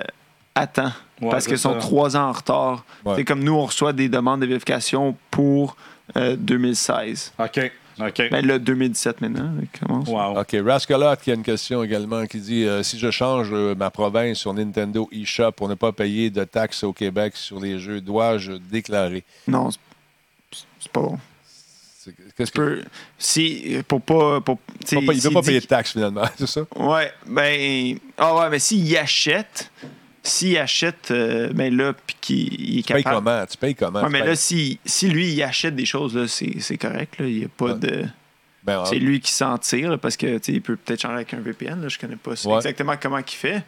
[0.55, 0.93] attends.
[1.21, 2.85] Ouais, parce qu'ils sont trois ans en retard.
[3.05, 3.15] Ouais.
[3.17, 5.77] C'est comme nous, on reçoit des demandes de vérification pour
[6.17, 7.33] euh, 2016.
[7.39, 7.71] OK.
[8.09, 8.23] OK.
[8.31, 10.09] Ben là, 2017 maintenant, il commence.
[10.09, 10.41] Wow.
[10.41, 10.57] OK.
[10.65, 14.39] Rascalot qui a une question également qui dit euh, si je change euh, ma province
[14.39, 18.53] sur Nintendo eShop pour ne pas payer de taxes au Québec sur les jeux, dois-je
[18.53, 19.25] déclarer?
[19.47, 19.79] Non, c'est-
[20.81, 21.19] c'est pas bon.
[22.37, 22.83] Qu'est-ce que peux-
[23.19, 24.41] Si, pour pas.
[24.41, 24.59] Pour,
[24.91, 26.63] il ne s'il pas dit payer de taxes finalement, c'est ça?
[26.77, 27.99] Ouais, ben.
[28.17, 29.71] Ah ouais, mais s'il achète,
[30.31, 33.25] s'il achète, euh, ben là, puis qu'il il est Tu payes capable.
[33.25, 33.47] comment?
[33.47, 34.01] Tu payes comment?
[34.01, 36.79] Ouais, Tu mais payes- là, si, si lui, il achète des choses, là, c'est c'est
[36.79, 37.19] correct.
[37.19, 37.79] Là, il y a pas Ouais.
[37.79, 38.05] de.
[38.63, 41.41] Ben, C'est lui qui s'en tire, là, parce que il peut peut-être changer avec un
[41.41, 41.81] VPN.
[41.81, 42.57] Là, je connais pas Ouais.
[42.57, 43.63] exactement comment il fait.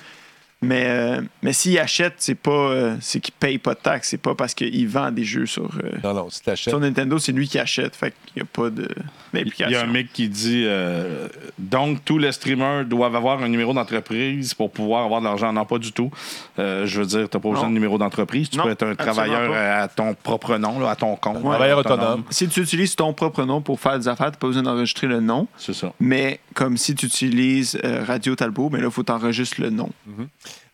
[0.62, 4.08] Mais, euh, mais s'il achète, c'est pas euh, c'est qu'il paye pas de taxes.
[4.10, 7.32] C'est pas parce qu'il vend des jeux sur, euh, Non, non, si sur Nintendo, c'est
[7.32, 7.96] lui qui achète.
[7.96, 8.88] Fait qu'il n'y a pas de-
[9.34, 11.26] Il y a un mec qui dit euh,
[11.58, 15.52] donc tous les streamers doivent avoir un numéro d'entreprise pour pouvoir avoir de l'argent.
[15.52, 16.10] Non, pas du tout.
[16.58, 17.68] Euh, je veux dire, tu n'as pas besoin Non.
[17.70, 18.48] de numéro d'entreprise.
[18.50, 19.76] Tu Non, peux être un travailleur pas.
[19.82, 21.40] à ton propre nom, là, à ton compte.
[21.42, 22.22] Travailleur autonome.
[22.30, 25.06] Si tu utilises ton propre nom pour faire des affaires, tu n'as pas besoin d'enregistrer
[25.08, 25.48] le nom.
[25.56, 25.92] C'est ça.
[25.98, 29.90] Mais comme si tu utilises euh, Radio Talbot, mais là, il faut t'enregistrer le nom.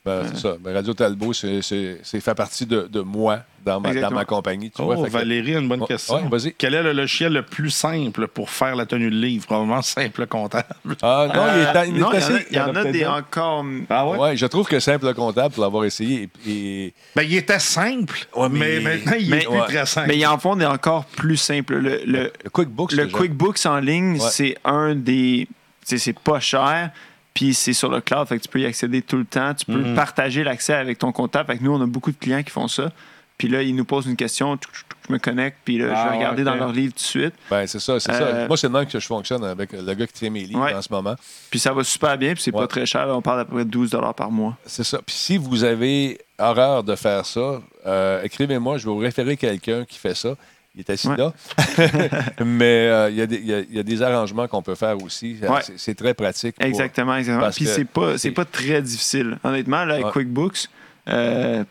[0.08, 0.56] Ben, c'est ça.
[0.60, 4.20] Ben, Radio Talbot, c'est, c'est, c'est fait partie de, de moi dans ma, dans Exactement.
[4.20, 4.70] ma compagnie.
[4.70, 6.14] Tu Oh, vois, fait que- Valérie une bonne Ouais, question.
[6.16, 6.54] ouais, vas-y.
[6.56, 9.44] Quel est le logiciel le plus simple pour faire la tenue de livre?
[9.46, 10.64] Probablement simple comptable.
[11.02, 12.92] Ah non, il est, il est y en a, assez- il y en a peut-être
[12.92, 13.64] des encore.
[13.90, 16.28] Ah Ouais, je trouve que simple comptable pour l'avoir essayé.
[16.46, 18.58] Et, Ben, il était simple, Ouais, mais...
[18.58, 19.64] mais- maintenant, il Mais- est plus ouais.
[19.66, 20.08] très simple.
[20.08, 21.74] Mais il en font des encore plus simples.
[21.76, 24.28] Le, le, le QuickBooks, le QuickBooks en ligne, Ouais.
[24.30, 25.46] c'est un des.
[25.84, 26.90] C'est pas cher.
[27.38, 29.54] Puis c'est sur le cloud, fait que tu peux y accéder tout le temps.
[29.54, 29.94] Tu peux Mhm.
[29.94, 31.46] partager l'accès avec ton comptable.
[31.52, 32.90] Fait que nous, on a beaucoup de clients qui font ça.
[33.36, 34.58] Puis là, ils nous posent une question,
[35.06, 36.48] je me connecte, puis là, je Ah, vais regarder ok.
[36.48, 37.34] dans leur livre tout de suite.
[37.48, 38.22] Ben, c'est ça, c'est ça.
[38.24, 40.60] Euh, Moi, c'est le même que je fonctionne avec le gars qui tient mes livres
[40.64, 40.74] Ouais.
[40.74, 41.14] en ce moment.
[41.48, 42.60] Puis ça va super bien, puis c'est Ouais.
[42.62, 43.06] pas très cher.
[43.10, 44.56] On parle d'à peu près de 12 par mois.
[44.66, 44.98] C'est ça.
[45.06, 49.84] Puis si vous avez horreur de faire ça, euh, écrivez-moi, je vais vous référer quelqu'un
[49.84, 50.34] qui fait ça.
[50.78, 51.16] Il est assis Ouais.
[51.16, 51.32] là.
[52.44, 54.62] Mais euh, il y, a des- il y a- il y a des arrangements qu'on
[54.62, 55.36] peut faire aussi.
[55.42, 55.60] Euh, Ouais.
[55.76, 56.54] C'est, très pratique.
[56.54, 57.50] pour- Exactement, exactement.
[57.50, 59.38] Puis c'est pas, c'est- c'est pas très difficile.
[59.42, 60.06] Honnêtement, là, avec.
[60.12, 60.68] QuickBooks,
[61.08, 61.64] euh,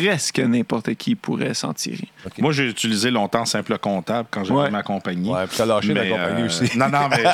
[0.00, 2.08] presque n'importe qui pourrait s'en tirer.
[2.38, 4.70] Moi, j'ai utilisé longtemps Simple Comptable quand j'avais Ouais.
[4.70, 5.30] ma compagnie.
[5.30, 6.78] Ouais, puis t'as lâché la Mais, compagnie euh, aussi.
[6.78, 7.24] Non, non, mais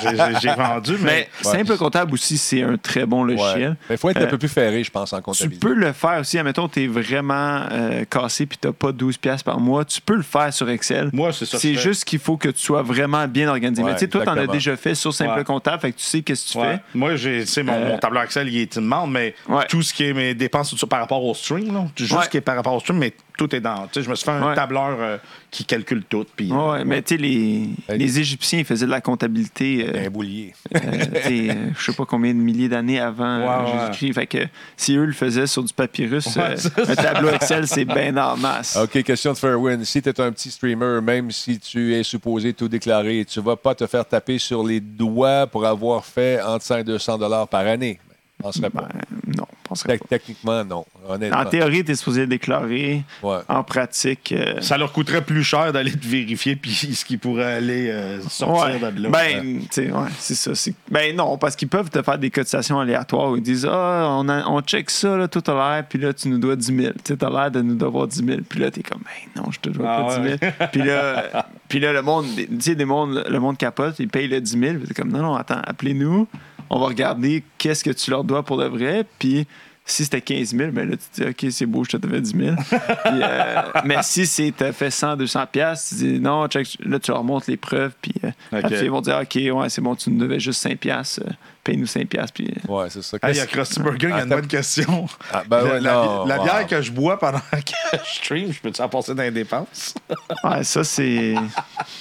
[0.41, 1.13] j'ai- vendu, mais...
[1.13, 3.77] Mais Simple Comptable aussi, c'est un très bon logiciel.
[3.91, 5.67] Il faut être un Euh, peu plus ferré, je pense, en Tu comptabilité.
[5.67, 6.39] peux le faire aussi.
[6.39, 9.85] Admettons, tu es vraiment euh, cassé puis tu n'as pas 12 pièces par mois.
[9.85, 11.11] Tu peux le faire sur Excel.
[11.13, 11.59] Moi, c'est ça.
[11.59, 13.83] C'est juste qu'il faut que tu sois vraiment bien organisé.
[13.83, 15.45] Ouais, Mais tu sais, toi, tu en as déjà fait sur Simple Ouais.
[15.45, 16.75] Comptable, fait que tu sais qu'est-ce que tu Ouais.
[16.77, 16.81] fais.
[16.95, 19.65] Moi, j'ai, tu sais, mon, Euh, mon tableur Excel, il est immense, mais Ouais.
[19.69, 22.25] tout ce qui est mes dépenses tout ça, par rapport au stream, là, juste Ouais.
[22.25, 23.87] ce qui est par rapport au stream, mais tout est dans.
[23.87, 24.55] Tu sais, je me suis fait un Ouais.
[24.55, 25.17] tableur euh,
[25.51, 26.25] qui calcule tout.
[26.37, 27.97] Puis, euh, Ouais, mais tu sais, les, Ouais.
[27.99, 29.87] les Égyptiens ils faisaient de la comptabilité.
[29.89, 30.55] euh, Un boulier.
[30.75, 30.79] euh,
[31.27, 33.67] euh, je sais pas combien de milliers d'années avant euh.
[33.89, 34.13] Jésus-Christ.
[34.15, 34.39] Fait que
[34.77, 36.57] si eux le faisaient sur du papyrus, euh,
[36.89, 38.77] un tableau Excel, c'est bien en masse.
[38.77, 39.85] OK, question de Fairwin.
[39.85, 43.57] Si tu es un petit streamer, même si tu es supposé tout déclarer, tu vas
[43.57, 47.49] pas te faire taper sur les doigts pour avoir fait entre 100 et 200 dollars
[47.49, 47.99] par année.
[48.43, 48.89] Penserais pas.
[48.93, 50.85] Ben, non, je penserais Tec- Techniquement, non.
[51.07, 51.15] pas.
[51.15, 51.39] Honnêtement.
[51.39, 53.03] En théorie, tu es supposé déclarer.
[53.23, 53.39] Ouais.
[53.49, 57.55] En pratique, euh, Ça leur coûterait plus cher d'aller te vérifier puis ce qui pourrait
[57.55, 58.93] aller euh, sortir ouais.
[58.93, 59.09] de là.
[59.09, 60.55] Ben, tu sais, ouais, c'est ça.
[60.55, 64.09] c'est- Ben non, parce qu'ils peuvent te faire des cotisations aléatoires où ils disent Ah,
[64.11, 66.67] on, a- on check ça, là, tout a l'air, puis là, tu nous dois 10
[66.77, 66.93] 000.
[66.93, 68.39] Tu sais, t'as l'air de nous devoir 10 000.
[68.49, 70.53] Puis là, t'es comme Ben non, je te dois Ah pas 10 000.
[70.73, 72.85] puis là, puis là, le monde, tu sais, le
[73.39, 74.75] monde capote, il paye le 10 000.
[74.79, 76.27] Puis t'es comme Non, non, attends, appelez-nous.
[76.75, 79.05] On va regarder qu'est-ce que tu leur dois pour de vrai.
[79.19, 79.47] Puis
[79.93, 82.21] si c'était 15 000, ben là, tu te dis, OK, c'est beau, je te devais
[82.21, 82.57] 10 000.
[82.71, 82.79] Puis,
[83.23, 87.11] euh, mais si c'est t'as fait 100, 200 pièces, tu dis, non, check, là, tu
[87.11, 87.93] leur montres les preuves.
[88.01, 88.31] Puis euh,
[88.83, 91.21] ils vont dire, OK, ouais, c'est bon, tu nous devais juste 5 pièces.
[91.25, 91.31] euh,
[91.65, 92.31] Paye-nous 5 pièces.
[92.33, 93.19] Puis, Ouais, c'est ça.
[93.23, 95.07] Hey, il y a Krusty Burger, il y a une bonne question.
[95.33, 96.45] Ah, ben ouais, la, non, la wow.
[96.45, 99.95] bière que je bois pendant que je stream, je peux-tu en passer dans les dépenses?
[100.45, 101.35] ouais, ça, c'est.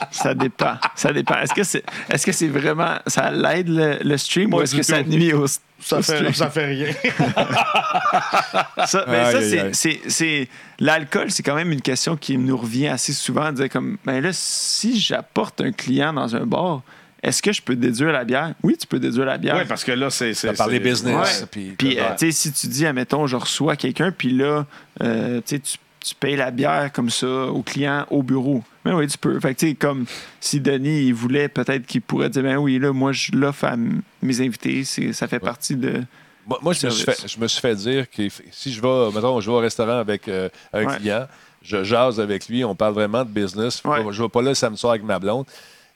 [0.10, 0.78] Ça dépend.
[0.96, 1.36] Ça dépend.
[1.36, 2.96] Est-ce que c'est est -ce c'est vraiment.
[3.06, 5.46] Ça l'aide le, le stream ou est-ce que ça nuit au,
[5.82, 6.88] Ça fait, ça fait rien.
[8.86, 10.48] Ça, mais Aïe, ça, aïe, c'est-.
[10.80, 13.52] L'alcool, c'est quand même une question qui nous revient assez souvent.
[13.52, 16.82] de Dire comme, ben là, si j'apporte un client dans un bar,
[17.22, 18.54] est-ce que je peux déduire la bière?
[18.64, 19.56] Oui, tu peux déduire la bière.
[19.58, 20.34] oui, parce que là, c'est.
[20.34, 21.42] C'est parlé c'est- business.
[21.42, 21.48] Ouais.
[21.52, 24.66] Puis, Puis, euh, tu sais, si tu dis, admettons, je reçois quelqu'un, puis là,
[25.04, 28.64] euh, tu sais, tu tu payes la bière comme ça au client au bureau.
[28.86, 29.40] Mais oui, tu peux.
[29.40, 30.06] Fait que, tu sais, comme
[30.40, 33.76] si Denis, il voulait, peut-être qu'il pourrait dire, ben oui, là, moi, je l'offre à
[33.78, 34.84] mes invités.
[34.84, 36.04] C'est, ça fait partie de.
[36.48, 39.12] Moi, moi, je, me suis fait, je me suis fait dire que si je vais,
[39.14, 40.98] mettons, je vais au restaurant avec euh, un Ouais.
[40.98, 41.28] client,
[41.62, 43.82] je jase avec lui, on parle vraiment de business.
[43.86, 44.00] Ouais.
[44.10, 45.46] Je ne vais pas là le samedi soir avec ma blonde.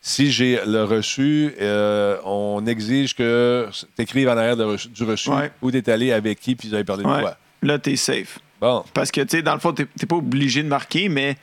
[0.02, 5.32] Si j'ai le reçu, euh, on exige que tu écrives en arrière de du reçu
[5.64, 7.38] où tu es allé avec qui, puis vous avez parlé de quoi.
[7.64, 8.38] Là, t'es safe.
[8.66, 11.38] Bon, Parce que, tu sais, dans le fond, t'es, t'es pas obligé de marquer, mais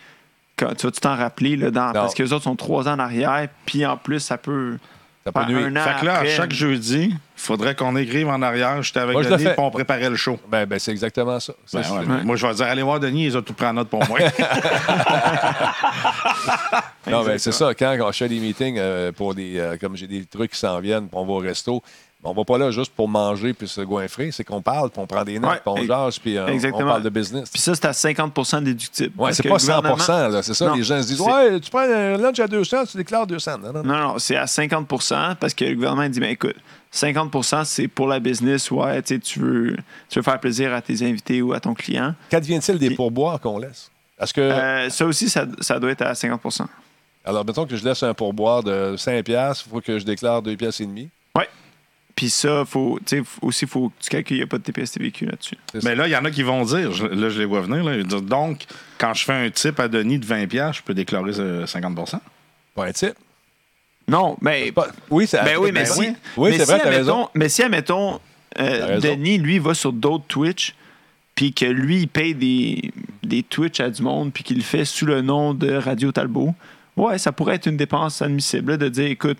[0.57, 2.99] quand, tu vas-tu t'en rappeler, là, dans, parce que les autres sont trois ans en
[2.99, 4.77] arrière, puis en plus, ça peut.
[5.25, 5.67] ça peut nuire.
[5.67, 6.29] un an Fait que là, après.
[6.31, 8.83] chaque jeudi, il faudrait qu'on écrive en arrière.
[8.83, 9.55] J'étais avec Moi, je Denis, fais.
[9.55, 10.39] puis on préparait le show.
[10.49, 11.53] Ben, ben, c'est exactement ça.
[11.65, 13.67] Ça, Ben ouais, ben, Moi, je vais dire, allez voir Denis, ils ont tout pris
[13.67, 14.19] en note pour moi.
[17.07, 17.75] Non, ben, c'est ça.
[17.75, 19.59] Quand on fait des meetings euh, pour des.
[19.59, 21.83] euh, comme j'ai des trucs qui s'en viennent, puis on va au resto,
[22.25, 24.31] on va pas là juste pour manger puis se goinfrer.
[24.31, 26.79] C'est qu'on parle, puis on prend des notes, Ouais, puis on jase, puis euh, on
[26.79, 27.51] parle de business.
[27.51, 29.13] Puis ça, c'est à 50% déductible.
[29.17, 30.67] Parce c'est pas le 100 gouvernement- là, c'est ça.
[30.69, 33.59] Non, les gens se disent Ouais, tu prends un lunch à 200, tu déclares 200.
[33.59, 33.83] Non, non.
[33.83, 36.57] Non, non, c'est à 50% parce que le gouvernement dit, ben écoute,
[36.93, 39.77] 50% c'est pour la business, ouais, tu veux,
[40.09, 42.15] tu veux faire plaisir à tes invités ou à ton client.
[42.31, 43.91] Qu'advient-il des Puis- pourboires qu'on laisse?
[44.21, 44.41] Est-ce que.
[44.41, 46.67] Euh, ça aussi, ça, ça doit être à 50%
[47.25, 50.55] Alors, mettons que je laisse un pourboire de 5$, il faut que je déclare 2
[50.57, 51.09] pièces et demi.
[52.15, 54.47] Puis ça, faut, tu sais, faut- aussi, il faut que tu calcules, il n'y a
[54.47, 55.57] pas de TPS TVQ là-dessus.
[55.83, 57.83] Mais là, il y en a qui vont dire, je- là, je les vois venir,
[57.83, 58.65] là, ils vont dire, donc,
[58.99, 62.21] quand je fais un type à Denis de 20$, je peux déclarer euh, 50%
[62.75, 63.15] Pas un type.
[64.09, 64.73] Non, mais.
[64.73, 66.01] Pas- Oui, c'est Ben oui, mais ben si.
[66.37, 66.53] oui.
[66.53, 67.29] C'est si, vrai, t'as admettons- raison.
[67.35, 68.21] Mais si, admettons,
[68.59, 69.01] euh.
[69.01, 70.75] Denis, lui, va sur d'autres Twitch,
[71.35, 72.93] puis que lui, il paye des,
[73.23, 76.55] des Twitch à du monde, puis qu'il le fait sous le nom de Radio Talbot,
[76.97, 79.39] ouais, ça pourrait être une dépense admissible là, de dire, écoute,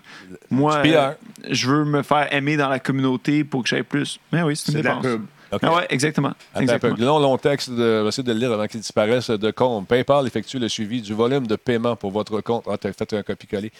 [0.49, 1.11] moi, euh,
[1.49, 4.19] je veux me faire aimer dans la communauté pour que j'aille plus.
[4.31, 5.03] Mais oui, c'est une dépense.
[5.03, 5.21] pub.
[5.53, 5.61] OK.
[5.63, 6.29] Ah ouais, exactement.
[6.29, 6.61] Un peu.
[6.63, 6.95] exactement.
[6.97, 9.51] Le long, long texte, de, je vais essayer de le lire avant qu'il disparaisse, de
[9.51, 9.87] compte.
[9.87, 12.65] PayPal effectue le suivi du volume de paiement pour votre compte.
[12.67, 13.71] Ah, tu as fait un copier-coller.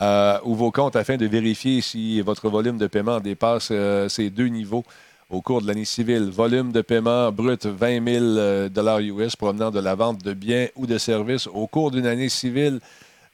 [0.00, 4.28] Euh, ou vos comptes afin de vérifier si votre volume de paiement dépasse euh, ces
[4.28, 4.84] deux niveaux
[5.30, 6.28] au cours de l'année civile.
[6.30, 10.66] Volume de paiement brut 20 000 euh, dollars US provenant de la vente de biens
[10.76, 12.80] ou de services au cours d'une année civile.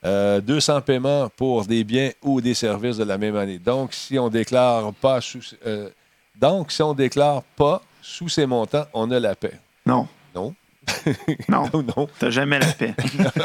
[0.04, 3.58] Euh, 200 paiements pour des biens ou des services de la même année.
[3.58, 5.88] Donc, si on déclare pas sous, euh,
[6.38, 9.58] donc, si on déclare pas sous ces montants, on a la paix.
[9.86, 10.54] Non, Non?
[11.50, 12.08] non, non, non?
[12.18, 12.94] t'as jamais la paix.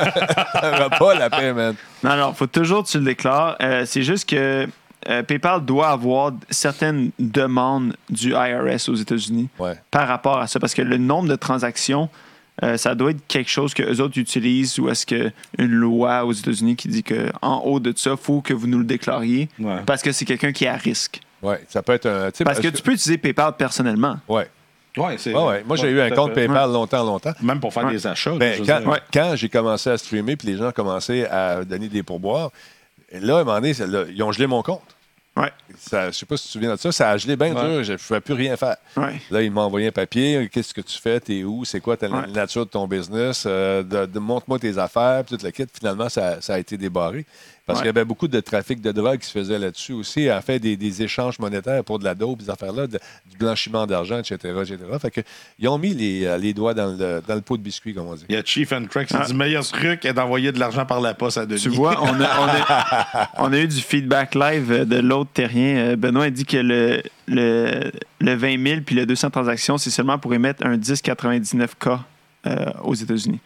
[0.62, 1.76] N'a pas la paix, man.
[2.04, 3.58] Non, non, faut toujours que tu le déclares.
[3.62, 4.68] Euh, c'est juste que
[5.10, 9.76] euh, PayPal doit avoir certaines demandes du IRS aux États-Unis Ouais.
[9.92, 12.08] par rapport à ça, parce que le nombre de transactions,
[12.62, 16.24] euh, ça doit être quelque chose que eux autres utilisent ou est-ce que une loi
[16.26, 19.50] aux États-Unis qui dit que en haut de ça, faut que vous nous le déclariez
[19.60, 19.78] Ouais.
[19.86, 21.20] parce que c'est quelqu'un qui est à risque.
[21.42, 22.30] Ouais, ça peut être un.
[22.46, 24.18] Parce que tu peux utiliser PayPal personnellement.
[24.28, 24.48] Ouais.
[24.96, 25.34] Ouais, c'est.
[25.34, 25.64] Ouais, ouais.
[25.68, 26.46] Moi, j'ai eu un compte fait.
[26.46, 27.34] PayPal longtemps, longtemps.
[27.42, 27.94] Même pour faire Ouais.
[27.94, 28.36] des achats.
[28.36, 28.62] Ben,
[29.12, 32.52] quand j'ai commencé à streamer, puis les gens commençaient à donner des pourboires,
[33.12, 34.84] là, à un moment donné, là, ils ont gelé mon compte.
[35.36, 35.52] Ouais.
[35.80, 36.92] Ça, je sais pas si tu te souviens de ça.
[36.92, 37.68] Ça a gelé bien Ouais.
[37.76, 37.84] dur.
[37.84, 38.78] Je ne pouvais plus rien faire.
[38.96, 39.20] Ouais.
[39.32, 40.48] Là, il m'a envoyé un papier.
[40.52, 41.20] Qu'est-ce que tu fais?
[41.20, 41.66] T'es où?
[41.66, 42.28] C'est quoi ta Ouais.
[42.28, 43.46] nature de ton business?
[43.48, 45.24] Euh, de, de- montre-moi tes affaires.
[45.26, 45.66] Puis tout le kit.
[45.74, 47.26] Finalement, ça, ça a été débarré.
[47.66, 47.84] Parce Ouais.
[47.84, 50.30] qu'il y avait beaucoup de trafic de drogue qui se faisait là-dessus aussi.
[50.30, 53.00] En fait, des, des échanges monétaires pour de la dope, des affaires-là, de-
[53.32, 54.78] du blanchiment d'argent, etc., etc.
[55.02, 55.22] Fait que,
[55.60, 58.08] ils ont mis les, euh, les doigts dans le, dans le pot de biscuit, comme
[58.08, 58.26] on dit.
[58.28, 59.24] Il y a Chief and Craig qui Ah.
[59.26, 61.62] dit meilleur truc est d'envoyer de l'argent par la poste à Denis.
[61.62, 65.30] Tu vois, on a, on, a, on a eu du feedback live euh, de l'autre
[65.34, 65.78] terrien.
[65.78, 69.90] Euh, Benoît a dit que le, le, le 20 000 puis le 200 transactions, c'est
[69.90, 72.00] seulement pour émettre un 1099K
[72.46, 73.40] euh, aux États-Unis.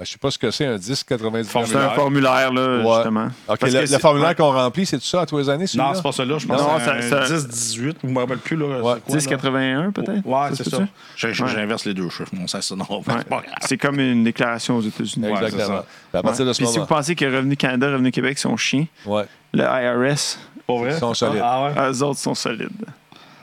[0.00, 1.66] Ben, je sais pas ce que c'est, un 10,99.
[1.66, 2.94] C'est un formulaire, là, Ouais.
[2.94, 3.28] justement.
[3.46, 4.34] Parce le, que le c'est- formulaire ouais.
[4.34, 5.88] qu'on remplit, c'est tout ça à tous les années, celui-là?
[5.88, 6.38] Non, c'est pas ça là.
[6.38, 7.96] Je pense Non, que c'est ça- un 10-18.
[8.02, 8.56] Je me rappelle plus.
[8.56, 8.72] Là, Ouais.
[8.76, 9.14] c'est quoi, là?
[9.16, 10.24] 1081, peut-être?
[10.26, 10.78] Ouais, c'est ça.
[10.78, 11.34] Ouais.
[11.34, 12.30] J'inverse les deux chiffres.
[12.32, 12.86] Mon ça, non.
[12.88, 13.00] Ouais.
[13.08, 13.54] C'est pas grave.
[13.60, 15.26] C'est comme une déclaration aux États-Unis.
[15.26, 15.78] Ouais, c'est Exactement.
[15.80, 15.84] ça.
[16.10, 18.86] Puis à partir de ce si vous pensez que Revenu Canada, Revenu Québec sont chiens,
[19.04, 20.92] Ouais, le IRS, Pas vrai?
[20.94, 21.42] Ils sont solides.
[21.44, 21.90] Ah ouais?
[21.92, 22.70] eux autres sont solides.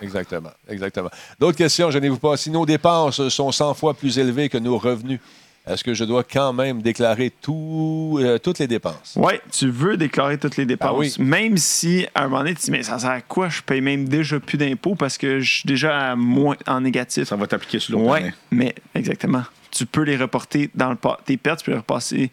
[0.01, 0.49] exactement.
[0.68, 1.10] exactement.
[1.39, 2.36] D'autres questions, gênez-vous pas.
[2.36, 5.20] Si nos dépenses sont 100 fois plus élevées que nos revenus,
[5.68, 9.13] est-ce que je dois quand même déclarer tout, euh, toutes les dépenses?
[9.15, 10.89] Oui, tu veux déclarer toutes les dépenses.
[10.91, 11.13] Ah oui.
[11.20, 13.49] Même si, à un moment donné, tu dis, mais ça sert à quoi?
[13.49, 17.26] Je paye même déjà plus d'impôts parce que je suis déjà à moins en négatif.
[17.26, 19.43] Ça va t'appliquer sur l'autre Oui, mais exactement.
[19.72, 22.32] Tu peux les reporter dans le tes pertes, tu peux les repasser,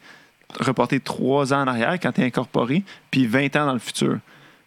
[0.61, 4.19] reporter trois ans en arrière quand tu es incorporé, puis 20 ans dans le futur.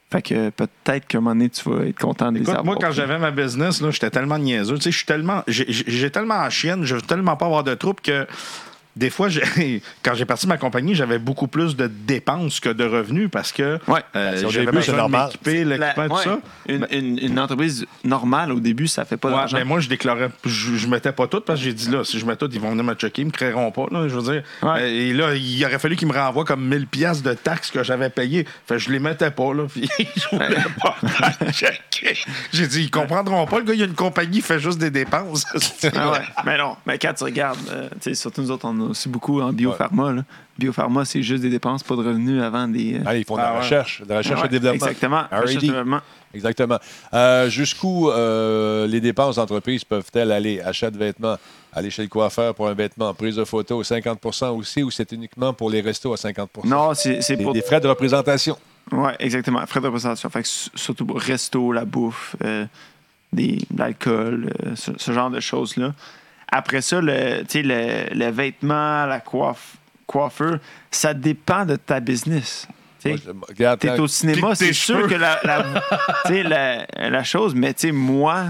[0.10, 2.66] Fait que peut-être qu'à un moment donné, tu vas être content de les Écoute, avoir.
[2.66, 4.76] moi, quand j'avais ma business, là, j'étais tellement niaiseux.
[4.76, 5.44] Tu sais, je suis tellement.
[5.48, 8.26] J'ai tellement en chienne, je veux tellement pas avoir de trouble que
[8.98, 9.28] des fois,
[10.04, 13.80] quand j'ai parti ma compagnie, j'avais beaucoup plus de dépenses que de revenus parce que
[13.88, 14.02] Ouais.
[14.16, 15.26] euh, Ben, au j'avais besoin de normal.
[15.28, 16.40] m'équiper, l'équipement, La- tout ouais, ça.
[16.68, 19.58] Une, une- une entreprise normale, au début, ça fait pas Ouais, d'argent.
[19.58, 22.20] mais moi, je déclarais, je, je mettais pas tout parce que j'ai dit là, si
[22.20, 23.86] je mets tout, ils vont venir me checker, ils me créeront pas.
[23.92, 24.44] Là, je veux dire.
[24.64, 24.82] Ouais.
[24.82, 27.84] Euh, Et là, il aurait fallu qu'ils me renvoient comme 1000 pièces de taxes que
[27.84, 28.46] j'avais payées.
[28.66, 29.64] Fait que je les mettais pas, là.
[29.74, 30.96] Puis je voulais pas
[31.52, 32.18] checker.
[32.54, 33.60] J'ai dit, ils comprendront pas.
[33.60, 35.46] Le gars, il y a une compagnie, il fait juste des dépenses.
[35.96, 36.20] Ah ouais.
[36.46, 39.10] Mais non, mais quand tu regardes, euh, tu sais, surtout nous autres, on a aussi
[39.10, 40.14] beaucoup en biopharma.
[40.14, 40.24] là.
[40.58, 42.96] Biopharma, c'est juste des dépenses, pas de revenus avant des.
[42.96, 43.60] euh, Ah, ils font de Ah la ouais.
[43.60, 44.74] recherche, de la recherche ouais, et développement.
[44.88, 45.24] Exactement.
[45.32, 46.00] Recherche développement.
[46.34, 46.80] Exactement.
[47.14, 50.60] Euh, Jusqu'où euh, les dépenses d'entreprise peuvent-elles aller?
[50.62, 51.38] Achat de vêtements,
[51.74, 55.54] aller chez le coiffeur pour un vêtement, prise de photo, 50% aussi, ou c'est uniquement
[55.54, 57.54] pour les restos à 50% Non, c'est pour.
[57.54, 58.58] des frais de représentation.
[58.92, 59.66] Ouais, exactement.
[59.68, 60.30] Frais de représentation.
[60.30, 62.66] Fait que surtout pour resto, la bouffe, euh,
[63.34, 65.94] des, de l'alcool, euh, ce, ce genre de choses-là.
[66.50, 69.76] Après ça, le, vêtement, la coiffe,
[70.06, 72.68] coiffeur, ça dépend de ta business.
[73.00, 75.08] T'es au cinéma, c'est sûr cheveux.
[75.08, 75.64] que la, la,
[76.26, 78.46] tu sais, la, la chose, mais tu sais, moi,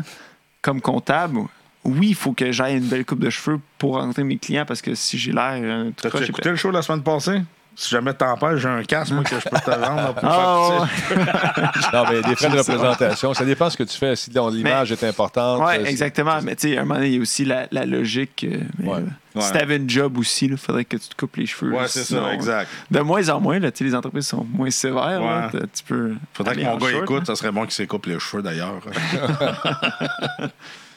[0.62, 1.42] comme comptable,
[1.84, 4.82] oui, il faut que j'aille une belle coupe de cheveux pour rencontrer mes clients parce
[4.82, 7.42] que si j'ai l'air T'as-tu croche, écouté le show la semaine passée?
[7.80, 11.72] Si jamais t'empêches, j'ai un casque, moi, que je peux te vendre pour Ah, faire
[11.72, 11.86] petit.
[11.94, 14.16] Non, mais des frais de représentation, ça dépend ce que tu fais.
[14.16, 15.62] Si l'image est importante.
[15.62, 16.40] Euh, c'est- exactement.
[16.42, 18.48] Mais tu sais, à un moment donné, il y a aussi la, la logique.
[18.50, 18.96] euh, mais, Ouais.
[18.98, 19.02] euh,
[19.36, 19.44] Ouais.
[19.44, 21.72] Si t'avais une job aussi, il faudrait que tu te coupes les cheveux.
[21.72, 22.68] Ouais, là, c'est ça, exact.
[22.90, 25.22] De moins en moins, là, les entreprises sont moins sévères.
[25.22, 25.60] Ouais.
[25.72, 27.26] tu peux Faudrait que mon gars short, écoute, là.
[27.26, 28.82] ça serait bon qu'il s'écoupe les cheveux d'ailleurs.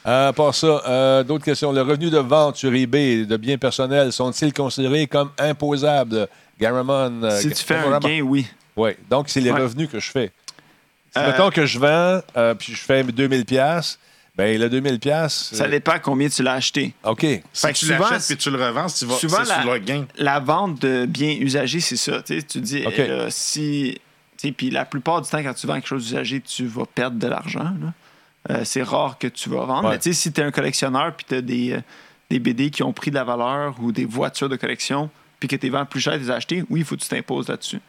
[0.07, 1.71] Euh, à part ça, euh, d'autres questions.
[1.71, 6.27] Le revenu de vente sur eBay de biens personnels sont-ils considérés comme imposables?
[6.59, 7.23] Garamond.
[7.23, 8.47] euh, Si tu fais un gain, oui.
[8.75, 9.61] Oui, donc c'est les Ouais.
[9.61, 10.31] revenus que je fais.
[11.13, 13.99] Si Euh, mettons que je vends, euh, puis je fais 2000 pièces,
[14.35, 15.49] ben le 2000 pièces.
[15.53, 16.93] Ça dépend combien tu l'as acheté.
[17.03, 17.19] OK.
[17.21, 19.71] si Fait que tu l'achètes puis tu le revends, si tu vas, souvent, la- sur
[19.73, 20.05] le gain.
[20.17, 22.21] La vente de biens usagés, c'est ça.
[22.23, 22.97] Tu dis, OK.
[22.99, 23.99] euh, si.
[24.57, 27.27] Puis la plupart du temps, quand tu vends quelque chose d'usagé, tu vas perdre de
[27.27, 27.71] l'argent.
[28.49, 29.85] Euh, c'est rare que tu vas vendre.
[29.89, 29.91] Ouais.
[29.95, 31.81] Mais tu sais, si tu es un collectionneur puis tu as des, euh,
[32.29, 35.55] des BD qui ont pris de la valeur ou des voitures de collection puis que
[35.55, 37.49] tu les vends plus cher, tu les as achetées, oui, il faut que tu t'imposes
[37.49, 37.79] là-dessus.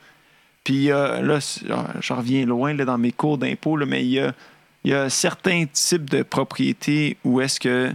[0.65, 4.05] Puis euh, là, c'est- euh, je reviens loin là, dans mes cours d'impôts, là, mais
[4.05, 4.33] il y a,
[4.85, 7.91] y a certains types de propriétés où est-ce que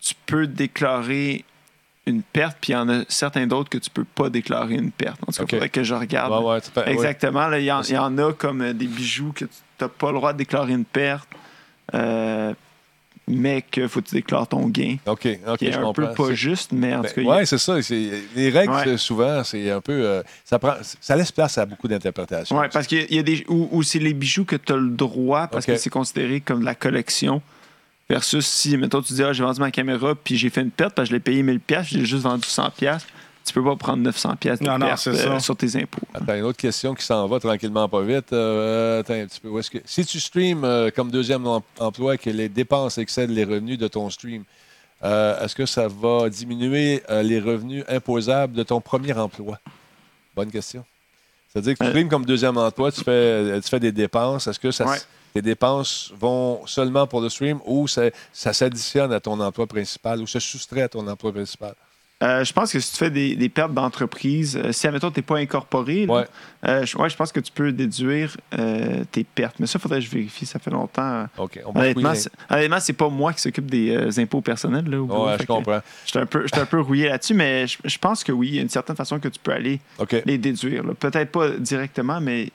[0.00, 1.44] tu peux déclarer
[2.06, 4.90] une perte, puis il y en a certains d'autres que tu peux pas déclarer une
[4.90, 5.20] perte.
[5.22, 6.32] En tout cas, il faudrait que je regarde.
[6.44, 6.54] Ouais,
[6.86, 6.92] ouais.
[6.92, 7.52] Exactement.
[7.52, 9.50] Il y, y en a comme des bijoux que tu
[9.80, 11.28] n'as pas le droit de déclarer une perte,
[13.28, 14.96] mais qu'il faut que tu déclares ton gain.
[15.06, 17.32] OK, OK, Qui est je un peu pas C'est- juste, mais en Ben, tout cas,
[17.32, 17.80] a- ouais, c'est ça.
[17.80, 18.96] c'est- Les règles, Ouais.
[18.96, 19.92] souvent, c'est un peu.
[19.92, 22.58] euh, ça, prend, ça laisse place à beaucoup d'interprétations.
[22.58, 23.44] Ouais, parce qu'il y a- il y a des.
[23.48, 26.60] Ou, ou c'est les bijoux que tu as le droit parce que c'est considéré comme
[26.60, 27.40] de la collection.
[28.10, 30.94] Versus si, mettons, tu dis, ah, j'ai vendu ma caméra puis j'ai fait une perte
[30.94, 33.06] parce que je l'ai payé 1000$, pièces j'ai juste vendu 100$, pièces
[33.44, 36.00] tu peux pas prendre 900$ pièces de Non, perte euh, sur tes impôts.
[36.14, 38.32] Attends, une autre question qui s'en va tranquillement pas vite.
[38.32, 39.48] Euh, attends un petit peu.
[39.48, 39.78] Où est-ce que...
[39.84, 43.78] Si tu streams euh, comme deuxième em- emploi et que les dépenses excèdent les revenus
[43.78, 44.44] de ton stream,
[45.04, 49.58] euh, est-ce que ça va diminuer euh, les revenus imposables de ton premier emploi?
[50.36, 50.84] Bonne question.
[51.52, 54.46] C'est-à-dire que tu streams comme deuxième emploi, tu fais, tu fais des dépenses.
[54.46, 54.96] Est-ce que ça, Ouais.
[55.34, 60.20] tes dépenses vont seulement pour le stream ou ça, ça s'additionne à ton emploi principal
[60.20, 61.74] ou se soustrait à ton emploi principal?
[62.22, 65.18] Euh, je pense que si tu fais des, des pertes d'entreprise, euh, si, admettons, tu
[65.18, 66.24] n'es pas incorporé, là, Ouais.
[66.68, 69.56] euh, je, ouais, je pense que tu peux déduire euh, tes pertes.
[69.58, 70.46] Mais ça, il faudrait que je vérifie.
[70.46, 71.26] Ça fait longtemps.
[71.38, 71.58] OK.
[71.66, 74.88] On Honnêtement, c'est- honnêtement, c'est pas moi qui s'occupe des impôts personnels.
[74.88, 75.26] Là, au bureau.
[75.26, 75.80] Ouais, Fait je comprends.
[76.14, 78.58] Un, peu- j'étais un peu rouillé là-dessus, mais je, je pense que oui, il y
[78.58, 79.80] a une certaine façon que tu peux aller
[80.24, 80.84] les déduire.
[80.84, 80.94] là.
[80.94, 82.50] Peut-être pas directement, mais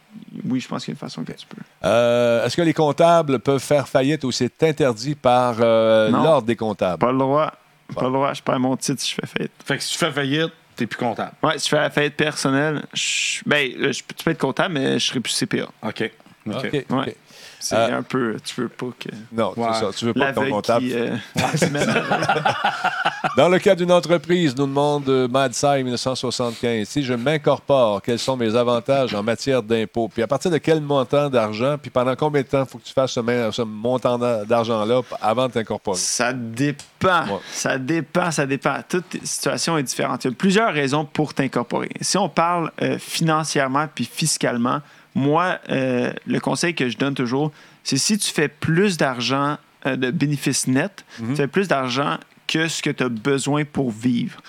[0.47, 1.61] oui, je pense qu'il y a une façon que tu peux.
[1.87, 6.99] Est-ce que les comptables peuvent faire faillite ou c'est interdit par l'ordre des comptables?
[6.99, 7.51] Pas le droit.
[7.95, 8.33] Pas le droit.
[8.33, 9.51] Je perds mon titre si je fais faillite.
[9.65, 11.31] Fait que si tu fais faillite, t'es plus comptable.
[11.41, 14.99] Ouais, si je fais la faillite personnelle, je- ben, je- tu peux être comptable, mais
[14.99, 15.67] je serai plus CPA.
[15.83, 16.11] OK.
[16.47, 16.55] OK.
[16.55, 16.85] OK.
[16.89, 17.15] Ouais.
[17.69, 18.37] C'est Euh, un peu.
[18.45, 19.09] Tu veux pas que.
[19.31, 19.67] Non, Ouais.
[19.73, 19.91] c'est ça.
[19.95, 20.85] Tu veux pas que ton comptable.
[20.85, 21.15] qui euh.
[23.37, 28.37] Dans le cas d'une entreprise, nous demande euh, Madsai 1975, si je m'incorpore, quels sont
[28.37, 30.07] mes avantages en matière d'impôt?
[30.07, 31.77] Puis à partir de quel montant d'argent?
[31.81, 35.53] Puis pendant combien de temps faut que tu fasses ce, montant d'a- d'argent-là avant de
[35.53, 35.97] t'incorporer?
[35.97, 37.23] Ça dépend.
[37.25, 37.39] Ouais.
[37.51, 38.77] Ça dépend, ça dépend.
[38.87, 40.23] Toute situation est différente.
[40.25, 41.89] Il y a plusieurs raisons pour t'incorporer.
[42.01, 44.79] Si on parle euh, financièrement puis fiscalement,
[45.17, 47.51] moi, euh, le conseil que je donne toujours,
[47.83, 52.67] c'est si tu fais plus d'argent euh, de bénéfices nets, tu fais plus d'argent que
[52.67, 54.39] ce que tu as besoin pour vivre.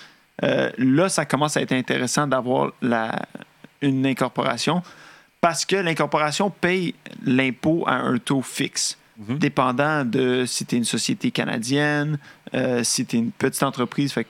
[0.43, 3.25] Euh, là, ça commence à être intéressant d'avoir la-
[3.81, 4.81] une incorporation
[5.41, 6.93] parce que l'incorporation paye
[7.25, 8.97] l'impôt à un taux fixe,
[9.37, 12.19] dépendant de si tu es une société canadienne,
[12.83, 14.11] si tu es une petite entreprise.
[14.13, 14.29] Fait que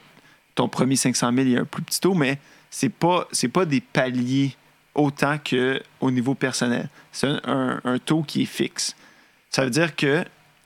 [0.55, 2.37] ton premier 500 000, il y a un plus petit taux, mais
[2.99, 4.55] pas, c'est pas des paliers
[4.95, 6.89] autant qu'au niveau personnel.
[7.11, 8.95] C'est un, un- un taux qui est fixe.
[9.49, 10.23] Ça veut dire que,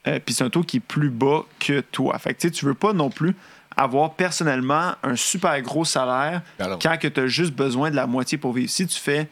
[0.08, 2.18] euh, puis c'est un taux qui est plus bas que toi.
[2.20, 3.36] Fait que tu tu veux pas non plus
[3.76, 6.80] avoir personnellement un super gros salaire Alors.
[6.80, 8.70] quand tu as juste besoin de la moitié pour vivre.
[8.70, 9.28] Si tu fais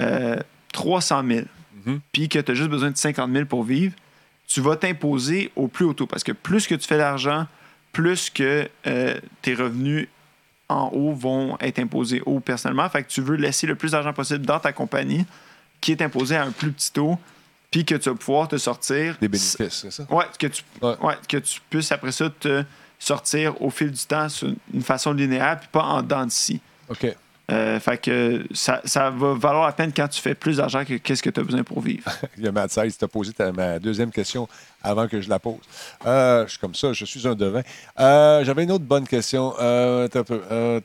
[0.00, 0.36] euh,
[0.72, 1.40] 300 000,
[1.86, 2.00] Mhm.
[2.12, 3.94] puis que tu as juste besoin de 50 000 pour vivre,
[4.46, 6.06] tu vas t'imposer au plus haut taux.
[6.06, 7.46] Parce que plus que tu fais d'argent,
[7.92, 10.06] plus que euh, tes revenus
[10.70, 12.88] en haut vont être imposés haut personnellement.
[12.88, 15.26] Fait que tu veux laisser le plus d'argent possible dans ta compagnie
[15.80, 17.18] qui est imposé à un plus petit taux,
[17.70, 19.16] puis que tu vas pouvoir te sortir.
[19.20, 20.04] Des bénéfices, c'est ça?
[20.10, 20.94] Ouais, que tu, Ouais.
[21.02, 22.64] ouais, que tu puisses après ça te
[22.98, 26.60] sortir au fil du temps sur une façon linéaire, puis pas en dents de scie.
[26.88, 27.06] OK.
[27.50, 30.94] Euh, fait que ça, ça va valoir la peine quand tu fais plus d'argent que
[30.94, 32.04] qu'est-ce que tu as besoin pour vivre.
[32.38, 34.48] Il y a Matt Size qui t'a posé ta- ma deuxième question
[34.82, 35.58] avant que je la pose.
[36.06, 37.62] Euh, je suis comme ça, je suis un devin.
[37.98, 39.52] Euh, J'avais une autre bonne question.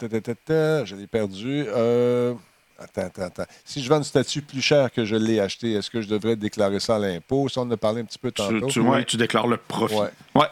[0.05, 1.65] Je l'ai perdu.
[1.67, 2.33] Euh,
[2.79, 3.43] attends, attends, attends.
[3.63, 6.35] Si je vends une statue plus chère que je l'ai achetée, est-ce que je devrais
[6.35, 7.47] déclarer ça à l'impôt?
[7.49, 8.67] Ça, on en a parlé un petit peu Tu, tantôt.
[8.67, 9.05] tu, oui, Ouais.
[9.05, 9.95] tu déclares le profit.
[10.35, 10.47] Ouais.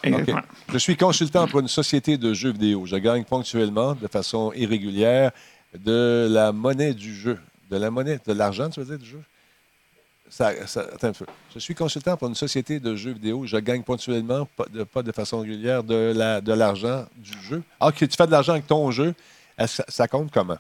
[0.71, 2.85] Je suis consultant pour une société de jeux vidéo.
[2.85, 5.31] Je gagne ponctuellement, de façon irrégulière,
[5.79, 7.39] de la monnaie du jeu.
[7.69, 9.21] De la monnaie, de l'argent, tu veux dire, du jeu?
[10.29, 11.25] Ça, ça- attends un peu.
[11.53, 13.45] Je suis consultant pour une société de jeux vidéo.
[13.45, 17.61] Je gagne ponctuellement, pas de, pas de façon régulière, de la- de l'argent du jeu.
[17.79, 19.13] Ah, OK, tu fais de l'argent avec ton jeu.
[19.57, 20.57] Que Ça, ça compte comment?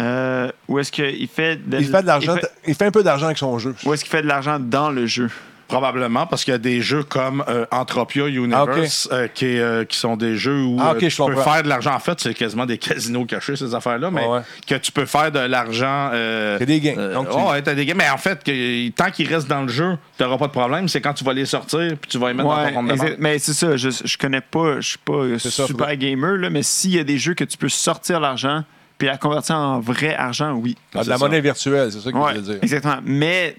[0.00, 2.34] Euh, où est-ce qu'il fait de, Il fait de l'argent.
[2.36, 3.74] il fait- Il fait un peu d'argent avec son jeu.
[3.84, 5.30] Où est-ce qu'il fait de l'argent dans le jeu?
[5.68, 9.84] Probablement parce qu'il y a des jeux comme euh, Entropia Universe euh, qui, est, euh,
[9.84, 11.94] qui sont des jeux où Ah, euh, tu je peux faire de l'argent.
[11.94, 14.40] En fait, c'est quasiment des casinos cachés, ces affaires-là, mais ouais.
[14.66, 16.10] que tu peux faire de l'argent.
[16.12, 16.94] Euh, C'est des gains.
[16.98, 17.94] euh, Donc, tu- ouais, t'as des gains.
[17.96, 20.88] Mais en fait, que, tant qu'ils restent dans le jeu, tu n'auras pas de problème.
[20.88, 22.88] C'est quand tu vas les sortir puis tu vas les mettre dans Ouais, ton compte
[22.88, 23.16] de banque.
[23.18, 26.62] mais c'est ça, je, je connais pas, je suis pas ça, super gamer, là, mais
[26.62, 28.64] s'il y a des jeux que tu peux sortir l'argent
[28.98, 30.76] puis la convertir en vrai argent, oui.
[30.94, 31.24] Ah, de la ça.
[31.24, 32.58] monnaie virtuelle, c'est ça que Ouais, je veux dire.
[32.62, 32.98] exactement.
[33.04, 33.56] Mais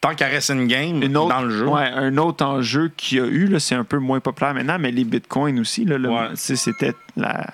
[0.00, 1.66] Tant qu'elle reste une game une autre, dans le jeu.
[1.66, 4.78] ouais, un autre enjeu qu'il y a eu, là, c'est un peu moins populaire maintenant,
[4.78, 6.28] mais les bitcoins aussi, là, Ouais.
[6.36, 7.46] c'était la,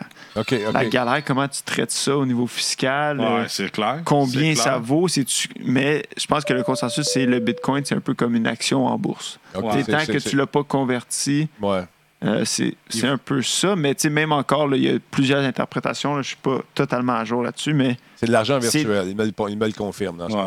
[0.91, 3.19] galère, comment tu traites ça au niveau fiscal.
[3.19, 4.03] Ouais, euh, c'est clair.
[4.05, 5.25] Combien C'est ça vaut, c'est
[5.65, 8.87] mais je pense que le consensus, c'est le Bitcoin, c'est un peu comme une action
[8.87, 9.39] en bourse.
[9.55, 11.85] Tant c'est- que c'est- tu l'as pas converti, Ouais.
[12.25, 13.75] euh, c'est c'est un peu ça.
[13.75, 16.21] Mais même encore, il y a plusieurs interprétations.
[16.21, 19.09] je suis pas totalement à jour là-dessus, mais C'est de l'argent virtuel.
[19.09, 19.25] Il me,
[19.67, 20.45] le, confirme dans ce Ouais.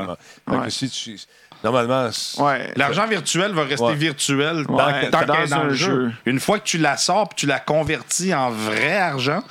[0.48, 0.70] moment.
[0.70, 1.18] Si tu-
[1.64, 2.72] normalement, ouais.
[2.76, 3.96] L'argent virtuel va rester Ouais.
[3.96, 6.06] virtuel tant, Ouais, tant dans qu'elle est dans un le jeu.
[6.08, 6.12] jeu.
[6.26, 9.44] Une fois que tu la sors puis tu la convertis en vrai argent,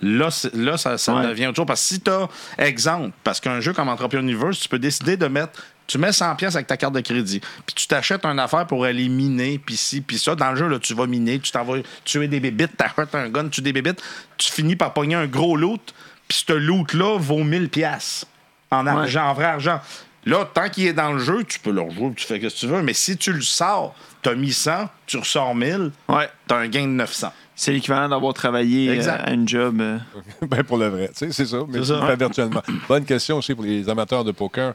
[0.00, 1.26] là, là ça, ça Ouais.
[1.26, 1.66] devient autre chose.
[1.66, 2.28] Parce que si tu as,
[2.58, 5.60] exemple, parce qu'un jeu comme Entrepreneur Universe, tu peux décider de mettre.
[5.86, 8.84] Tu mets 100 pièces avec ta carte de crédit, puis tu t'achètes une affaire pour
[8.84, 10.34] aller miner, puis ci, puis ça.
[10.34, 13.30] Dans le jeu, là, tu vas miner, tu t'en vas tuer des bébites, t'achètes un
[13.30, 14.02] gun, tu tues des bébites,
[14.36, 15.94] tu finis par pogner un gros loot,
[16.28, 18.26] puis ce loot-là vaut 1000 pièces
[18.70, 19.80] en argent, en vrai argent.
[20.28, 22.60] Là, tant qu'il est dans le jeu, tu peux le rejouer, tu fais ce que
[22.60, 26.28] tu veux, mais si tu le sors, t'as mis 100, tu ressors 1000, Ouais.
[26.46, 27.32] t'as un gain de 900.
[27.56, 29.22] C'est l'équivalent d'avoir travaillé euh, Exact.
[29.26, 29.80] à une job.
[29.80, 29.98] euh.
[30.42, 31.58] ben pour le vrai, tu sais, c'est ça.
[31.66, 32.06] Mais C'est tu ça.
[32.06, 32.62] fais virtuellement.
[32.88, 34.74] Bonne question aussi pour les amateurs de poker.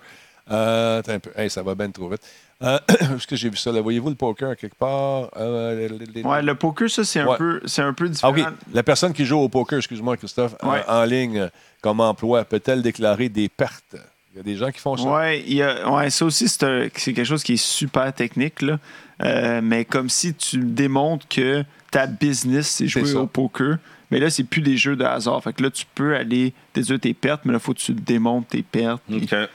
[0.51, 1.31] Euh, attends un peu.
[1.37, 2.21] Hey, ça va bien trop vite.
[2.61, 3.71] Euh, Est-ce que j'ai vu ça?
[3.71, 3.79] là?
[3.79, 5.29] Voyez-vous le poker quelque part?
[5.37, 7.37] Euh, les- les- Ouais, le poker, ça, c'est un, Ouais.
[7.37, 8.33] peu, c'est un peu Ah différent.
[8.33, 8.43] oui,
[8.73, 10.83] la personne qui joue au poker, excuse-moi Christophe, en- Ouais.
[10.87, 11.49] en, ligne
[11.81, 13.95] comme emploi, peut-elle déclarer des pertes?
[14.33, 15.03] Il y a des gens qui font ça.
[15.03, 18.11] Ouais, il y a- ouais, ça aussi, c'est un- c'est quelque chose qui est super
[18.13, 18.61] technique.
[18.63, 18.79] Là.
[19.23, 23.19] Euh, mais comme si tu démontres que ta business, c'est jouer ça.
[23.19, 23.77] au poker.
[24.09, 25.41] Mais là, c'est plus des jeux de hasard.
[25.43, 27.93] Fait que là, tu peux aller déduire tes pertes, mais là, il faut que tu
[27.93, 29.01] démontres tes pertes.
[29.11, 29.33] OK.
[29.33, 29.47] euh,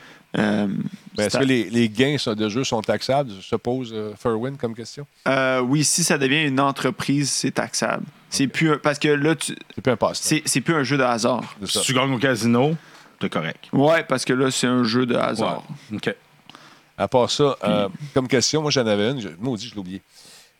[1.16, 3.32] Ben, Est-ce que les, les gains ça, de jeu sont taxables?
[3.42, 5.06] Se pose euh, Fairwind comme question.
[5.26, 8.04] Euh, oui, si ça devient une entreprise, c'est taxable.
[8.30, 11.02] C'est plus un- parce que là, tu- C'est plus un c'est plus un jeu de
[11.02, 11.56] hasard.
[11.64, 12.76] Si tu gagnes au casino,
[13.18, 13.64] t'es correct.
[13.72, 15.62] Ouais, parce que là, c'est un jeu de hasard.
[15.92, 16.14] OK.
[16.96, 19.20] À part ça, euh, comme question, moi j'en avais une.
[19.20, 20.02] Je, maudit, je l'ai oublié.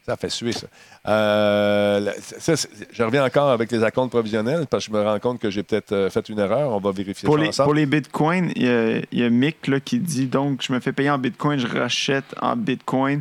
[0.06, 0.66] Ça fait suer, ça.
[1.06, 5.02] Euh, la- ça, c'est- je reviens encore avec les acomptes provisionnels parce que je me
[5.04, 6.70] rends compte que j'ai peut-être euh, fait une erreur.
[6.70, 7.66] On va vérifier Pour ça les, ensemble.
[7.66, 10.72] pour les bitcoins, il y a, il y a Mick là, qui dit donc je
[10.72, 13.20] me fais payer en bitcoin, je rachète en bitcoin.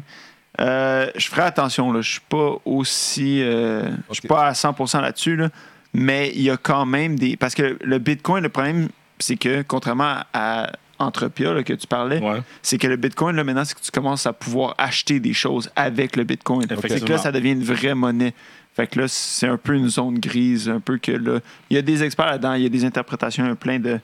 [0.59, 3.41] Euh, je ferai attention, là, je suis pas aussi.
[3.43, 5.49] euh, Je suis pas à 100% là-dessus, là,
[5.93, 7.35] mais il y a quand même des.
[7.37, 8.87] Parce que le bitcoin, le problème,
[9.19, 12.41] c'est que contrairement à Entropia là, que tu parlais, Ouais.
[12.63, 15.69] c'est que le bitcoin, là, maintenant, c'est que tu commences à pouvoir acheter des choses
[15.75, 16.67] avec le bitcoin.
[16.67, 18.33] Fait que là, ça devient une vraie monnaie.
[18.75, 21.39] Fait que là, c'est un peu une zone grise, un peu que là.
[21.69, 23.99] Il y a des experts là-dedans, il y a des interprétations, plein de.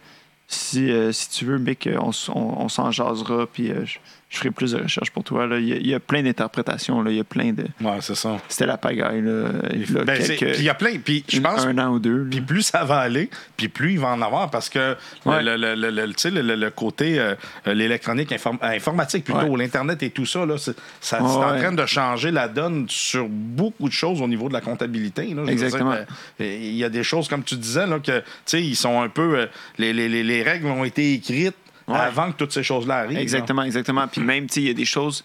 [0.48, 3.98] Si, euh, si tu veux, Mick, euh, on, on, on s'en jasera, puis euh, je,
[4.34, 5.46] je ferai plus de recherches pour toi.
[5.46, 5.60] Là.
[5.60, 7.02] Il, y a, il y a plein d'interprétations.
[7.04, 7.12] là.
[7.12, 7.64] Il y a plein de.
[7.82, 8.38] Ouais, c'est ça.
[8.50, 9.22] C'était la pagaille.
[9.22, 10.98] Là, il y a Ben, c'est- quelques- puis il y a plein.
[11.04, 12.28] Puis je une- pense un an ou deux.
[12.30, 15.44] Puis plus ça va aller, puis plus il va en avoir parce que Ouais.
[15.44, 17.36] le, le- le- le- côté euh,
[17.68, 19.58] euh, l'électronique inform- euh, informatique plutôt, Ouais.
[19.60, 23.28] l'internet et tout ça, là, c'est, ça, c'est en train de changer la donne sur
[23.30, 25.34] beaucoup de choses au niveau de la comptabilité.
[25.34, 25.44] là.
[25.48, 25.92] Exactement.
[25.92, 26.06] dire,
[26.42, 29.02] euh, Il y a des choses comme tu disais là que tu sais ils sont
[29.02, 29.46] un peu euh,
[29.78, 31.56] les, les- les- les règles ont été écrites
[31.88, 31.96] Ouais.
[31.98, 33.18] avant que toutes ces choses-là arrivent.
[33.18, 33.22] là.
[33.22, 34.08] Exactement, exactement.
[34.08, 35.24] Puis même, tu sais, il y a des choses.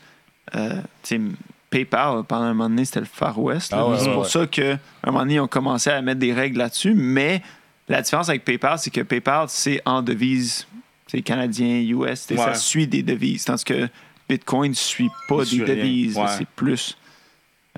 [0.57, 1.21] euh, tu sais,
[1.71, 3.73] PayPal, pendant un moment donné, c'était le Far West.
[3.77, 4.29] Ah ouais, c'est ouais, pour ouais.
[4.29, 4.79] ça qu'à un
[5.11, 6.95] moment donné, ils ont commencé à mettre des règles là-dessus.
[6.95, 7.43] Mais
[7.89, 10.67] la différence avec PayPal, c'est que PayPal, c'est en devise
[11.07, 12.27] c'est canadien, US.
[12.37, 13.45] Ça suit des devises.
[13.45, 13.89] Tandis que
[14.29, 16.19] Bitcoin ne suit pas des devises.
[16.37, 16.97] C'est plus.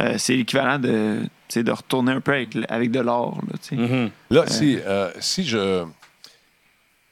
[0.01, 1.21] euh, c'est l'équivalent de,
[1.55, 3.41] de retourner un peu avec, avec de l'or.
[3.49, 3.77] là.
[3.77, 4.11] Mhm.
[4.47, 5.85] Si, euh, si je, je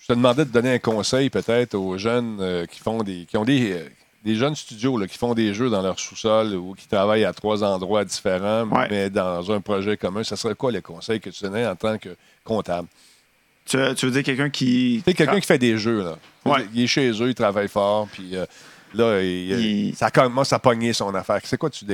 [0.08, 3.44] te demandais de donner un conseil peut-être aux jeunes euh, qui font des qui ont
[3.44, 3.88] des, euh,
[4.24, 7.32] des jeunes studios là, qui font des jeux dans leur sous-sol ou qui travaillent à
[7.32, 8.88] trois endroits différents, Ouais.
[8.90, 11.98] mais dans un projet commun, ça serait quoi les conseils que tu donnais en tant
[11.98, 12.10] que
[12.44, 12.88] comptable?
[13.66, 15.02] Tu, tu veux dire quelqu'un qui.
[15.04, 16.16] Tu sais, quelqu'un qui fait des jeux, là.
[16.46, 16.66] Ouais.
[16.74, 18.46] Il est chez eux, il travaille fort, puis euh,
[18.94, 19.50] là, il,
[19.88, 21.40] Il- ça commence à pogner son affaire.
[21.44, 21.84] C'est quoi tu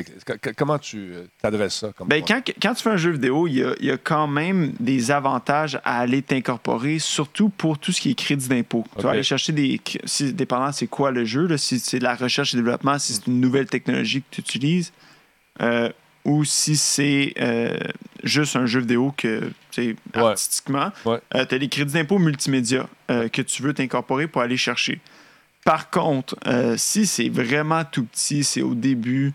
[0.56, 1.92] Comment tu euh, t'adresses ça?
[1.96, 3.96] Comme Ben, quand, quand tu fais un jeu vidéo, il y a, il y a
[3.96, 8.84] quand même des avantages à aller t'incorporer, surtout pour tout ce qui est crédit d'impôt.
[8.96, 9.80] Tu vas aller chercher des.
[10.04, 13.14] Si, dépendant c'est quoi le jeu, là, si c'est de la recherche et développement, si
[13.14, 14.92] c'est une nouvelle technologie que tu utilises,
[15.62, 15.88] euh,
[16.24, 17.76] ou si c'est euh,
[18.22, 19.94] juste un jeu vidéo que, Ouais.
[20.14, 21.18] artistiquement, Ouais.
[21.32, 25.00] tu as des crédits d'impôt multimédia euh, que tu veux t'incorporer pour aller chercher.
[25.64, 29.32] Par contre, euh, si c'est vraiment tout petit, c'est au début,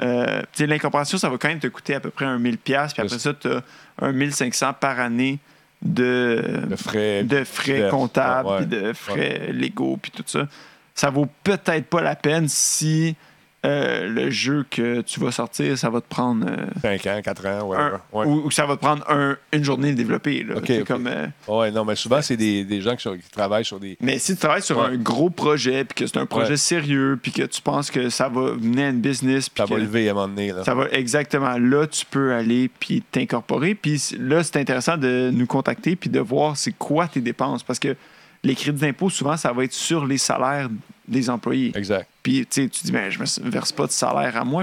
[0.00, 3.18] euh, l'incorporation, ça va quand même te coûter à peu près un 1000$, puis après
[3.18, 3.62] ça, tu as
[4.00, 5.38] un 1500$ par année
[5.82, 7.24] de, frais.
[7.24, 10.48] de frais comptables, puis de frais légaux, puis tout ça.
[10.94, 13.16] Ça vaut peut-être pas la peine si
[13.64, 16.46] euh, le jeu que tu vas sortir, ça va te prendre.
[16.48, 17.76] euh, 5 ans, 4 ans, ouais.
[17.78, 18.26] un- ouais.
[18.26, 20.44] ou, ou ça va te prendre un- une journée de développer.
[20.44, 20.56] là.
[20.86, 23.80] Comme, euh, Ouais, non, mais souvent, c'est des, des gens qui, sont- qui travaillent sur
[23.80, 23.96] des.
[24.00, 24.86] mais si tu travailles sur Ouais.
[24.88, 28.28] un gros projet, puis que c'est un projet sérieux, puis que tu penses que ça
[28.28, 30.52] va mener à une business, puis Ça va que lever à un moment donné.
[30.52, 30.64] Là.
[30.64, 33.74] ça va exactement là, tu peux aller puis t'incorporer.
[33.74, 37.78] Puis là, c'est intéressant de nous contacter puis de voir c'est quoi tes dépenses, parce
[37.78, 37.96] que
[38.44, 40.68] les crédits d'impôt souvent ça va être sur les salaires
[41.06, 41.72] des employés.
[41.76, 42.08] Exact.
[42.22, 44.62] Puis tu dis mais je me verse pas de salaire à moi,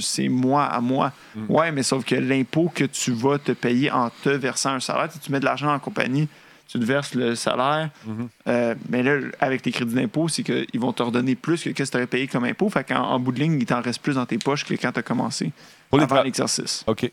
[0.00, 1.12] c'est moi à moi.
[1.34, 1.44] Mm.
[1.48, 5.08] Ouais, mais sauf que l'impôt que tu vas te payer en te versant un salaire,
[5.22, 6.28] tu mets de l'argent en compagnie,
[6.66, 7.90] tu te verses le salaire.
[8.06, 8.28] Mm-hmm.
[8.48, 11.70] Euh, mais là, avec tes crédits d'impôt, c'est qu'ils vont te redonner plus que ce
[11.70, 12.68] que tu aurais payé comme impôt.
[12.68, 14.92] Fait qu'en en bout de ligne, il t'en reste plus dans tes poches que quand
[14.92, 15.52] tu as commencé
[15.88, 16.84] Pour avant l'exercice.
[16.86, 17.10] OK.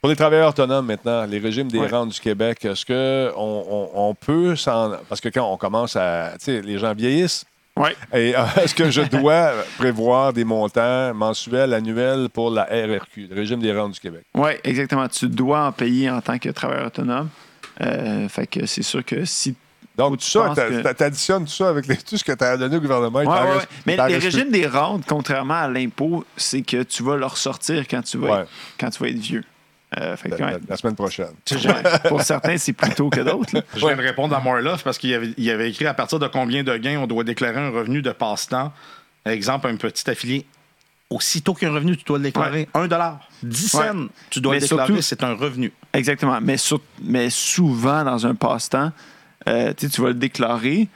[0.00, 1.88] Pour les travailleurs autonomes maintenant, les régimes des Ouais.
[1.88, 4.92] rentes du Québec, est-ce qu'on on, on peut s'en.
[5.08, 6.32] Parce que quand on commence à.
[6.38, 7.44] Tu sais, les gens vieillissent.
[7.76, 7.90] Oui.
[8.12, 13.34] Et euh, est-ce que je dois prévoir des montants mensuels, annuels pour la RRQ, le
[13.34, 14.22] régime des rentes du Québec?
[14.34, 15.08] Oui, exactement.
[15.08, 17.28] Tu dois en payer en tant que travailleur autonome.
[17.80, 19.54] Euh, fait que c'est sûr que si.
[19.96, 22.76] Donc, tout ça, tu additionnes tout ça avec les- tout ce que tu as donné
[22.76, 23.18] au gouvernement.
[23.18, 23.68] Ouais, ouais, reste-.
[23.84, 28.02] Mais reste régimes des rentes, contrairement à l'impôt, c'est que tu vas leur sortir quand
[28.02, 28.40] tu vas, Ouais.
[28.42, 29.42] être, quand tu vas être vieux.
[29.98, 30.40] Euh, fait que, plus.
[30.44, 30.52] La, ouais.
[30.54, 31.32] la- la semaine prochaine.
[31.52, 32.08] Ouais.
[32.08, 33.62] Pour certains, c'est plus tôt que d'autres.
[33.74, 36.26] Je viens de répondre à Morloff parce qu'il avait, il avait écrit à partir de
[36.26, 38.72] combien de gains on doit déclarer un revenu de passe-temps?
[39.24, 40.44] Exemple, un petit affilié.
[41.10, 42.68] Aussitôt qu'un revenu, tu dois le déclarer.
[42.74, 43.20] 1 dollar.
[43.42, 43.88] 10 Ouais.
[43.88, 45.72] cents, tu dois Mais le déclarer, surtout- c'est un revenu.
[45.94, 46.38] Exactement.
[46.42, 48.92] Mais, sur- mais souvent, dans un passe-temps,
[49.48, 50.86] euh, tu sais, tu vas le déclarer,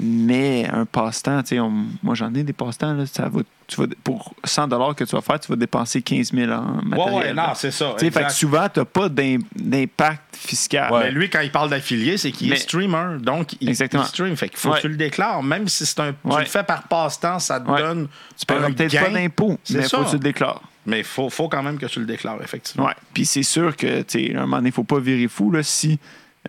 [0.00, 3.76] mais un passe-temps, tu sais, on- moi j'en ai des passe-temps, là, ça va, tu
[3.80, 7.14] vas, pour 100 que tu vas faire, tu vas dépenser 15 000 en Ouais, matériel.
[7.18, 7.94] ouais, non, c'est ça.
[7.98, 10.92] Tu sais, fait que souvent, tu n'as pas d'im- d'impact fiscal.
[10.92, 11.04] Ouais.
[11.04, 13.18] Mais lui, quand il parle d'affilié, c'est qu'il est streamer.
[13.20, 14.02] Donc, il, Exactement.
[14.04, 14.36] il stream.
[14.36, 14.76] Fait qu'il faut Ouais.
[14.76, 15.42] que tu le déclares.
[15.42, 16.40] Même si c'est un, tu Ouais.
[16.40, 17.80] le fais par passe-temps, ça te Ouais.
[17.80, 18.08] donne
[18.38, 19.02] Tu un peut-être gain.
[19.04, 20.04] pas d'impôt, C'est mais il faut ça.
[20.04, 20.62] que tu le déclares.
[20.86, 22.86] Mais il faut, faut quand même que tu le déclares, effectivement.
[22.86, 22.94] Ouais.
[23.12, 25.28] Puis c'est sûr que, tu sais, à un moment donné, il ne faut pas virer
[25.28, 25.50] fou.
[25.52, 25.98] Là, si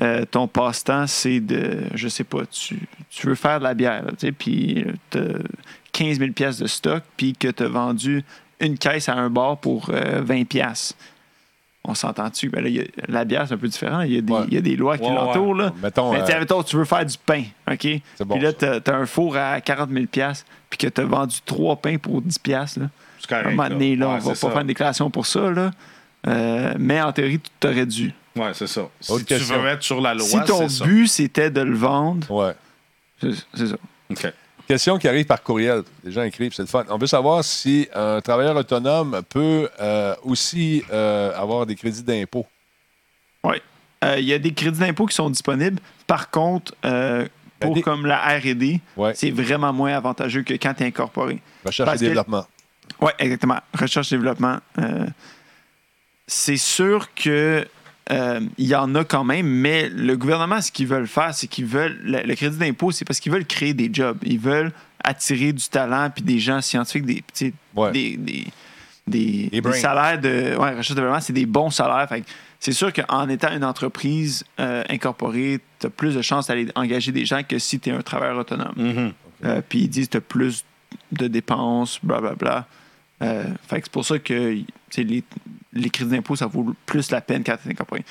[0.02, 4.04] euh, ton passe-temps, c'est de, je sais pas, tu, tu veux faire de la bière,
[4.06, 5.24] là, tu sais, puis tu as
[5.92, 8.24] 15 000 pièces de stock, puis que tu as vendu
[8.62, 10.96] une caisse à un bar pour euh, 20 pièces.
[11.84, 12.50] On s'entend-tu?
[12.50, 12.64] Ben
[13.08, 14.02] la bière, c'est un peu différent.
[14.02, 14.42] Il y a des, Ouais.
[14.50, 15.72] il y a des lois qui Ouais, l'entourent.
[15.82, 17.88] Mettons, Mais tu sais, euh, mettons, tu veux faire du pain, OK?
[18.16, 21.02] C'est bon, Puis là, tu as, un four à 40 000 pièces puis que tu
[21.02, 22.78] as vendu trois pains pour 10 pièces
[23.32, 24.50] À un moment donné, là, Ouais, on va pas ça.
[24.52, 25.72] faire une déclaration pour ça, là.
[26.28, 28.14] Euh, mais en théorie, tu t'aurais dû.
[28.36, 28.88] Ouais, c'est ça.
[29.00, 29.62] Si Autre tu question.
[29.62, 30.86] veux être sur la loi, si ton c'est ça.
[30.86, 32.54] but, c'était de le vendre, ouais.
[33.20, 33.76] c'est c'est ça.
[34.10, 34.34] OK.
[34.68, 35.84] Question qui arrive par courriel.
[36.04, 36.86] Les gens écrivent, c'est le fun.
[36.90, 42.46] On veut savoir si un travailleur autonome peut euh, aussi euh, avoir des crédits d'impôt.
[43.44, 43.58] Oui.
[44.06, 45.82] Euh, Il y a des crédits d'impôt qui sont disponibles.
[46.08, 47.28] Par contre, euh,
[47.60, 49.14] pour des- comme la R&D, Ouais.
[49.14, 51.42] c'est vraiment moins avantageux que quand tu es incorporé.
[51.66, 52.48] Recherche Parce et que- développement.
[53.02, 53.60] Oui, exactement.
[53.78, 54.58] Recherche et développement.
[54.80, 55.06] euh,
[56.28, 57.68] c'est sûr que
[58.12, 61.48] euh, il y en a quand même, mais le gouvernement, ce qu'ils veulent faire, c'est
[61.48, 61.98] qu'ils veulent.
[62.04, 64.18] Le, le crédit d'impôt, c'est parce qu'ils veulent créer des jobs.
[64.24, 64.72] Ils veulent
[65.04, 67.24] attirer du talent puis des gens scientifiques, des,
[67.76, 67.92] Ouais.
[67.92, 68.48] des, des,
[69.08, 72.08] des- des salaires de ouais, recherche développement, c'est des bons salaires.
[72.10, 72.24] Fait
[72.60, 77.12] c'est sûr qu'en étant une entreprise euh, incorporée, tu as plus de chances d'aller engager
[77.12, 78.74] des gens que si tu es un travailleur autonome.
[78.76, 79.12] Mhm.
[79.46, 80.64] Euh, puis ils disent que tu as plus
[81.12, 82.68] de dépenses, blablabla.
[83.24, 84.58] Euh, fait que c'est pour ça que
[84.98, 85.24] les,
[85.74, 88.04] les crédits d'impôt, ça vaut plus la peine quand tu es incorporé.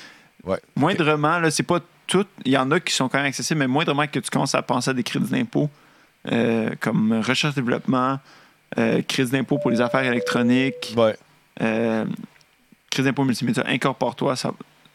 [0.43, 0.59] Ouais.
[0.75, 2.25] Moindrement, là, c'est pas tout.
[2.45, 4.61] Il y en a qui sont quand même accessibles, mais moindrement que tu commences à
[4.61, 5.69] penser à des crédits d'impôt,
[6.31, 8.19] euh, comme recherche-développement,
[8.77, 11.15] euh, crédit d'impôt pour les affaires électroniques, Ouais.
[11.61, 12.05] euh,
[12.89, 14.51] crédit d'impôt multimédia, incorpore-toi, ça,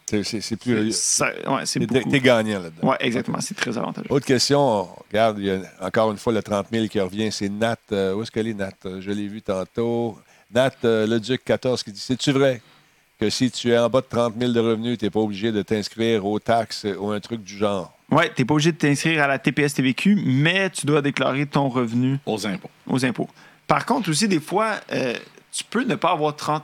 [0.09, 0.95] C'est- plus.
[0.95, 1.63] ça- ouais,
[2.09, 2.89] T'es gagnant là-dedans.
[2.89, 4.07] Ouais, exactement, c'est très avantageux.
[4.09, 7.49] Autre question, regarde, il y a encore une fois le 30 000 qui revient, c'est
[7.49, 7.75] Nat.
[7.91, 8.71] euh, où est-ce qu'elle est, Nat?
[8.85, 10.17] Euh, Je l'ai vu tantôt.
[10.53, 12.61] Nat, euh, le Duc 14, qui dit C'est-tu vrai
[13.19, 15.51] que si tu es en bas de 30 000 de revenus, tu n'es pas obligé
[15.51, 17.93] de t'inscrire aux taxes ou un truc du genre?
[18.11, 22.19] Ouais, t'es pas obligé de t'inscrire à la TPS-TVQ, mais tu dois déclarer ton revenu
[22.25, 22.69] Aux impôts.
[22.87, 23.29] aux impôts.
[23.67, 25.13] Par contre, aussi, des fois, euh,
[25.51, 26.63] tu peux ne pas avoir 30,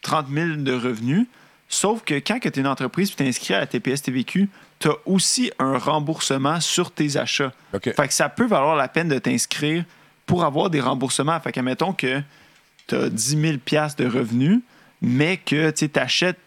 [0.00, 1.26] 30 000 de revenus,
[1.68, 4.48] sauf que quand tu es une entreprise et tu t'inscris à la TPS-TVQ,
[4.80, 7.52] tu as aussi un remboursement sur tes achats.
[7.72, 7.94] OK.
[7.94, 9.84] Fait que ça peut valoir la peine de t'inscrire
[10.26, 11.38] pour avoir des remboursements.
[11.38, 12.20] Fait que, mettons que
[12.86, 13.52] tu as 10 000
[13.98, 14.60] de revenus,
[15.00, 16.38] mais que tu achètes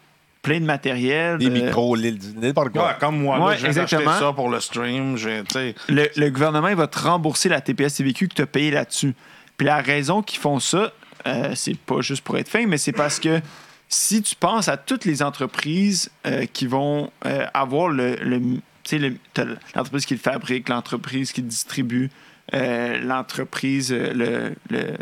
[0.42, 1.38] plein de matériel.
[1.38, 2.86] Des euh, micros, l'île du- n'importe quoi.
[2.88, 4.18] Ouais, comme moi, Ouais, d'acheter exactement.
[4.18, 5.16] ça pour le stream.
[5.16, 5.42] j'ai-
[5.88, 9.14] le, le gouvernement il va te rembourser la TPS-TVQ que tu as payé là-dessus.
[9.56, 10.92] Puis la raison qu'ils font ça,
[11.26, 13.40] euh, c'est pas juste pour être fin, mais c'est parce que
[13.88, 18.16] si tu penses à toutes les entreprises euh, qui vont euh, avoir le.
[18.22, 19.44] le tu sais, le- t'as
[19.74, 22.08] l'entreprise qui le fabrique, l'entreprise qui le distribue,
[22.54, 24.92] euh, l'entreprise, euh, le, le,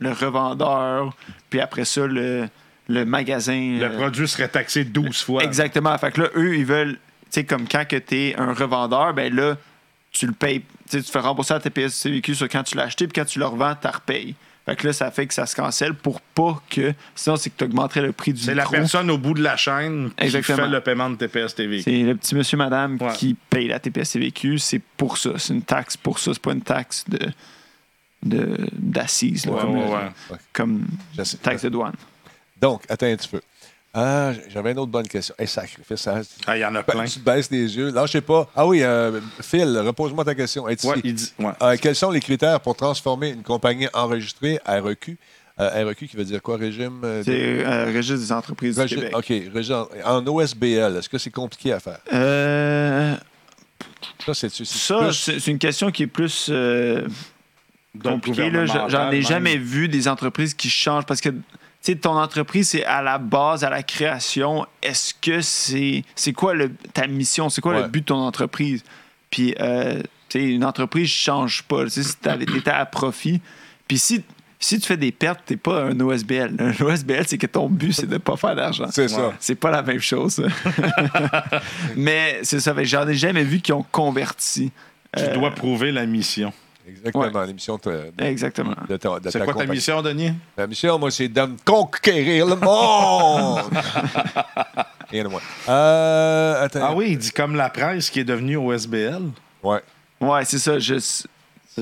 [0.00, 1.14] le revendeur,
[1.50, 2.48] puis après ça, le,
[2.88, 3.78] le magasin.
[3.78, 5.44] le euh, produit serait taxé 12 fois.
[5.44, 5.96] Exactement.
[5.98, 6.98] Fait que là, eux, ils veulent, tu
[7.30, 9.56] sais, comme quand tu es un revendeur, ben là,
[10.12, 13.12] tu le payes, tu fais rembourser la TPS CVQ sur quand tu l'as acheté, puis
[13.20, 14.34] quand tu le revends, tu repayes.
[14.66, 16.92] Fait que là, ça fait que ça se cancelle pour pas que.
[17.14, 19.56] Sinon, c'est que tu augmenterais le prix du C'est la personne au bout de la
[19.56, 20.64] chaîne qui Exactement.
[20.64, 21.80] fait le paiement de TPS TV.
[21.82, 23.12] C'est le petit monsieur, madame Ouais.
[23.14, 24.58] qui paye la TPS CVQ.
[24.58, 25.30] C'est pour ça.
[25.38, 26.32] C'est une taxe pour ça.
[26.34, 27.30] C'est pas une taxe de-
[28.22, 30.86] d'assises, là, Ouais, comme, ouais, comme
[31.42, 31.94] taxe de douane.
[32.60, 33.40] Donc, attends un petit peu.
[33.92, 35.34] Ah, j'avais une autre bonne question.
[35.38, 36.20] Hey, sacrifice, ça.
[36.46, 37.04] Ah, Il y en a Ben, plein.
[37.06, 37.90] tu baisses les yeux.
[37.90, 38.48] Là, je sais pas.
[38.54, 40.68] Ah oui, euh, Phil, repose-moi ta question.
[40.68, 41.02] Es-tu Ouais, ici?
[41.04, 41.32] il dit.
[41.40, 41.50] ouais.
[41.62, 45.18] Euh, quels sont les critères pour transformer une compagnie enregistrée REQ?
[45.58, 47.00] Euh, REQ qui veut dire quoi, régime?
[47.04, 49.16] euh, C'est euh, Registre des entreprises du Régime- Québec.
[49.16, 50.96] OK, régime en, OSBL.
[50.96, 51.98] Est-ce que c'est compliqué à faire?
[52.12, 53.16] Euh,
[54.24, 56.48] Ça, c'est c'est Ça, plus- c'est c'est une question qui est plus
[58.04, 58.88] là.
[58.88, 59.62] J'en ai jamais même.
[59.62, 63.64] vu des entreprises qui changent parce que tu sais, ton entreprise, c'est à la base,
[63.64, 64.66] à la création.
[64.82, 67.48] Est-ce que c'est c'est quoi le, ta mission?
[67.48, 67.82] C'est quoi Ouais.
[67.82, 68.84] le but de ton entreprise?
[69.30, 71.88] Puis, euh, tu sais, une entreprise ne change pas.
[71.88, 73.40] Si tu étais à profit,
[73.88, 74.22] puis si,
[74.58, 76.56] si tu fais des pertes, tu n'es pas un OSBL.
[76.58, 78.86] Un OSBL, c'est que ton but, c'est de ne pas faire d'argent.
[78.90, 79.28] C'est ça.
[79.28, 79.34] Ouais.
[79.40, 80.44] C'est pas la même chose.
[81.96, 82.74] Mais c'est ça.
[82.82, 84.70] J'en ai jamais vu qui ont converti.
[85.16, 86.52] Tu Euh, dois prouver la mission.
[86.86, 88.74] Exactement, l'émission de, de- Exactement.
[88.88, 90.32] de ta, de C'est ta quoi ta mission, Denis?
[90.56, 93.60] La mission, moi, c'est de me conquérir le monde!
[95.10, 95.40] Rien de moins.
[95.68, 96.80] Euh, attends.
[96.82, 99.22] Ah oui, il dit comme la presse qui est devenue OSBL.
[99.62, 99.80] Ouais.
[100.20, 100.78] Ouais, c'est ça.
[100.78, 100.94] Je...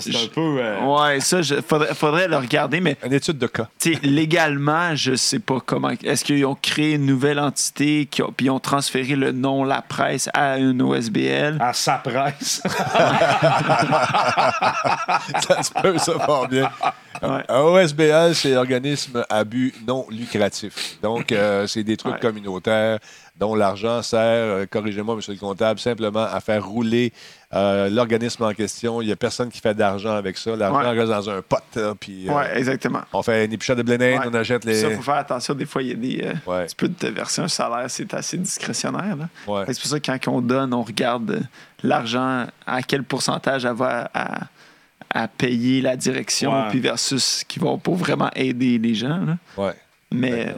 [0.01, 0.59] C'est Je- un peu.
[0.61, 1.57] euh, Ouais, ça, je...
[1.61, 3.69] faudrait, faudrait le regarder, mais Une étude de cas.
[4.03, 5.91] légalement, je sais pas comment.
[6.05, 9.65] Est-ce qu'ils ont créé une nouvelle entité, qui ont- puis ils ont transféré le nom
[9.65, 11.59] La Presse à une OSBL?
[11.61, 12.63] À sa presse.
[15.47, 16.71] ça se peut, ça fort bien.
[17.23, 17.43] Ouais.
[17.49, 20.99] Un OSBL, c'est l'organisme à but non lucratif.
[21.03, 22.21] Donc, euh, c'est des trucs Ouais.
[22.21, 22.99] communautaires
[23.39, 27.13] dont l'argent sert, euh, corrigez-moi, monsieur le comptable, simplement à faire rouler
[27.55, 29.01] euh, l'organisme en question.
[29.01, 30.57] Il n'y a personne qui fait d'argent avec ça.
[30.57, 30.99] L'argent Ouais.
[30.99, 33.01] reste dans un pot, là, puis euh, Ouais, exactement.
[33.13, 34.27] on fait une épichette de blé d'Inde, Ouais.
[34.31, 34.75] on achète les...
[34.75, 35.55] Ça, faut faire attention.
[35.55, 36.33] Des fois, il y a des.
[36.47, 36.67] Ouais.
[36.67, 39.17] Tu peux te verser un salaire, c'est assez discrétionnaire.
[39.47, 41.41] C'est pour ça que quand on donne, on regarde
[41.83, 44.41] l'argent, à quel pourcentage elle va à,
[45.15, 49.21] à payer la direction, puis versus ce qui va pour vraiment aider les gens.
[49.25, 49.37] là.
[49.57, 49.75] Ouais.
[50.13, 50.55] Mais.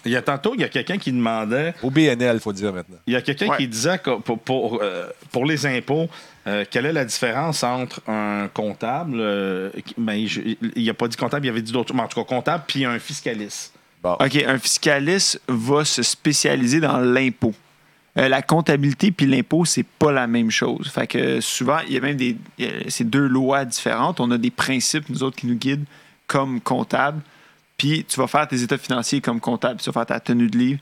[0.00, 1.74] Euh, Il y a tantôt, il y a quelqu'un qui demandait.
[1.82, 2.96] Au BNL, il faut dire maintenant.
[3.06, 3.56] Il y a quelqu'un Ouais.
[3.58, 6.08] qui disait que pour, pour, euh, pour les impôts,
[6.46, 10.40] euh, quelle est la différence entre un comptable, euh, qui- ben, je-
[10.76, 12.84] il n'a pas dit comptable, il avait dit d'autres, mais en tout cas comptable, puis
[12.84, 13.74] un fiscaliste.
[14.02, 14.12] Bon.
[14.14, 17.52] OK, un fiscaliste va se spécialiser dans l'impôt.
[18.18, 20.90] Euh, la comptabilité puis l'impôt, c'est pas la même chose.
[20.90, 22.36] Fait que souvent, il y a même des.
[22.60, 24.18] a- C'est deux lois différentes.
[24.18, 25.84] On a des principes, nous autres, qui nous guident
[26.26, 27.20] comme comptable.
[27.80, 29.80] Puis tu vas faire tes états financiers comme comptable.
[29.80, 30.80] Tu vas faire ta tenue de livre.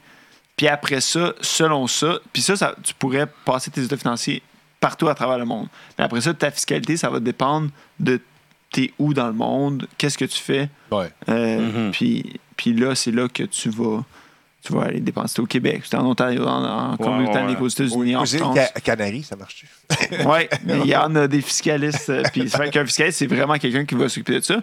[0.57, 4.43] Puis après ça, selon ça, puis ça, ça, tu pourrais passer tes états financiers
[4.81, 5.69] partout à travers le monde.
[5.97, 7.70] Mais après ça, ta fiscalité, ça va dépendre
[8.01, 8.20] de
[8.73, 10.69] t'es où dans le monde, qu'est-ce que tu fais.
[10.91, 11.09] Ouais.
[11.29, 11.91] Euh, Mhm.
[11.93, 14.05] puis, puis là, c'est là que tu vas,
[14.65, 15.41] tu vas aller dépenser.
[15.41, 17.65] Au Québec, c'était en Ontario, en, en Colombie-Britannique, ouais.
[17.65, 18.57] aux États-Unis, en France.
[18.57, 19.69] Ca- Canaries, ça marche-tu?
[20.27, 22.11] Oui, mais il y en a des fiscalistes.
[22.11, 24.57] euh, Puis c'est vrai qu'un fiscaliste, c'est vraiment quelqu'un qui va s'occuper de ça.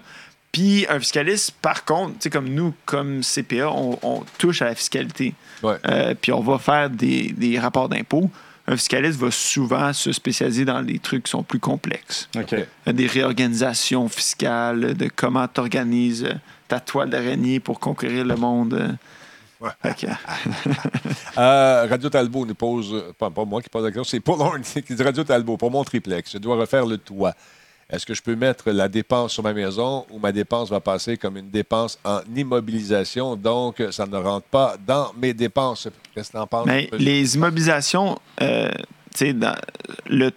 [0.55, 4.65] Puis un fiscaliste, par contre, tu sais, comme nous, comme CPA, on, on touche à
[4.65, 5.33] la fiscalité.
[5.61, 5.75] Ouais.
[5.85, 8.29] Euh, puis on va faire des, des rapports d'impôts.
[8.65, 12.29] Un fiscaliste va souvent se spécialiser dans des trucs qui sont plus complexes.
[12.37, 12.53] OK.
[12.87, 16.25] Euh, Des réorganisations fiscales, de comment tu organises
[16.69, 18.75] ta toile d'araignée pour conquérir le monde.
[18.75, 18.93] euh.
[21.37, 24.39] Euh, Radio Talbot nous pose, euh, pas, pas moi qui pose la question, c'est Paul
[24.39, 27.33] Horn qui dit Radio Talbot, pour mon triplex, je dois refaire le toit.
[27.89, 31.17] Est-ce que je peux mettre la dépense sur ma maison ou ma dépense va passer
[31.17, 35.87] comme une dépense en immobilisation, donc ça ne rentre pas dans mes dépenses?
[36.13, 36.65] Qu'est-ce que tu en penses?
[36.65, 38.71] Mais les immobilisations, euh,
[39.13, 39.55] tu sais, dans
[40.07, 40.31] le.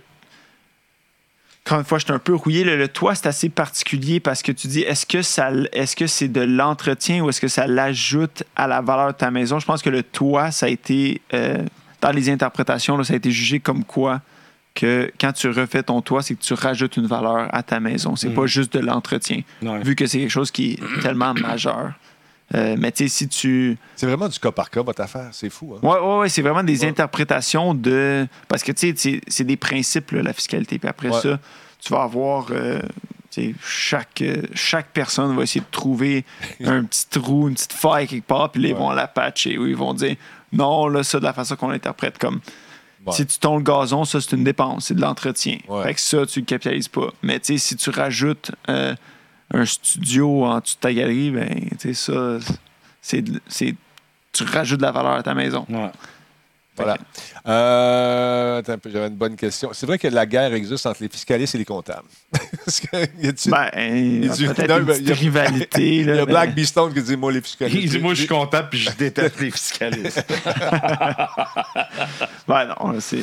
[1.65, 2.65] Encore une fois, je suis un peu rouillé.
[2.65, 6.07] Le, le toit, c'est assez particulier parce que tu dis est-ce que ça est-ce que
[6.07, 9.59] c'est de l'entretien ou est-ce que ça l'ajoute à la valeur de ta maison?
[9.59, 11.63] Je pense que le toit, ça a été euh,
[12.03, 14.21] dans les interprétations, là, ça a été jugé comme quoi
[14.81, 18.17] que quand tu refais ton toit, c'est que tu rajoutes une valeur à ta maison.
[18.17, 19.43] C'est pas juste de l'entretien.
[19.63, 19.81] Ouais.
[19.83, 21.93] Vu que c'est quelque chose qui est tellement majeur.
[22.55, 23.77] Euh, mais tu sais, si tu.
[23.97, 25.29] C'est vraiment du cas par cas, votre affaire.
[25.33, 25.75] C'est fou.
[25.75, 25.81] Hein?
[25.83, 26.89] Oui, ouais, ouais, c'est vraiment des Ouais.
[26.89, 28.27] interprétations de.
[28.49, 30.79] Parce que, tu sais, c'est- des principes, là, la fiscalité.
[30.79, 31.21] Puis après Ouais.
[31.21, 31.39] ça,
[31.79, 32.47] tu vas avoir.
[32.51, 32.81] euh,
[33.63, 36.25] chaque, euh, chaque personne va essayer de trouver
[36.65, 39.67] un petit trou, une petite faille quelque part, puis là, ils vont la patcher ou
[39.67, 40.17] ils vont dire
[40.53, 42.41] non, là, ça, de la façon qu'on l'interprète comme.
[43.07, 43.13] Ouais.
[43.13, 45.59] Si tu tonds le gazon, ça, c'est une dépense, c'est de l'entretien.
[45.69, 45.83] Ouais.
[45.85, 47.09] Fait que ça, tu le capitalises pas.
[47.23, 48.95] Mais, tu sais, si tu rajoutes euh,
[49.55, 51.49] un studio en dessous de ta galerie, ben,
[51.79, 52.39] tu sais, ça,
[53.01, 53.25] c'est.
[53.47, 53.75] c'est-
[54.33, 55.65] Tu rajoutes de la valeur à ta maison.
[55.71, 55.91] Ouais.
[56.79, 56.97] Voilà.
[57.47, 59.71] Euh, attends un peu, j'avais une bonne question.
[59.73, 62.09] C'est vrai que la guerre existe entre les fiscalistes et les comptables.
[63.21, 65.97] Y Ben, Il y a peut-être une petite il y a- rivalité.
[66.01, 67.83] il y a Black Beastone qui dit Moi, les fiscalistes.
[67.83, 70.25] Il dit, moi, je suis comptable puis je déteste les fiscalistes.
[72.47, 73.23] Ben non, c'est...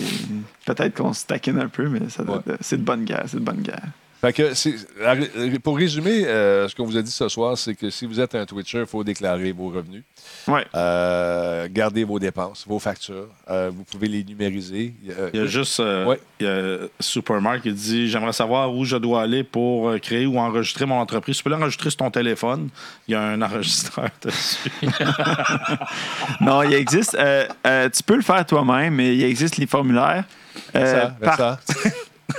[0.65, 1.99] Peut-être qu'on se taquine un peu, mais
[2.61, 3.81] c'est de bonne guerre, c'est de bonne guerre.
[4.21, 8.05] Fait que pour résumer, euh, ce qu'on vous a dit ce soir, c'est que si
[8.07, 10.01] vous êtes un Twitcher, il faut déclarer vos revenus.
[10.47, 10.65] Ouais.
[10.73, 13.27] Euh, gardez vos dépenses, vos factures.
[13.49, 14.93] Euh, vous pouvez les numériser.
[15.33, 16.19] Il y a juste euh, Ouais.
[16.39, 20.39] il y a Supermark qui dit J'aimerais savoir où je dois aller pour créer ou
[20.39, 21.37] enregistrer mon entreprise.
[21.37, 22.69] Tu peux l'enregistrer sur ton téléphone.
[23.07, 24.71] Il y a un enregistreur dessus.
[26.41, 27.15] Non, il existe...
[27.15, 30.23] euh, euh, tu peux le faire toi-même, mais il existe les formulaires.
[30.75, 31.59] Euh, ça, par- ça.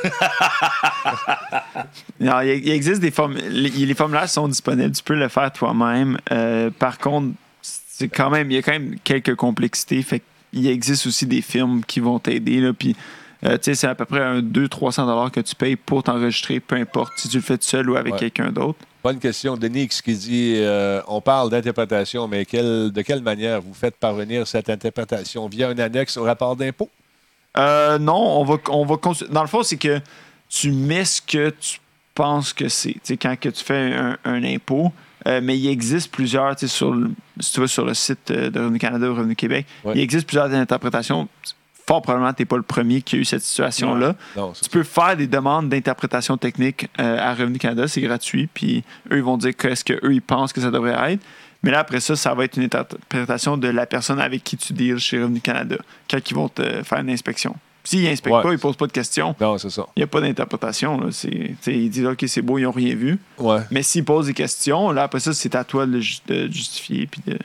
[2.21, 3.51] Non, il, il existe des formulaires.
[3.51, 4.93] Les, formulaires sont disponibles.
[4.93, 6.19] Tu peux le faire toi-même.
[6.33, 10.03] Euh, par contre, c'est quand même, il y a quand même quelques complexités.
[10.03, 12.73] Fait qu'il existe aussi des firmes qui vont t'aider.
[12.73, 12.97] Puis,
[13.45, 16.61] euh, tu sais, c'est à peu près un 200-300 dollars que tu payes pour t'enregistrer,
[16.61, 18.19] peu importe si tu le fais tout seul ou avec Ouais.
[18.19, 18.79] quelqu'un d'autre.
[19.05, 19.57] Bonne question.
[19.57, 24.71] Denix qui dit euh, On parle d'interprétation, mais de quelle manière vous faites parvenir cette
[24.71, 25.47] interprétation?
[25.49, 26.91] Via un annexe au rapport d'impôt
[27.59, 28.97] Euh, non, on va, on va
[29.31, 30.01] Dans le fond, c'est que
[30.49, 31.81] tu mets ce que tu
[32.15, 32.93] penses que c'est.
[32.93, 34.93] Tu sais, quand que tu fais un, un impôt,
[35.27, 37.11] euh, mais il existe plusieurs, tu sais, sur le-
[37.41, 39.93] si tu vas sur le site euh, de Revenu Canada ou Revenu Québec, Ouais.
[39.97, 41.29] il existe plusieurs interprétations.
[41.87, 44.17] Fort probablement, tu n'es pas le premier qui a eu cette situation-là.
[44.61, 49.19] Tu peux faire des demandes d'interprétation technique euh, à Revenu Canada, c'est gratuit, puis eux,
[49.19, 51.23] ils vont dire qu'est-ce qu'eux, ils pensent que ça devrait être.
[51.67, 54.73] Mais là, après ça, ça va être une interprétation de la personne avec qui tu
[54.73, 55.77] deals chez Revenu Canada,
[56.11, 57.55] quand ils vont te faire une inspection.
[57.85, 58.43] S'ils n'inspectent Ouais.
[58.43, 59.87] pas, ils ne posent pas de questions, non, c'est ça.
[59.95, 60.99] il n'y a pas d'interprétation.
[61.01, 61.09] là.
[61.13, 63.19] C'est- Ils disent OK, c'est beau, ils n'ont rien vu.
[63.39, 63.59] Ouais.
[63.71, 67.07] Mais s'ils posent des questions, là, après ça, c'est à toi de, de justifier.
[67.07, 67.39] Puis de...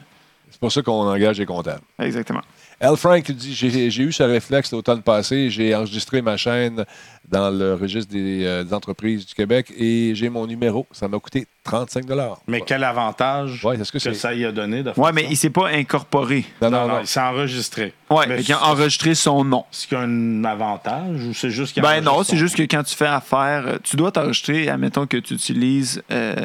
[0.49, 1.81] C'est pour ça qu'on engage les comptables.
[1.99, 2.41] Exactement.
[2.81, 2.97] L.
[2.97, 5.49] Frank dit J'ai j'ai eu ce réflexe l'automne passé.
[5.51, 6.83] J'ai enregistré ma chaîne
[7.29, 10.87] dans le registre des, euh, des entreprises du Québec et j'ai mon numéro.
[10.91, 12.05] Ça m'a coûté 35
[12.47, 14.13] Mais quel avantage Ouais, que que c'est.
[14.15, 15.27] ça y a donné de faire Ouais, mais ça?
[15.27, 16.43] il ne s'est pas incorporé.
[16.61, 17.93] Non, Non, non, il s'est enregistré.
[18.09, 19.63] Ouais, Mais qu'il a c'est- enregistré son nom.
[19.71, 22.63] Est-ce qu'il y a un avantage ou c'est juste qu'il Ben non, c'est juste que
[22.63, 24.69] quand tu fais affaire, euh, tu dois t'enregistrer.
[24.69, 26.01] Admettons que tu utilises.
[26.11, 26.35] euh,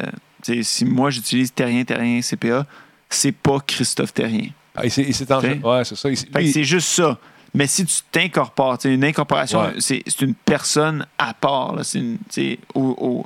[0.61, 2.65] si moi j'utilise Terrien, Terrien, CPA,
[3.09, 4.49] c'est pas Christophe Terrien.
[4.77, 5.41] Ah, en...
[5.77, 6.09] Ouais, c'est ça.
[6.09, 7.17] Il- Fait que lui, c'est juste ça.
[7.53, 9.73] Mais si tu t'incorpores, tu sais, une incorporation, Ouais.
[9.79, 11.75] c'est c'est une personne à part.
[11.75, 11.83] là.
[11.83, 13.25] C'est une- tu sais, au- au-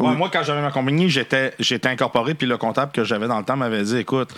[0.00, 3.38] Ouais, moi, quand j'avais ma compagnie, j'étais, j'étais incorporé, puis le comptable que j'avais dans
[3.38, 4.30] le temps m'avait dit écoute,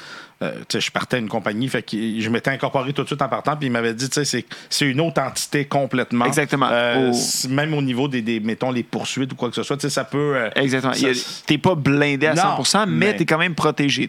[0.42, 3.28] euh, je partais à une compagnie, fait que je m'étais incorporé tout de suite en
[3.28, 6.24] partant, puis il m'avait dit c'est, c'est une autre entité complètement.
[6.26, 6.68] Exactement.
[6.70, 9.80] Euh, Au- Même au niveau des, des, mettons, les poursuites ou quoi que ce soit,
[9.88, 10.36] ça peut.
[10.36, 10.92] euh, Exactement.
[10.94, 11.08] ça-
[11.46, 14.08] T'es pas blindé à Non, 100%, mais, mais- t'es quand même protégé.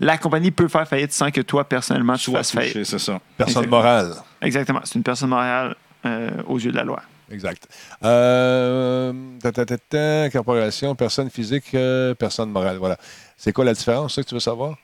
[0.00, 2.84] La compagnie peut faire faillite sans que toi, personnellement, tu fasses faillite.
[2.84, 3.20] c'est ça.
[3.36, 3.76] Personne Exactement.
[3.76, 4.14] morale.
[4.42, 4.80] Exactement.
[4.84, 5.76] C'est une personne morale
[6.06, 7.00] euh, aux yeux de la loi.
[7.30, 7.66] Exact.
[8.02, 12.76] Euh, ta, ta, ta, ta, corporation, personne physique, euh, personne morale.
[12.78, 12.96] Voilà.
[13.36, 14.76] C'est quoi la différence, c'est ça que tu veux savoir?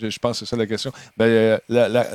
[0.00, 0.92] Je, je pense que c'est ça la question.
[1.16, 2.06] Ben, euh, la- la-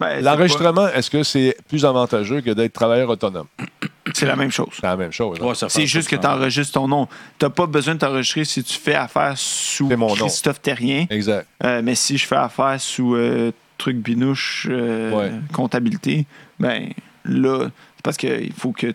[0.00, 3.46] Ben, L'enregistrement, est-ce que c'est plus avantageux que d'être travailleur autonome?
[4.14, 4.66] C'est la même chose.
[4.72, 5.38] C'est la même chose.
[5.40, 5.44] hein?
[5.44, 7.06] Ouais, ça fait C'est juste que tu enregistres ton nom.
[7.38, 10.14] Tu pas besoin de t'enregistrer si tu fais affaire sous C'est mon nom.
[10.26, 11.06] Christophe Terrien.
[11.08, 11.46] Exact.
[11.62, 15.30] Euh, mais si je fais affaire sous euh, truc binouche euh, Ouais.
[15.52, 16.26] comptabilité,
[16.58, 16.88] ben
[17.24, 18.92] là, c'est parce qu'il faut que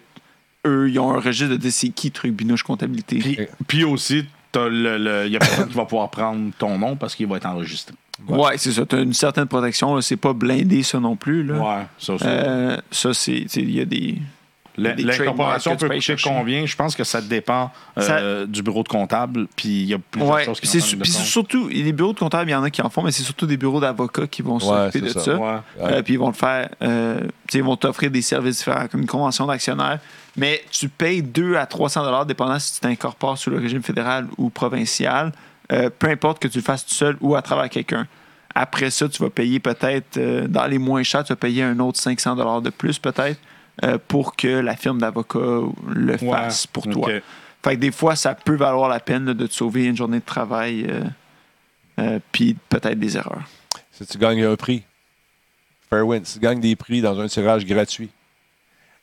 [0.66, 3.20] eux, ils ont un registre de dire c'est qui truc binouche comptabilité.
[3.20, 6.78] Puis, puis aussi, t'as le- le- il y a personne qui va pouvoir prendre ton
[6.78, 7.96] nom parce qu'il va être enregistré.
[8.28, 8.86] Ouais, c'est ça.
[8.86, 10.00] Tu as une certaine protection.
[10.02, 11.44] C'est pas blindé, ça non plus.
[11.44, 11.56] Là.
[11.56, 12.24] Ouais, ça aussi.
[12.28, 13.42] Euh, ça, c'est.
[13.42, 14.16] tu sais, Il y a des.
[14.80, 16.30] L'incorporation peut payes coûter chercher.
[16.30, 16.66] combien?
[16.68, 19.48] Je pense que ça dépend euh, du bureau de comptable.
[19.56, 22.20] Puis il y a plusieurs Ouais, choses qui c'est su- puis surtout, les bureaux de
[22.20, 24.44] comptables, il y en a qui en font, mais c'est surtout des bureaux d'avocats qui
[24.44, 24.60] vont Ouais,
[24.92, 25.20] s'occuper de ça.
[25.22, 25.36] ça.
[25.36, 25.56] Ouais.
[25.82, 28.88] Euh, puis ils vont le faire, euh, tu sais, ils vont t'offrir des services différents,
[28.88, 30.00] comme une convention d'actionnaire.
[30.36, 34.28] Mais tu payes 2 à 300 dollars, dépendant si tu t'incorpores sous le régime fédéral
[34.38, 35.32] ou provincial,
[35.72, 38.08] euh, peu importe que tu le fasses tout seul ou à travers quelqu'un.
[38.56, 41.80] Après ça, tu vas payer peut-être, euh, dans les moins chers, tu vas payer un
[41.80, 43.40] autre 500 dollars de plus peut-être
[43.84, 45.40] euh, pour que la firme d'avocat
[45.88, 47.10] le Ouais, fasse pour toi.
[47.64, 50.20] Fait que des fois, ça peut valoir la peine là, de te sauver une journée
[50.20, 51.04] de travail euh,
[52.00, 53.44] euh, puis peut-être des erreurs.
[53.92, 54.84] Si tu gagnes un prix,
[55.90, 58.10] Fairwind, si tu gagnes des prix dans un tirage gratuit,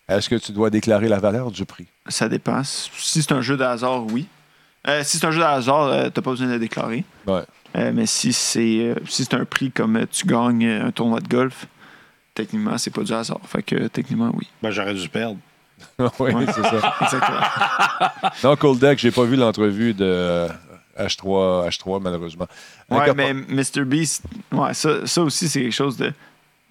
[0.08, 1.86] est-ce que tu dois déclarer la valeur du prix?
[2.08, 2.62] Ça dépend.
[2.64, 4.26] Si c'est un jeu de hasard, oui.
[4.86, 7.04] Euh, si c'est un jeu de hasard, euh, t'as pas besoin de le déclarer.
[7.26, 7.42] Ouais.
[7.76, 11.20] Euh, mais si c'est euh, si c'est un prix comme euh, tu gagnes un tournoi
[11.20, 11.66] de golf,
[12.34, 13.40] techniquement, c'est pas du hasard.
[13.46, 14.46] Fait que techniquement, oui.
[14.62, 15.38] Ben, j'aurais dû perdre.
[15.98, 16.94] oui, c'est ça.
[17.00, 18.30] Exactement.
[18.44, 20.48] Non, Cold Deck, j'ai pas vu l'entrevue de euh,
[20.98, 22.46] H3, H3 malheureusement.
[22.90, 23.84] ouais, mais Mr.
[23.84, 26.12] Beast, ouais, ça, ça aussi, c'est quelque chose de.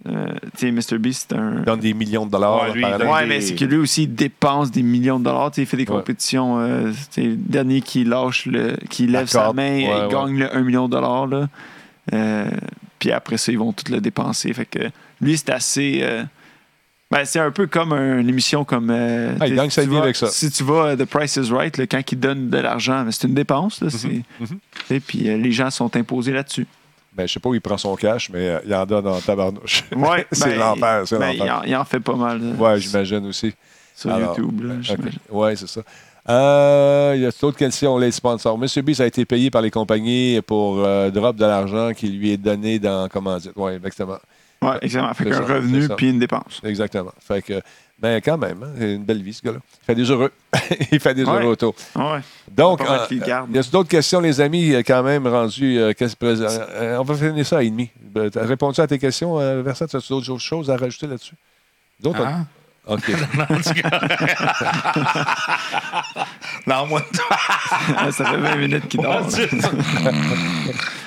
[0.07, 0.27] Euh,
[0.57, 0.97] tu sais, Mr.
[0.99, 1.59] Beast, c'est un.
[1.59, 2.63] Il donne des millions de dollars.
[2.63, 5.23] Ouais, lui, par Ouais, des- mais c'est que lui aussi, il dépense des millions de
[5.23, 5.51] dollars.
[5.51, 5.97] Tu sais, il fait des Ouais.
[5.97, 6.59] compétitions.
[6.59, 10.11] euh, tu sais, le dernier qui lâche, le, qui lève sa main, Ouais, il ouais.
[10.11, 11.27] gagne le 1 million de dollars.
[11.27, 11.47] Là.
[12.13, 12.49] Euh,
[12.99, 14.51] puis après ça, ils vont tout le dépenser.
[14.53, 14.79] Fait que
[15.21, 15.99] lui, c'est assez.
[16.01, 16.23] euh,
[17.09, 18.89] ben, c'est un peu comme une émission comme.
[18.89, 20.27] euh, Ah, il gagne si sa tu vie vas- avec ça.
[20.27, 23.27] Si tu vas à The Price is Right, là, quand il donne de l'argent, c'est
[23.27, 23.79] une dépense.
[23.81, 24.23] Là, mhm.
[24.41, 24.55] tu
[24.87, 26.65] sais, Puis euh, les gens sont imposés là-dessus.
[27.15, 29.19] Ben, je sais pas où il prend son cash, mais euh, il en donne en
[29.19, 29.83] tabarnouche.
[29.95, 32.41] Ouais, c'est ben, l'enfer, c'est ben, il, il en fait pas mal.
[32.41, 33.53] là, Ouais, j'imagine aussi.
[33.95, 34.71] Sur Alors, YouTube.
[35.29, 35.81] Ouais, c'est ça.
[36.29, 38.57] Euh, il y a d'autres questions, les sponsors.
[38.57, 42.31] Monsieur Beast a été payé par les compagnies pour euh, drop de l'argent qui lui
[42.31, 43.51] est donné dans comment dire.
[43.55, 44.17] Oui, exactement.
[44.61, 45.13] Ouais, exactement.
[45.13, 46.61] Fait qu'un revenu puis une dépense.
[46.63, 47.11] Exactement.
[47.19, 47.61] Fait que,
[48.03, 49.59] ben quand même, hein, c'est une belle vie, ce gars-là.
[49.81, 50.31] Il fait des heureux.
[50.91, 51.31] il fait des Ouais.
[51.41, 51.73] heureux auto.
[51.95, 52.19] Ouais.
[52.51, 55.79] Donc, euh, il y a d'autres questions, les amis, euh, quand même rendues.
[55.79, 57.89] euh, qu'est-ce que- euh, on va finir ça à et demi.
[58.01, 59.85] Ben, répondu à tes questions, euh, Versa?
[59.85, 61.35] As-tu d'autres choses à rajouter là-dessus?
[62.01, 62.25] D'autres?
[62.25, 62.45] Hein?
[62.87, 63.03] OK.
[66.67, 67.01] Non, moi.
[67.97, 69.27] Ah, ça fait 20 minutes qu'il dort.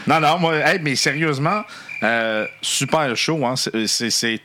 [0.06, 1.62] non, non, moi, hey, mais sérieusement,
[2.02, 3.44] euh, super chaud.
[3.47, 3.55] Hein?
[3.86, 4.40] C'est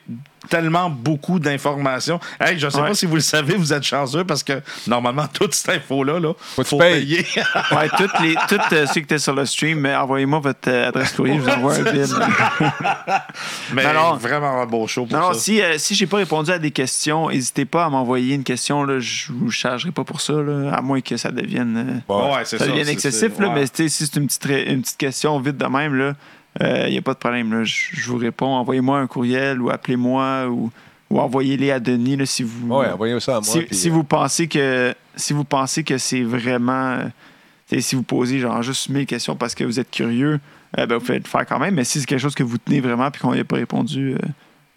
[0.49, 2.19] tellement beaucoup d'informations.
[2.39, 2.87] Hey, je sais Ouais.
[2.89, 6.33] pas si vous le savez, vous êtes chanceux parce que normalement, toute cette info-là, là,
[6.63, 7.25] faut payer.
[7.71, 11.11] Ouais, toutes les, toutes euh, ceux qui étaient sur le stream, envoyez-moi votre euh, adresse
[11.13, 12.05] courrier, je vous envoie un bill.
[13.73, 14.15] mais Non, non.
[14.15, 15.39] vraiment un beau show pour Non, ça.
[15.39, 18.83] si, euh, si j'ai pas répondu à des questions, n'hésitez pas à m'envoyer une question.
[18.83, 22.33] Là, je vous chargerai pas pour ça, là, à moins que ça devienne, euh, Bon.
[22.33, 22.69] Ouais, c'est ça ça.
[22.71, 23.31] devienne c'est- excessif.
[23.35, 23.55] c'est- Là, ouais.
[23.61, 25.95] Mais sais, si c'est une petite, ré- une petite question vite de même,
[26.59, 27.51] il n'y a pas de problème.
[27.53, 27.63] là.
[27.63, 28.55] Je vous réponds.
[28.55, 30.71] Envoyez-moi un courriel ou appelez-moi ou,
[31.09, 32.67] ou envoyez-les à Denis là, si vous.
[32.69, 33.43] Oui, envoyez ça à moi.
[33.43, 36.97] si, puis, si euh, vous pensez que si vous pensez que c'est vraiment
[37.71, 40.39] euh, si vous posez genre juste 1000 questions parce que vous êtes curieux
[40.77, 42.57] euh, ben, vous pouvez le faire quand même mais si c'est quelque chose que vous
[42.57, 44.17] tenez vraiment puis qu'on n'y a pas répondu euh,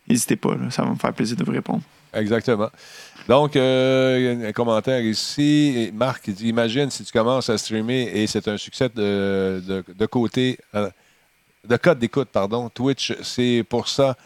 [0.08, 0.70] n'hésitez pas là.
[0.70, 1.82] ça va me faire plaisir de vous répondre
[2.14, 2.70] Exactement.
[3.28, 5.90] Donc, euh, il y a un commentaire ici.
[5.94, 10.06] Marc dit Imagine si tu commences à streamer et c'est un succès de, de, de
[10.06, 10.90] côté, euh,
[11.68, 12.68] de code d'écoute, pardon.
[12.68, 14.16] Twitch, c'est pour ça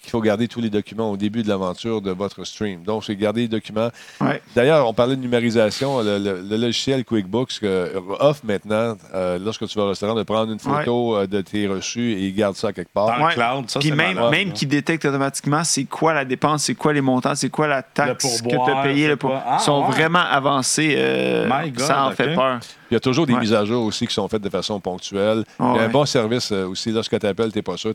[0.00, 2.82] qu'il faut garder tous les documents au début de l'aventure de votre stream.
[2.84, 3.90] Donc, c'est garder les documents.
[4.18, 4.40] Ouais.
[4.56, 6.00] D'ailleurs, on parlait de numérisation.
[6.02, 10.22] Le, le- le logiciel QuickBooks que, offre maintenant, euh, lorsque tu vas au restaurant, de
[10.22, 13.08] prendre une photo euh, de tes reçus et il garde ça quelque part.
[13.08, 13.34] Dans le Ouais.
[13.34, 14.54] cloud, ça, Puis même, malade, même là.
[14.54, 18.40] qui détecte automatiquement c'est quoi la dépense, c'est quoi les montants, c'est quoi la taxe
[18.40, 19.02] que tu as payé.
[19.02, 19.30] c'est le pour...
[19.30, 19.42] quoi.
[19.46, 19.90] Ah, sont ouais.
[19.90, 20.94] vraiment avancés.
[20.96, 22.58] euh, My God, ça en fait peur.
[22.90, 23.40] Il y a toujours des Ouais.
[23.40, 25.44] mises à jour aussi qui sont faites de façon ponctuelle.
[25.58, 25.92] Ah Il y a un ouais.
[25.92, 26.90] bon service euh, aussi.
[26.92, 27.92] Lorsque tu appelles, tu n'es pas sûr,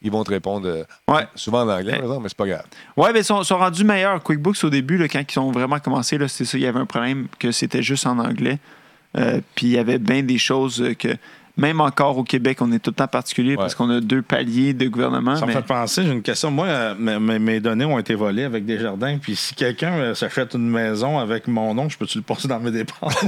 [0.00, 1.26] ils vont te répondre euh, Ouais.
[1.34, 2.64] souvent en anglais, par exemple, mais c'est pas grave.
[2.96, 4.22] Ouais, mais ils sont, sont rendus meilleurs.
[4.22, 6.86] QuickBooks, au début, là, quand ils ont vraiment commencé, c'est ça, il y avait un
[6.86, 8.58] problème que c'était juste en anglais.
[9.18, 11.08] Euh, puis il y avait bien des choses que,
[11.56, 14.72] même encore au Québec, on est tout le temps particulier parce qu'on a deux paliers
[14.72, 15.36] de gouvernement.
[15.36, 16.50] Ça me fait penser, j'ai une question.
[16.50, 19.18] Moi, euh, mes- données ont été volées avec des jardins.
[19.18, 22.58] Puis si quelqu'un euh, s'achète une maison avec mon nom, je peux-tu le passer dans
[22.58, 23.14] mes dépenses?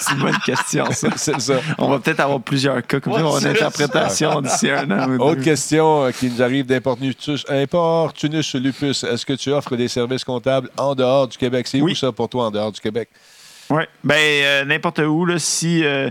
[0.00, 1.08] c'est une bonne question, ça.
[1.16, 1.54] C'est ça.
[1.78, 4.70] On va peut-être avoir plusieurs cas comme ça, on va avoir une c'est interprétation d'ici
[4.70, 5.08] un an.
[5.08, 5.42] ou Autre deux.
[5.42, 7.16] question euh, qui nous arrive d'Importunus
[7.48, 9.04] Importunus Lupus.
[9.04, 11.66] Est-ce que tu offres des services comptables en dehors du Québec?
[11.68, 11.92] C'est Oui.
[11.92, 13.08] où ça pour toi en dehors du Québec?
[13.70, 13.82] Oui.
[14.04, 16.10] Ben, euh, n'importe où, là, si, euh,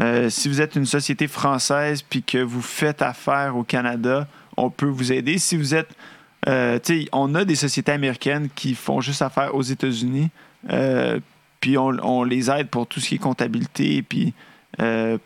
[0.00, 4.26] euh, si vous êtes une société française puis que vous faites affaire au Canada,
[4.56, 5.38] on peut vous aider.
[5.38, 5.90] Si vous êtes.
[6.48, 10.30] euh, tu sais, on a des sociétés américaines qui font juste affaire aux États-Unis,
[10.70, 11.20] euh,
[11.60, 14.32] puis on, on les aide pour tout ce qui est comptabilité, puis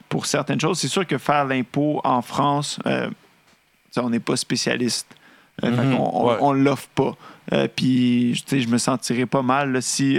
[0.09, 0.81] pour certaines choses.
[0.81, 2.81] C'est sûr que faire l'impôt en France,
[3.97, 5.07] on n'est pas spécialiste.
[5.63, 6.37] Qu'on- on Ouais.
[6.41, 7.17] on l'offre pas.
[7.77, 10.19] Puis, tu sais, je me sentirais pas mal là, si,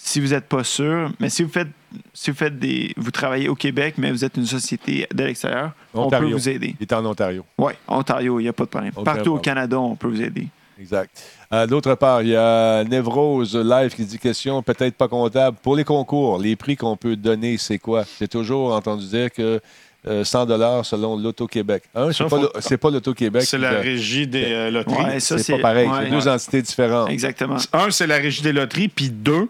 [0.00, 1.10] si vous n'êtes pas sûr.
[1.20, 1.68] Mais si vous faites,
[2.14, 5.72] si vous faites des, vous travaillez au Québec, mais vous êtes une société de l'extérieur,
[5.92, 6.36] on peut Ontario.
[6.38, 6.74] vous aider.
[6.78, 7.44] Il est en Ontario.
[7.58, 8.92] Oui, Ontario, il n'y a pas de problème.
[9.04, 9.38] Partout au.
[9.38, 10.46] Canada, on peut vous aider.
[10.80, 11.10] Exact.
[11.52, 15.56] Euh, D'autre part, il y a Nevrose Live qui dit question peut-être pas comptable.
[15.60, 18.04] Pour les concours, les prix qu'on peut donner, c'est quoi?
[18.20, 19.60] J'ai toujours entendu dire que
[20.06, 21.82] euh, 100 selon l'Auto-Québec.
[21.94, 23.42] Un, c'est pas, l'Auto-Québec.
[23.42, 25.04] c'est la régie des euh, loteries.
[25.04, 25.88] Ouais, C'est pas pareil.
[25.88, 27.10] ouais, c'est deux entités différentes.
[27.10, 27.56] Exactement.
[27.72, 28.88] Un, c'est la régie des loteries.
[28.88, 29.48] Puis deux,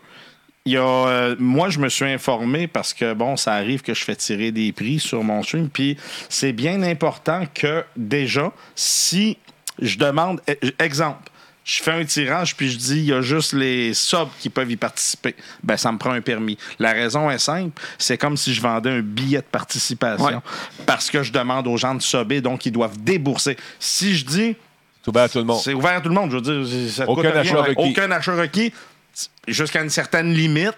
[0.68, 3.94] il y a, euh, moi, je me suis informé parce que, bon, ça arrive que
[3.94, 5.68] je fais tirer des prix sur mon stream.
[5.68, 5.96] Puis
[6.28, 9.38] c'est bien important que, déjà, si
[9.80, 11.30] je demande, e- exemple,
[11.64, 14.70] je fais un tirage puis je dis il y a juste les subs qui peuvent
[14.70, 15.34] y participer.
[15.62, 16.56] Ben ça me prend un permis.
[16.78, 20.34] La raison est simple, c'est comme si je vendais un billet de participation Ouais.
[20.86, 23.56] parce que je demande aux gens de subber donc ils doivent débourser.
[23.78, 24.56] Si je dis
[25.04, 25.60] C'est ouvert à tout le monde.
[25.62, 26.30] c'est ouvert à tout le monde.
[26.30, 27.40] Je veux dire, ça Aucun rien.
[27.42, 27.64] achat.
[27.76, 28.72] Aucun achat requis.
[29.46, 30.74] Jusqu'à une certaine limite,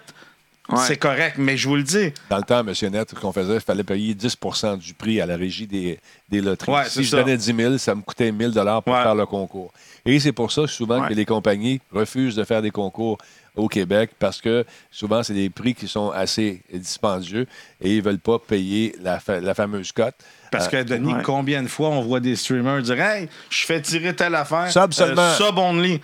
[0.68, 0.78] Ouais.
[0.86, 1.34] c'est correct.
[1.36, 2.72] Mais je vous le dis, Dans le temps, M.
[2.92, 5.98] Net, ce qu'on faisait, il fallait payer 10% du prix à la régie des,
[6.28, 6.70] des loteries.
[6.70, 7.16] Ouais, si je ça.
[7.16, 8.52] donnais 10 000, ça me coûtait 1 000
[8.82, 9.02] pour Ouais.
[9.02, 9.72] faire le concours.
[10.06, 11.08] Et c'est pour ça souvent Ouais.
[11.08, 13.18] que les compagnies refusent de faire des concours
[13.56, 17.48] au Québec parce que souvent, c'est des prix qui sont assez dispendieux
[17.80, 20.14] et ils ne veulent pas payer la, fa- la fameuse cote.
[20.52, 21.22] parce que Denis, ouais.
[21.24, 24.70] combien de fois on voit des streamers dire Hey, je fais tirer telle affaire.
[24.70, 25.20] Sub seulement.
[25.22, 26.00] euh, sub only.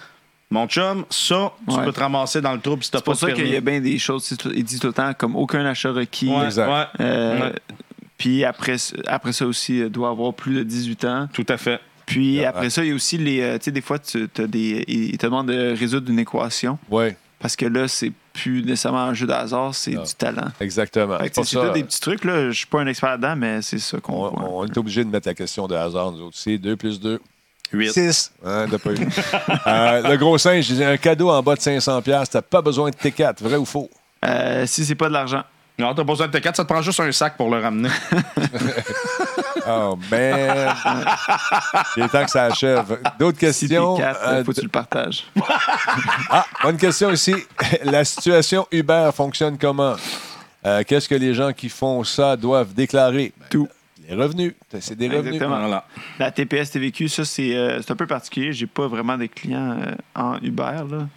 [0.51, 1.85] Mon chum, ça, tu Ouais.
[1.85, 3.57] peux te ramasser dans le trou si t'as C'est pas pour de ça qu'il y
[3.57, 4.23] a bien des choses.
[4.25, 6.29] c'est tout- Il dit tout le temps comme aucun achat requis.
[6.29, 6.89] Ouais, Exact.
[7.01, 7.53] Euh, Ouais.
[8.17, 8.77] Puis après,
[9.09, 11.29] après ça aussi, il doit avoir plus de 18 ans.
[11.33, 11.81] Tout à fait.
[12.07, 13.41] Puis après ça, il y a aussi les.
[13.41, 16.79] euh, Tu sais, des fois, tu as des, ils te demandent de résoudre une équation.
[16.91, 17.09] Oui,
[17.41, 20.49] Parce que là, c'est plus nécessairement un jeu de hasard, c'est du talent.
[20.61, 21.19] exactement.
[21.19, 22.25] Fait C'est pour C'est ça, des petits trucs.
[22.25, 22.51] Là.
[22.51, 24.49] Je suis pas un expert là-dedans, mais c'est ça qu'on on, voit.
[24.51, 26.37] on est obligé de mettre la question de hasard, nous autres.
[26.39, 27.21] C'est 2 plus 2.
[27.73, 27.93] 8.
[27.93, 28.33] 6.
[28.45, 28.97] Hein, t'as pas eu.
[29.67, 32.91] Euh, le gros singe, je disais, un cadeau en bas de 500$, t'as pas besoin
[32.91, 33.91] de T4, vrai ou faux?
[34.25, 35.43] Euh, si c'est pas de l'argent.
[35.79, 37.89] Non, t'as pas besoin de T4, ça te prend juste un sac pour le ramener.
[39.69, 40.75] Oh, man!
[41.97, 43.01] Il est temps que ça achève.
[43.19, 43.97] D'autres Si questions?
[43.97, 45.25] 4, Euh, faut que tu le partages.
[46.31, 47.35] Ah, bonne question ici.
[47.83, 49.97] La situation Uber fonctionne comment?
[50.65, 53.33] Euh, Qu'est-ce que les gens qui font ça doivent déclarer?
[53.37, 53.69] Ben, Tout.
[54.09, 54.55] Les revenus.
[54.81, 55.35] C'est des revenus.
[55.35, 55.59] Exactement.
[55.59, 55.87] voilà.
[56.19, 58.53] La TPS TVQ, ça, c'est euh, c'est un peu particulier.
[58.53, 61.09] J'ai pas vraiment de clients euh, en Uber, là.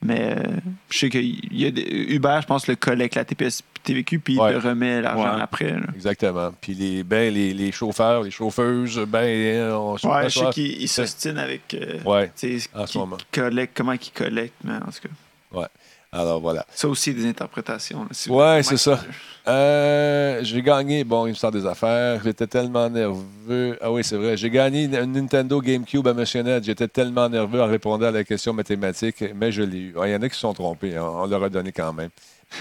[0.00, 0.42] Mais euh,
[0.90, 4.38] je sais que y a des, Uber, je pense, le collecte la TPS TVQ, puis
[4.38, 4.52] Ouais.
[4.54, 5.42] il te remet l'argent Ouais.
[5.42, 5.72] après.
[5.72, 5.80] là.
[5.92, 6.52] Exactement.
[6.60, 10.80] Puis les, ben, les, les chauffeurs, les chauffeuses, ben, on se Ouais, je sais qu'il
[10.82, 13.16] il s'ostine avec Ouais, tu en ce moment.
[13.32, 15.08] collecte, comment il collecte, mais en tout
[15.52, 15.68] cas.
[16.10, 16.64] Alors voilà.
[16.74, 18.00] Ça aussi, des interprétations.
[18.02, 19.00] là, si vous- Ouais, comment c'est ça.
[19.46, 22.20] Euh, j'ai gagné, bon, il me sort des affaires.
[22.24, 23.78] J'étais tellement nerveux.
[23.80, 24.36] Ah oui, c'est vrai.
[24.36, 26.64] J'ai gagné une Nintendo GameCube à Monsieur Net.
[26.64, 29.94] J'étais tellement nerveux en répondant à la question mathématique, mais je l'ai eu.
[30.04, 30.96] Il y en a qui se sont trompés.
[30.96, 31.04] hein.
[31.04, 32.10] On leur a donné quand même.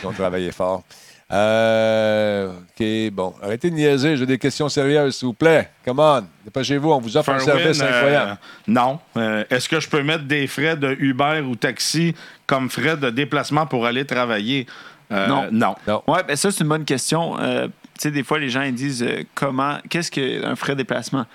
[0.04, 0.84] Ils ont travaillé fort.
[1.32, 3.34] Euh, OK, bon.
[3.42, 4.16] Arrêtez de niaiser.
[4.18, 5.70] J'ai des questions sérieuses, s'il vous plaît.
[5.86, 6.24] Come on.
[6.46, 6.90] Dépêchez-vous.
[6.92, 8.38] On vous offre un service euh, incroyable.
[8.68, 9.00] non.
[9.18, 13.10] Euh, Est-ce que je peux mettre des frais de Uber ou taxi comme frais de
[13.10, 14.68] déplacement pour aller travailler?
[15.12, 15.48] Euh, Non.
[15.52, 15.76] Non.
[15.88, 16.04] Non.
[16.08, 17.38] Ouais, ben ça, c'est une bonne question.
[17.40, 17.74] Euh, tu
[18.04, 21.26] sais, des fois, les gens ils disent euh, comment, qu'est-ce qu'un frais de déplacement?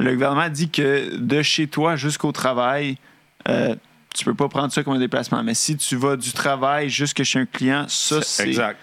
[0.00, 2.98] le gouvernement dit que de chez toi jusqu'au travail,
[3.48, 3.74] euh,
[4.14, 5.42] tu peux pas prendre ça comme un déplacement.
[5.42, 8.46] Mais si tu vas du travail jusque chez un client, ça, c'est.
[8.46, 8.78] Exact.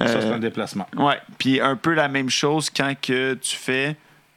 [0.00, 0.86] Ça, c'est Euh, un déplacement.
[0.96, 1.18] Ouais.
[1.38, 3.96] Puis un peu la même chose quand que tu fais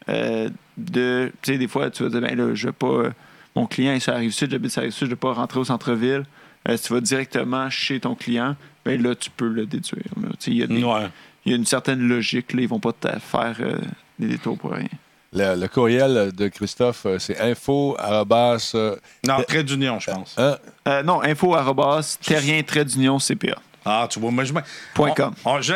[0.10, 1.32] euh, de.
[1.42, 2.88] Tu sais, des fois, tu vas dire, ben là, je vais pas.
[2.88, 3.12] euh,
[3.56, 5.20] mon client est sur la rive sud, j'habite sur la rive sud, je ne vais
[5.20, 6.24] pas rentrer au centre-ville.
[6.70, 8.56] Euh, si tu vas directement chez ton client,
[8.86, 10.04] ben là, tu peux le déduire.
[10.22, 10.30] là.
[10.32, 11.08] Tu sais, Il y, Ouais.
[11.46, 12.54] il y a une certaine logique.
[12.54, 13.78] Là, ils vont pas te faire euh,
[14.20, 14.88] des détours pour rien.
[15.34, 18.96] Le, le courriel de Christophe, euh, c'est info arrobas, euh,
[19.28, 20.36] Non, trait d'union, je pense.
[20.38, 20.58] hein?
[20.88, 23.58] Euh, non, info arrobas, terrien trait d'union CPA.
[23.86, 24.54] Ah, tu vois, moi, je.
[24.94, 25.34] Point com.
[25.46, 25.74] on- je,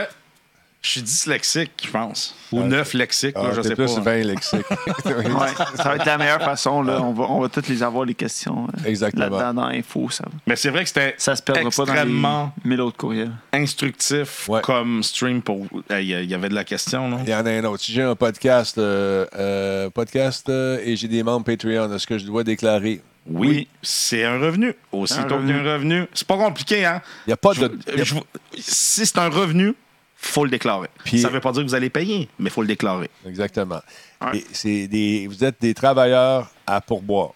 [0.81, 2.35] je suis dyslexique, je pense.
[2.51, 4.01] Ou neuf lexique, là, Ah, je t'es sais plus pas.
[4.01, 4.65] 20 lexiques.
[5.05, 6.83] Ouais, ça va être la meilleure façon.
[6.83, 7.01] Là.
[7.01, 8.67] On, va, on va toutes les avoir, les questions.
[8.67, 9.25] euh, Exactement.
[9.37, 12.53] Là-dedans, dans info, ça, Mais c'est vrai que c'était ça se perdra pas dans extrêmement
[12.63, 13.31] les autres courriels.
[13.51, 14.61] instructif Ouais.
[14.61, 15.65] comme stream pour.
[15.89, 17.19] Il il y avait de la question, non?
[17.23, 17.83] Il y en a un autre.
[17.83, 22.17] Si j'ai un podcast, euh, euh, podcast euh, et j'ai des membres Patreon, est-ce que
[22.19, 23.01] je dois déclarer?
[23.27, 23.67] Oui, Oui.
[23.81, 24.73] c'est un revenu.
[24.91, 26.05] Aussitôt Un revenu.
[26.13, 27.01] C'est pas compliqué, hein?
[27.25, 27.77] Il n'y a pas de.
[27.97, 28.15] il je-
[28.59, 29.73] si c'est un revenu,
[30.15, 30.89] faut le déclarer.
[31.03, 33.09] Puis- ça veut pas dire que vous allez payer, mais faut le déclarer.
[33.27, 33.81] Exactement.
[34.21, 34.43] Ouais.
[34.65, 37.31] Et des, vous êtes des travailleurs à pourboire.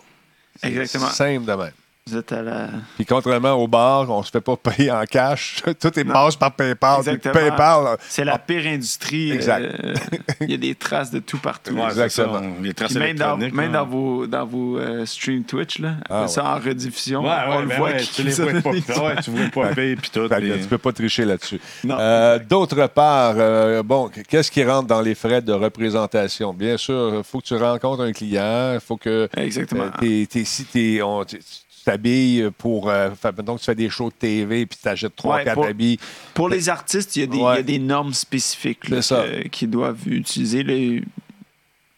[0.62, 1.10] C'est Exactement.
[1.10, 1.72] simple de même.
[2.10, 2.68] Vous êtes à la.
[2.96, 5.62] Puis contrairement au bar, on se fait pas payer en cash.
[5.80, 7.04] Tout est passe par PayPal.
[7.04, 9.32] PayPal, là, C'est la pire industrie.
[9.32, 9.62] Exact.
[9.84, 9.94] euh,
[10.42, 11.74] Il y a des traces de tout partout.
[11.76, 12.42] Ouais, Exactement.
[12.62, 16.44] Les traces même dans, même dans vos, dans vos euh, streams Twitch, là, Ah, ça
[16.46, 18.70] en rediffusion, Ouais, ouais, on le ben voit ouais, qui tu les vois pas.
[18.72, 20.28] Ouais, tu vois pas payer puis tout.
[20.28, 21.60] Tu peux pas tricher là-dessus.
[21.90, 26.54] Euh, D'autre part, euh, bon, qu'est-ce qui rentre dans les frais de représentation?
[26.54, 29.86] Bien sûr, il faut que tu rencontres un client, il faut que Exactement.
[30.02, 31.46] euh, si t'es- on- tu tu
[31.84, 32.90] t'habilles pour.
[32.90, 35.56] Euh, mettons que tu fais des shows de TV puis tu achètes 3 Ouais, 4
[35.56, 36.00] pour- habits.
[36.34, 37.54] Pour les artistes, il y a des, Ouais.
[37.54, 40.64] il y a des normes spécifiques là, que- doivent utiliser.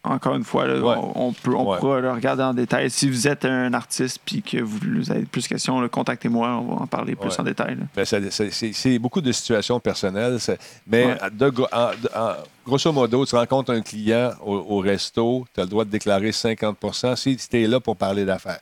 [0.03, 0.95] Encore une fois, là, Ouais.
[0.97, 1.77] on, on peut, on Ouais.
[1.77, 2.89] pourra le regarder en détail.
[2.89, 6.49] Si vous êtes un artiste et que vous, vous avez plus de questions, contactez-moi.
[6.59, 7.77] On va en parler plus en détail.
[7.95, 10.39] Ben, c'est- beaucoup de situations personnelles.
[10.87, 12.33] Mais de en- en-
[12.65, 16.31] grosso modo, tu rencontres un client au, au resto, tu as le droit de déclarer
[16.31, 18.59] 50% si tu es là pour parler d'affaires.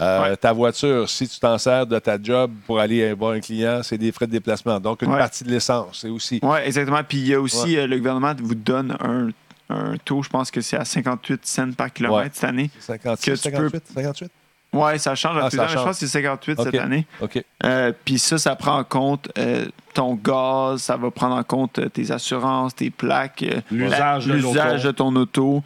[0.00, 0.36] Euh, Ouais.
[0.36, 3.98] Ta voiture, si tu t'en sers de ta job pour aller voir un client, c'est
[3.98, 4.80] des frais de déplacement.
[4.80, 5.18] Donc, une Ouais.
[5.18, 6.40] partie de l'essence, c'est aussi.
[6.42, 7.00] Oui, exactement.
[7.06, 9.28] Puis il y a aussi, euh, le gouvernement vous donne un,
[9.68, 12.30] un taux, je pense que c'est à 58 cents par kilomètre Ouais.
[12.32, 12.70] cette année.
[12.80, 14.30] 56, Que tu 58, 58?
[14.74, 15.36] Oui, ça change.
[15.36, 15.84] Ah, à ans, mais Je change.
[15.84, 16.64] pense que c'est 58 OK.
[16.64, 17.06] cette année.
[17.20, 17.44] OK.
[17.64, 21.78] Euh, Puis ça, ça prend en compte euh, ton gaz, ça va prendre en compte
[21.78, 25.62] euh, tes assurances, tes plaques, euh, L'usage de ton auto.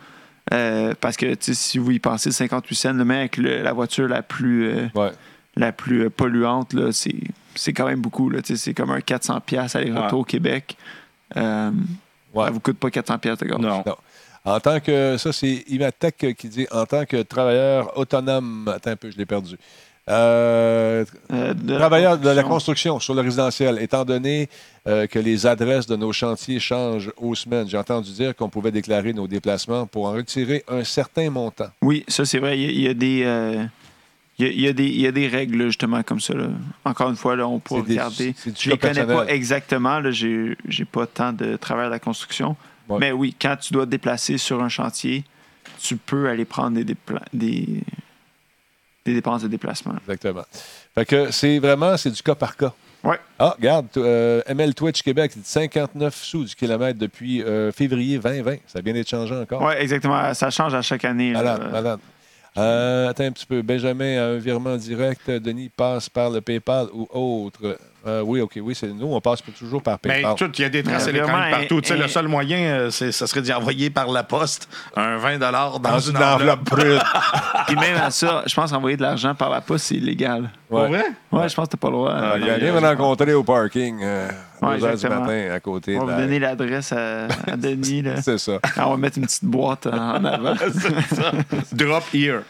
[0.55, 4.07] Euh, parce que si vous y pensez, 58 cents, le mec avec le- la voiture
[4.09, 5.11] la plus, euh, Ouais.
[5.57, 7.17] la plus euh, polluante, là, c'est,
[7.57, 8.31] c'est quand même beaucoup.
[8.31, 10.21] Là, Tu sais, c'est comme un 400$ piastres aller-retour Ouais.
[10.21, 10.77] au Québec.
[11.37, 11.71] Euh,
[12.35, 12.45] Ouais.
[12.45, 13.59] Ça vous coûte pas 400$ piastres de gaz.
[13.59, 13.83] Non.
[13.87, 13.97] Non.
[14.45, 15.17] En tant que.
[15.17, 18.69] Ça, c'est Imatech qui dit en tant que travailleur autonome.
[18.69, 19.57] Attends un peu, je l'ai perdu.
[20.09, 23.01] Euh, Euh, de Travailleurs de la construction.
[23.01, 24.49] sur le résidentiel, étant donné
[24.87, 28.71] euh, que les adresses de nos chantiers changent aux semaines, j'ai entendu dire qu'on pouvait
[28.71, 31.69] déclarer nos déplacements pour en retirer un certain montant.
[31.83, 32.59] Oui, ça c'est vrai.
[32.59, 33.23] Il y a, il y a des.
[33.25, 33.65] euh,
[34.39, 36.35] il y a- il y a des, il y a des règles, justement, comme ça.
[36.35, 36.49] là.
[36.85, 38.35] Encore une fois, là, on des- regarder.
[38.57, 40.01] Je les cas connais pas exactement.
[40.13, 42.55] J'ai, j'ai pas tant de travail à la construction.
[42.89, 42.99] Ouais.
[43.01, 45.25] Mais oui, quand tu dois te déplacer sur un chantier,
[45.83, 46.95] tu peux aller prendre des,
[47.33, 47.81] des,
[49.07, 49.95] des dépenses de déplacement.
[50.07, 50.45] Exactement.
[50.95, 52.73] Fait que c'est vraiment, c'est du cas par cas.
[53.05, 53.19] Ouais.
[53.39, 58.57] Ah, regarde, euh, ML Twitch Québec, c'est 59 sous du kilomètre depuis euh, février 2020.
[58.67, 59.63] Ça vient d'être changé encore.
[59.63, 60.35] Oui, exactement.
[60.35, 61.33] Ça change à chaque année.
[61.33, 61.59] là.
[61.59, 62.01] Malade.
[62.59, 63.63] Euh, attends un petit peu.
[63.63, 65.31] Benjamin a un virement direct.
[65.31, 67.79] Denis passe par le PayPal ou autre.
[68.07, 68.59] Euh, oui, OK.
[68.63, 70.35] Oui, c'est nous, on passe toujours par Mais PayPal.
[70.37, 71.81] tout, il y a des traces Mais électroniques partout.
[71.81, 74.69] Tu sais, un- le seul moyen, euh, c'est- ça serait d'y envoyer par la poste
[74.95, 77.03] un 20 dans, dans une une enveloppe brute.
[77.67, 80.51] Puis même à ça, je pense envoyer de l'argent par la poste, c'est illégal.
[80.69, 80.89] Pour Ouais.
[80.89, 81.05] vrai?
[81.33, 82.13] Ouais, je pense que t'as pas le droit.
[82.13, 84.29] Ah, Euh, Il y a rien à rencontrer au parking euh,
[84.61, 86.17] à Ouais, 2 h du matin à côté On va la...
[86.17, 88.03] vous donner l'adresse à, à Denis.
[88.03, 88.21] Là.
[88.21, 88.59] C'est ça.
[88.77, 90.55] Ah, on va mettre une petite boîte en avant.
[91.73, 92.41] Drop here.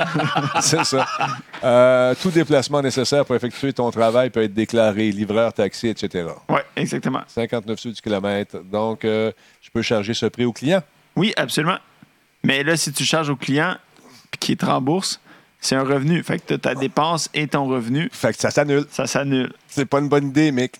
[0.60, 1.06] C'est ça.
[1.62, 6.28] Euh, tout déplacement nécessaire pour effectuer ton travail peut être déclaré, livreur, taxi, etc.
[6.48, 7.20] Oui, exactement.
[7.26, 8.58] 59 sous du kilomètre.
[8.64, 9.30] Donc, euh,
[9.60, 10.82] je peux charger ce prix au client?
[11.16, 11.78] Oui, absolument.
[12.44, 13.76] Mais là, si tu charges au client
[14.30, 15.20] puis qu'il te rembourse,
[15.62, 16.22] c'est un revenu.
[16.22, 18.84] Fait que t'as ta dépense et ton revenu, Fait que ça s'annule.
[18.90, 19.50] ça s'annule.
[19.68, 20.74] C'est pas une bonne idée, Mick.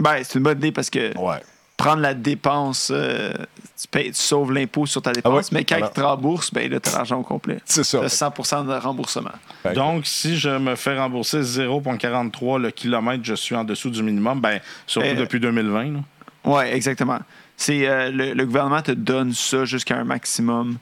[0.00, 1.42] Ben, c'est une bonne idée parce que Ouais.
[1.76, 3.32] prendre la dépense, euh,
[3.80, 5.42] tu, payes, tu sauves l'impôt sur ta dépense, Ah ouais?
[5.52, 7.58] mais quand Alors- il te rembourse, ben là, tu as l'argent au complet.
[7.64, 7.98] C'est ça.
[7.98, 9.30] Tu as 100 de remboursement.
[9.62, 13.90] Fait que- Donc, si je me fais rembourser 0,43 le kilomètre, je suis en dessous
[13.90, 15.92] du minimum, ben, surtout Euh, depuis 2020.
[15.94, 16.00] là.
[16.44, 17.18] Oui, exactement.
[17.56, 20.78] C'est, euh, le, le gouvernement te donne ça jusqu'à un maximum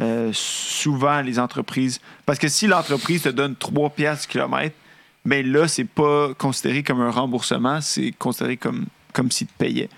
[0.00, 2.00] euh, souvent les entreprises.
[2.24, 4.76] Parce que si l'entreprise te donne 3 piastres du kilomètre,
[5.24, 9.88] mais là, c'est pas considéré comme un remboursement, c'est considéré comme, comme s'il te payait.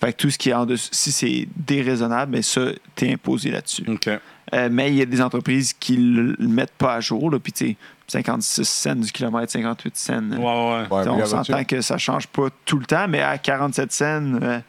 [0.00, 3.50] Fait que tout ce qui est en dessous, si c'est déraisonnable, mais ça, t'es imposé
[3.50, 3.84] là-dessus.
[3.88, 4.08] OK.
[4.54, 7.38] Euh, mais il y a des entreprises qui le le mettent pas à jour, là,
[7.40, 7.76] puis tu sais,
[8.08, 10.30] 56 cents du kilomètre, 58 cents.
[10.30, 11.08] Ouais, ouais.
[11.08, 14.60] On s'entend que ça change pas tout le temps, mais à 47 cents, euh,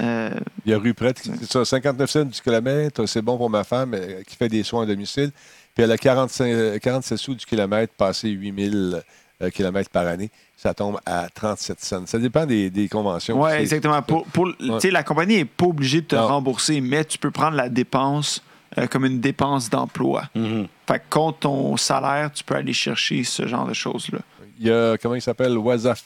[0.00, 0.30] euh,
[0.64, 3.94] Il y a qui- c'est ça, 59 cents du kilomètre, c'est bon pour ma femme
[3.94, 5.30] euh, qui fait des soins à domicile.
[5.74, 9.02] Puis elle a 45, euh, 47 sous du kilomètre, passé 8000
[9.42, 10.30] euh, kilomètres par année.
[10.56, 12.06] Ça tombe à 37 cents.
[12.06, 13.40] Ça dépend des, des conventions.
[13.42, 14.00] Oui, exactement.
[14.02, 16.26] Pour, pour- La compagnie n'est pas obligée de te Non.
[16.28, 18.42] rembourser, mais tu peux prendre la dépense
[18.78, 20.24] euh, comme une dépense d'emploi.
[20.34, 20.66] Mhm.
[20.88, 24.18] Fait que contre ton salaire, tu peux aller chercher ce genre de choses-là.
[24.58, 26.02] Il y a, comment il s'appelle, Wazaf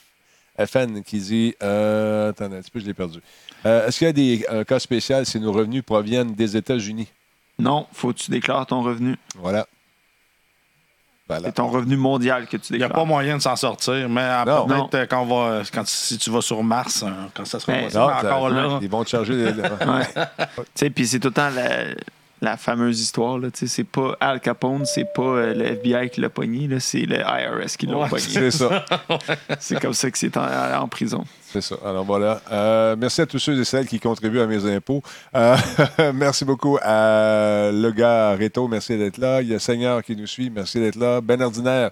[0.67, 3.21] FN qui dit, euh, attends un petit peu, je l'ai perdu.
[3.67, 7.09] Euh, Est-ce qu'il y a des, un cas spécial si nos revenus proviennent des États-Unis?
[7.59, 9.17] Non, faut que tu déclares ton revenu.
[9.37, 9.67] Voilà.
[11.29, 11.47] Voilà.
[11.47, 13.03] C'est ton revenu mondial que tu Il n'y a déclares.
[13.03, 16.41] pas moyen de s'en sortir, mais peut-être euh, quand, on va, quand si tu vas
[16.41, 18.79] sur Mars, euh, quand ça sera Ben, possible, Non, encore là.
[18.83, 19.53] Ils vont te charger.
[20.95, 21.95] puis c'est tout le temps la,
[22.41, 23.39] la fameuse histoire.
[23.39, 27.03] là, C'est pas Al Capone, c'est pas euh, le FBI qui l'a pogné, là, c'est
[27.03, 28.23] le IRS qui l'a Ouais, pogné.
[28.23, 28.85] C'est ça.
[29.61, 30.47] C'est comme ça que c'est en,
[30.83, 31.25] en prison.
[31.53, 31.77] C'est ça.
[31.85, 32.41] Alors voilà.
[32.53, 35.03] Euh, merci à tous ceux et celles qui contribuent à mes impôts.
[35.35, 35.57] Euh,
[36.15, 38.69] merci beaucoup à le gars Reto.
[38.69, 39.43] Merci d'être là.
[39.43, 40.49] Il y a Seigneur qui nous suit.
[40.51, 41.21] Merci d'être là.
[41.21, 41.91] Ben Ordinaire.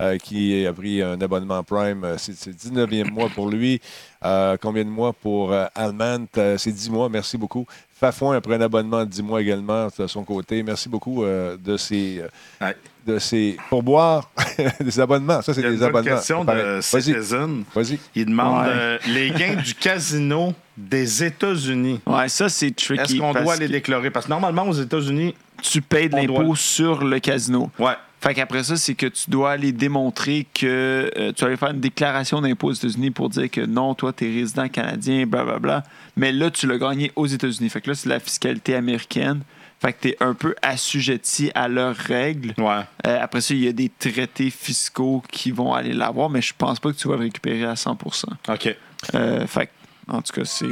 [0.00, 2.04] Euh, qui a pris un abonnement Prime.
[2.04, 2.56] Euh, C'est c'est le
[2.86, 3.80] 19e mois pour lui.
[4.24, 6.26] Euh, combien de mois pour euh, Almant?
[6.38, 7.08] Euh, C'est 10 mois.
[7.08, 7.66] Merci beaucoup.
[7.98, 10.62] Fafouin a pris un abonnement de 10 mois également de son côté.
[10.62, 12.22] Merci beaucoup euh, de ces,
[12.60, 12.72] euh,
[13.06, 14.28] de ces pourboires,
[14.80, 15.40] des abonnements.
[15.40, 16.82] Ça, c'est Il y a des une question de Vas-y.
[16.82, 17.64] Citizen.
[17.74, 17.98] Vas-y.
[18.14, 18.72] Il demande Ouais.
[18.74, 22.00] euh, les gains du casino des États-Unis.
[22.06, 23.00] Ouais, ça, c'est tricky.
[23.02, 24.10] Est-ce qu'on doit les déclarer?
[24.10, 27.70] Parce que normalement, aux États-Unis, Tu payes de l'impôt doit- sur le casino.
[27.78, 27.92] ouais.
[28.20, 31.70] Fait qu'après ça, c'est que tu dois aller démontrer que euh, tu vas aller faire
[31.70, 35.84] une déclaration d'impôt aux États-Unis pour dire que non, toi, tu es résident canadien, blablabla.
[36.16, 37.68] Mais là, tu l'as gagné aux États-Unis.
[37.68, 39.42] Fait que là, c'est la fiscalité américaine.
[39.80, 42.54] Fait que tu es un peu assujetti à leurs règles.
[42.56, 42.80] Ouais.
[43.06, 46.54] Euh, après ça, il y a des traités fiscaux qui vont aller l'avoir, mais je
[46.56, 48.76] pense pas que tu vas le récupérer à 100% OK.
[49.14, 49.72] Euh, Fait que,
[50.08, 50.64] en tout cas, c'est.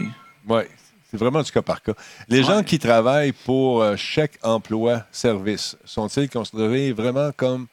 [0.49, 0.63] Oui,
[1.19, 1.93] c'est vraiment du cas par cas.
[2.29, 2.45] Les Ouais.
[2.45, 7.67] gens qui travaillent pour euh, chèque emploi service sont-ils considérés vraiment comme.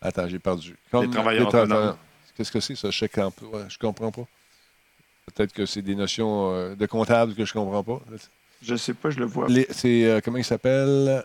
[0.00, 0.76] Attends, j'ai perdu.
[0.90, 1.96] Comme Des travailleurs tra- autonomes.
[2.36, 3.64] Qu'est-ce que c'est, ça, chèque emploi?
[3.68, 4.24] Je comprends pas.
[5.34, 8.00] Peut-être que c'est des notions euh, de comptable que je comprends pas.
[8.62, 9.46] Je sais pas, je le vois.
[9.70, 11.24] C'est, euh, comment il s'appelle?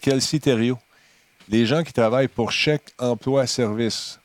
[0.00, 0.78] Kelsey Thériault.
[1.48, 4.18] Les gens qui travaillent pour chèque emploi service.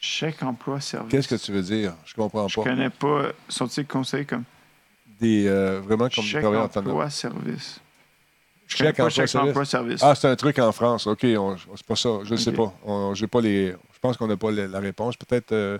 [0.00, 1.10] Chèque emploi service.
[1.10, 1.94] Qu'est-ce que tu veux dire?
[2.04, 2.64] Je comprends Je pas.
[2.64, 3.26] connais pas.
[3.48, 4.44] Sont-ils conseillés comme
[5.20, 7.80] Des, euh, vraiment comme chèque emploi service?
[8.68, 9.48] Chèque pas emploi chèque service.
[9.50, 10.02] emploi service.
[10.02, 11.06] Ah, c'est un truc en France.
[11.06, 12.10] OK, c'est pas ça.
[12.24, 12.72] Je ne sais pas.
[12.84, 15.16] On- pas les, je pense qu'on n'a pas la, la réponse.
[15.16, 15.78] Peut-être euh,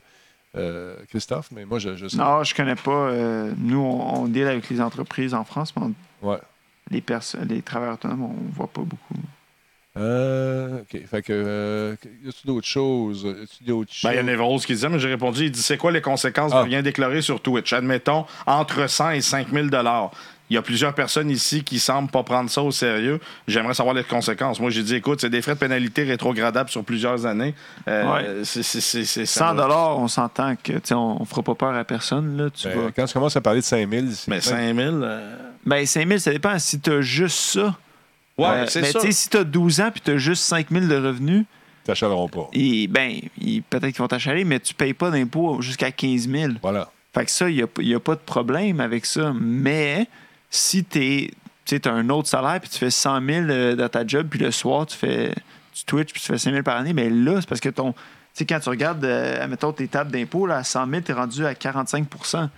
[0.56, 2.16] euh, Christophe, mais moi, je, je sais.
[2.16, 3.10] Non, je connais pas.
[3.58, 5.94] nous, on, on deal avec les entreprises en France, mais on-
[6.30, 6.38] Ouais.
[6.90, 9.14] les, personnes, les travailleurs autonomes, on voit pas beaucoup.
[9.98, 11.00] Euh, OK.
[11.10, 13.22] Fait que, euh, y a-tu d'autres choses?
[13.24, 14.30] Y a-tu d'autres Ben, il y a choses?
[14.30, 16.62] Nevrose qui disait, mais j'ai répondu, il dit c'est quoi les conséquences Ah.
[16.62, 17.72] de rien déclarer sur Twitch?
[17.72, 19.66] Admettons, entre 100 et 5 000
[20.50, 23.20] Il y a plusieurs personnes ici qui semblent pas prendre ça au sérieux.
[23.46, 24.60] J'aimerais savoir les conséquences.
[24.60, 27.54] Moi, j'ai dit, écoute, c'est des frais de pénalité rétrogradables sur plusieurs années.
[27.86, 28.44] Euh, Ouais.
[28.44, 31.24] c'est- c'est- c'est- c'est- ça 100 va- dollars, on s'entend que tu sais, on, on
[31.26, 32.36] fera pas peur à personne.
[32.38, 35.36] Là, tu Ben, quand tu commences à parler de 5000, c'est Mais 5 000 euh,
[35.66, 36.58] Ben, 5 000, ça dépend.
[36.58, 37.76] Si tu as juste ça.
[38.38, 39.00] Ouais, euh, c'est mais ça.
[39.00, 41.44] tu sais, si tu as 12 ans puis tu as juste 5 000 de revenus,
[41.84, 42.48] t'achèteront pas.
[42.52, 46.52] et, ben, ils- peut-être qu'ils vont t'achaler, mais tu payes pas d'impôt jusqu'à 15 000.
[46.62, 46.90] Voilà.
[47.14, 49.32] Fait que ça, il n'y a, pas de problème avec ça.
[49.40, 50.06] Mais
[50.50, 51.30] si tu
[51.84, 54.50] as un autre salaire puis tu fais 100 000 euh, dans ta job, puis le
[54.50, 55.32] soir, tu fais
[55.72, 57.92] tu Twitch puis tu fais 5 000 par année, mais là, c'est parce que ton.
[57.92, 57.98] Tu
[58.34, 61.14] sais, quand tu regardes, euh, admettons, tes tables d'impôt, là, à 100 000, tu es
[61.14, 62.48] rendu à 45%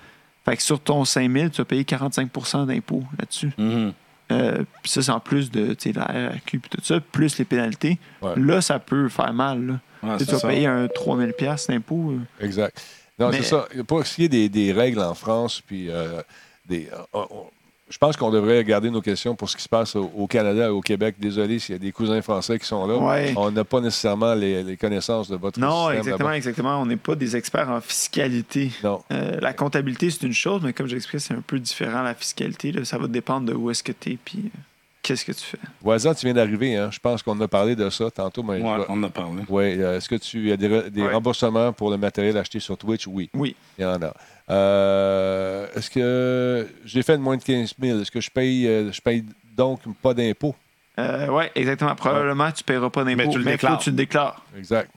[0.44, 3.52] Fait que sur ton 5 000, tu vas payer 45% d'impôt là-dessus.
[3.56, 3.92] Mhm.
[4.30, 7.98] Euh, puis ça, c'est en plus de la RAQ et tout ça, plus les pénalités.
[8.22, 8.32] Ouais.
[8.36, 9.66] Là, ça peut faire mal.
[9.66, 9.80] là.
[10.02, 10.48] Ouais, Tu vas ça.
[10.48, 12.12] payer un 3000 pièces d'impôt.
[12.12, 12.44] euh.
[12.44, 12.80] Exact.
[13.18, 13.66] Non, Mais- c'est ça.
[13.86, 16.22] Pour ce qui est des, des règles en France, puis euh,
[16.66, 17.46] des, on- on-
[17.90, 20.66] je pense qu'on devrait garder nos questions pour ce qui se passe au, au Canada
[20.66, 21.16] et au Québec.
[21.18, 22.96] Désolé s'il y a des cousins français qui sont là.
[22.96, 23.34] Ouais.
[23.36, 26.80] On n'a pas nécessairement les, les connaissances de votre Non, système exactement, exactement.
[26.82, 28.70] On n'est pas des experts en fiscalité.
[28.84, 29.02] Non.
[29.12, 32.72] Euh, la comptabilité, c'est une chose, mais comme j'expliquais, c'est un peu différent la fiscalité.
[32.72, 32.84] là.
[32.84, 34.58] Ça va dépendre de où est-ce que tu es puis euh,
[35.02, 35.58] qu'est-ce que tu fais.
[35.82, 36.76] Voisin, tu viens d'arriver.
[36.76, 36.90] Hein?
[36.92, 38.42] Je pense qu'on a parlé de ça tantôt.
[38.42, 39.42] Mais Ouais, on en a parlé.
[39.48, 41.12] Ouais, euh, Est-ce que tu as des, re- des Ouais.
[41.12, 43.06] remboursements pour le matériel acheté sur Twitch?
[43.06, 43.30] Oui.
[43.34, 43.56] Oui.
[43.78, 44.14] Il y en a.
[44.50, 48.00] Euh, Est-ce que j'ai fait de moins de 15 000?
[48.00, 49.24] Est-ce que je paye, euh, je paye
[49.56, 50.54] donc pas d'impôt?
[50.98, 51.94] Euh, oui, exactement.
[51.94, 53.78] Probablement, tu ne paieras pas d'impôt, Mais tu le mais faut déclares.
[53.78, 54.42] que tu le déclares.
[54.58, 54.90] Exact.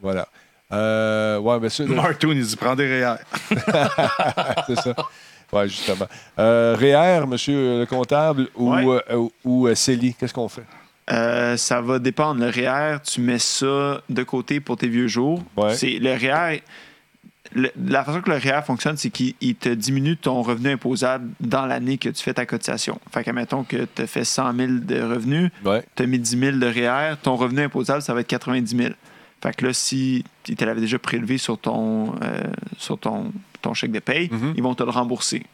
[0.00, 0.28] Voilà.
[0.72, 1.86] Euh, ouais, bien sûr.
[1.88, 3.16] Martoon, il dit prends des REER.
[4.66, 4.94] c'est ça.
[5.52, 6.06] Oui, justement.
[6.38, 9.00] Euh, REER, monsieur le comptable, ou, Ouais.
[9.10, 10.64] euh, ou, ou, euh, CELI, qu'est-ce qu'on fait?
[11.12, 12.40] Euh, ça va dépendre.
[12.40, 15.42] Le REER, tu mets ça de côté pour tes vieux jours.
[15.56, 15.74] Ouais.
[15.74, 16.62] C'est le REER.
[17.54, 21.30] Le- la façon que le REER fonctionne, c'est qu'il il te diminue ton revenu imposable
[21.40, 23.00] dans l'année que tu fais ta cotisation.
[23.12, 25.84] Fait que, mettons que tu as fait 100 000 de revenus, Ouais.
[25.96, 28.90] tu as mis 10 000 de REER, ton revenu imposable, ça va être 90 000.
[29.42, 32.40] Fait que là, si tu te l'avais déjà prélevé sur ton, euh,
[32.78, 34.54] sur ton, ton chèque de paye, Mhm.
[34.56, 35.44] ils vont te le rembourser.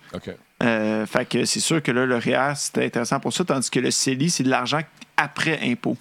[0.62, 3.80] Euh, fait que c'est sûr que là, le REER, c'était intéressant pour ça, tandis que
[3.80, 4.80] le CELI, c'est de l'argent
[5.16, 5.96] après impôt.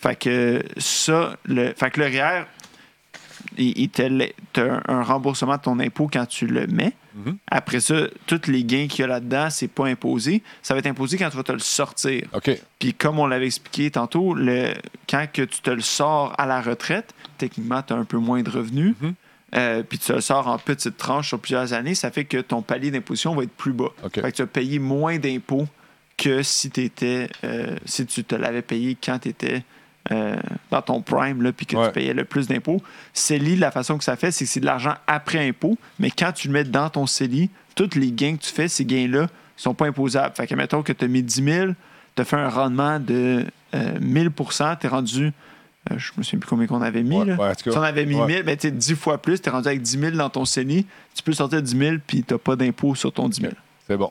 [0.00, 2.44] Fait que ça, le, fait que le REER,
[3.56, 4.02] il, te
[4.52, 6.92] t'as un, remboursement de ton impôt quand tu le mets.
[7.14, 7.36] Mhm.
[7.50, 10.42] Après ça, tous les gains qu'il y a là-dedans, c'est pas imposé.
[10.62, 12.26] Ça va être imposé quand tu vas te le sortir.
[12.78, 14.74] Puis comme on l'avait expliqué tantôt, le,
[15.08, 18.42] quand que tu te le sors à la retraite, techniquement, tu as un peu moins
[18.42, 18.94] de revenus.
[19.00, 19.14] Mhm.
[19.54, 22.36] Euh, puis tu te le sors en petites tranches sur plusieurs années, ça fait que
[22.36, 23.92] ton palier d'imposition va être plus bas.
[24.04, 24.20] OK.
[24.20, 25.66] Fait que tu vas payer moins d'impôts
[26.18, 29.62] que si, t'étais, euh, si tu te l'avais payé quand tu étais
[30.70, 31.86] dans ton prime, là, puis que Ouais.
[31.86, 32.82] tu payais le plus d'impôts.
[33.12, 36.32] CELI, la façon que ça fait, c'est que c'est de l'argent après impôt, mais quand
[36.32, 39.28] tu le mets dans ton CELI, tous les gains que tu fais, ces gains-là, ne
[39.56, 40.34] sont pas imposables.
[40.34, 41.72] Fait que, mettons que tu as mis 10 000,
[42.16, 43.44] tu as fait un rendement de
[43.74, 45.26] euh, 1000 tu es rendu,
[45.90, 47.18] euh, je me souviens plus combien qu'on avait mis.
[47.18, 47.36] Ouais, là.
[47.36, 48.26] ouais, si on avait mis ouais.
[48.26, 50.44] 1000, ben, tu sais, 10 fois plus, tu es rendu avec 10 000 dans ton
[50.44, 53.52] CELI, tu peux sortir 10 000 puis tu n'as pas d'impôt sur ton 10 000.
[53.86, 54.10] C'est bon.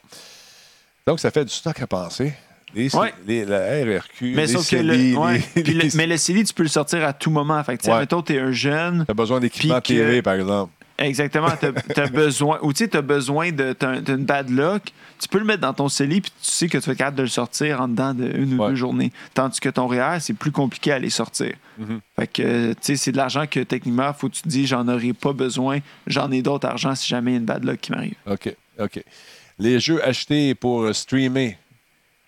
[1.06, 2.34] Donc, ça fait du stock à penser.
[2.78, 3.14] Les, Ouais.
[3.26, 5.42] les- la RRQ, Mais les CELI, le, ouais.
[5.56, 7.62] les- mais le CELI, tu peux le sortir à tout moment.
[7.64, 8.00] Fait que, Ouais.
[8.00, 10.72] mettons, tu es un jeune, T'as besoin d'équipement TV, par exemple.
[11.00, 11.50] Exactement.
[11.60, 12.58] Tu as, besoin.
[12.64, 13.74] Ou tu sais, tu as besoin de.
[13.74, 14.92] t'as- t'as une bad luck.
[15.20, 17.22] Tu peux le mettre dans ton CELI, puis tu sais que tu être capable de
[17.24, 19.12] le sortir en dedans d'une ou deux journées.
[19.34, 21.54] Tandis que ton REER, c'est plus compliqué à les sortir.
[21.80, 22.00] Mhm.
[22.20, 24.88] Fait que, tu sais, c'est de l'argent que techniquement, faut que tu te dis, j'en
[24.88, 25.80] aurai pas besoin.
[26.08, 28.16] J'en ai d'autres argent si jamais il y a une bad luck qui m'arrive.
[28.30, 28.54] OK.
[28.80, 29.04] OK.
[29.60, 30.94] Les jeux achetés pour euh,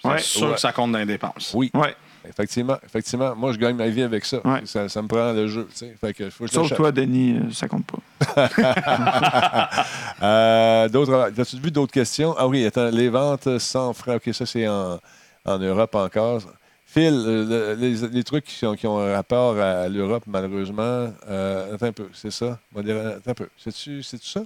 [0.03, 0.17] Ouais.
[0.17, 0.53] C'est sûr Ouais.
[0.55, 1.51] que ça compte dans les dépenses.
[1.55, 1.69] Oui.
[1.73, 1.95] Ouais.
[2.27, 3.33] Effectivement, effectivement.
[3.35, 4.45] Moi, je gagne ma vie avec ça.
[4.45, 4.61] Ouais.
[4.65, 5.67] Ça, ça me prend le jeu.
[5.71, 5.95] tu sais.
[5.99, 8.49] Fait que faut que je Sauf toi, Denis, euh, ça compte pas.
[10.21, 12.35] Euh, d'autres, as-tu vu d'autres questions?
[12.37, 14.15] Ah oui, attends, les ventes sans frais.
[14.15, 14.99] OK, ça, c'est en,
[15.45, 16.41] en Europe encore.
[16.85, 21.07] Phil, euh, le- les, les trucs qui ont, qui ont un rapport à l'Europe, malheureusement,
[21.29, 22.59] euh, attends un peu, c'est ça?
[22.75, 23.47] Attends un peu.
[23.57, 24.41] C'est-tu, c'est-tu ça?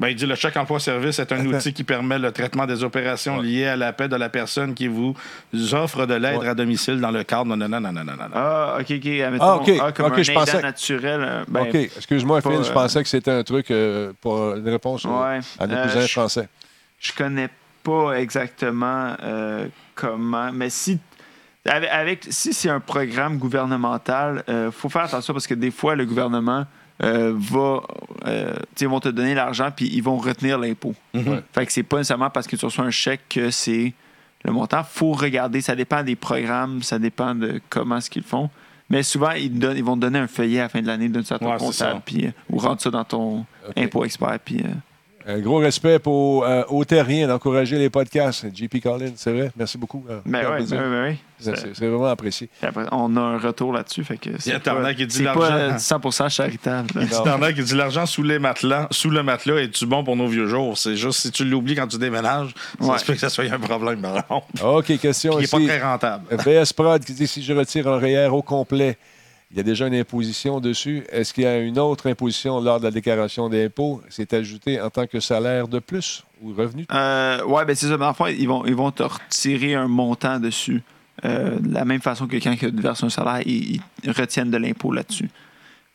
[0.00, 1.56] Ben, il dit le chèque emploi-service est un Attends.
[1.56, 3.44] outil qui permet le traitement des opérations Ouais.
[3.46, 5.14] liées à la paix de la personne qui vous
[5.72, 6.46] offre de l'aide Ouais.
[6.48, 7.46] à domicile dans le cadre.
[7.46, 8.12] Non, non, non, non, non.
[8.32, 9.06] Ah, OK, OK.
[9.06, 9.94] admettons, Ah, OK.
[9.94, 11.20] comme OK, un je pensais- naturel.
[11.22, 14.54] euh, ben, OK, excuse-moi, pas, Phil, je euh, pensais que c'était un truc euh, pour
[14.54, 15.40] une réponse Ouais.
[15.58, 16.48] à nos cousins je- français.
[17.00, 17.48] Je connais
[17.82, 19.66] pas exactement euh,
[19.96, 20.98] comment, mais si
[21.66, 25.96] avec, avec- si c'est un programme gouvernemental, il faut faire attention parce que des fois
[25.96, 26.66] le gouvernement
[27.02, 27.80] euh, va,
[28.26, 30.94] euh, vont te donner l'argent puis ils vont retenir l'impôt.
[31.14, 31.42] Mhm.
[31.52, 33.92] Fait que c'est pas nécessairement parce que tu reçois un chèque que c'est
[34.44, 34.82] le montant.
[34.84, 38.50] Faut regarder, ça dépend des programmes, ça dépend de comment ce qu'ils font.
[38.90, 41.08] Mais souvent, ils, donnent- ils vont te donner un feuillet à la fin de l'année
[41.10, 42.02] d'un certain Ouais, c'est comptable, ça.
[42.04, 43.44] puis, euh, ou rentre ça dans ton
[43.76, 44.38] impôt expert.
[44.42, 44.68] Puis, euh,
[45.30, 48.46] Un gros respect pour, euh, aux terriens d'encourager les podcasts.
[48.54, 49.50] JP Collins, c'est vrai.
[49.56, 50.02] Merci beaucoup.
[50.08, 51.16] euh, ben ben ben ouais.
[51.38, 52.48] C'est Ça- vraiment apprécié.
[52.62, 54.02] Après, on a un retour là-dessus.
[54.04, 55.40] Fait que c'est y a Tarnac qui dit c'est l'argent.
[55.40, 56.88] pas euh, 100% charitable.
[56.98, 57.22] Il dit Non.
[57.24, 60.46] Tarnac, il dit l'argent sous les matelas, sous le matelas est-tu bon pour nos vieux
[60.46, 60.78] jours?
[60.78, 62.98] C'est juste si tu l'oublies quand tu déménages, ça Ouais.
[62.98, 64.04] se peut que ça soit un problème.
[64.64, 66.24] OK, question Qui n'est pas très rentable.
[66.44, 68.96] VS Prod qui dit si je retire un REER au complet,
[69.50, 71.04] il y a déjà une imposition dessus.
[71.10, 74.02] Est-ce qu'il y a une autre imposition lors de la déclaration d'impôt?
[74.10, 76.86] C'est ajouté en tant que salaire de plus ou revenu?
[76.92, 77.96] Euh, ouais, ben c'est ça.
[77.96, 80.82] Mais ils vont, ils vont te retirer un montant dessus.
[81.24, 84.92] Euh, de la même façon que quand ils versent un salaire, ils retiennent de l'impôt
[84.92, 85.30] là-dessus.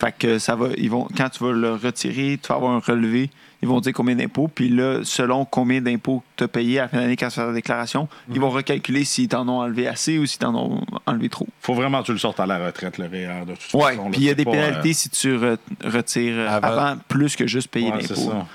[0.03, 2.79] Fait que ça va, ils vont, quand tu vas le retirer, tu vas avoir un
[2.79, 3.29] relevé,
[3.61, 6.87] ils vont dire combien d'impôts, puis là, selon combien d'impôts tu as payé à la
[6.89, 10.17] fin d'année quand tu fais ta déclaration, ils vont recalculer s'ils t'en ont enlevé assez
[10.17, 11.47] ou s'ils t'en ont enlevé trop.
[11.61, 14.11] faut vraiment que tu le sortes à la retraite, le REER, de toute Ouais, façon.
[14.11, 16.67] puis il y a C'est des pas, pénalités euh, si tu re- retires euh, Avant.
[16.67, 16.99] avant.
[17.07, 18.31] plus que juste payer ouais, c'est l'impôt.
[18.31, 18.45] ça.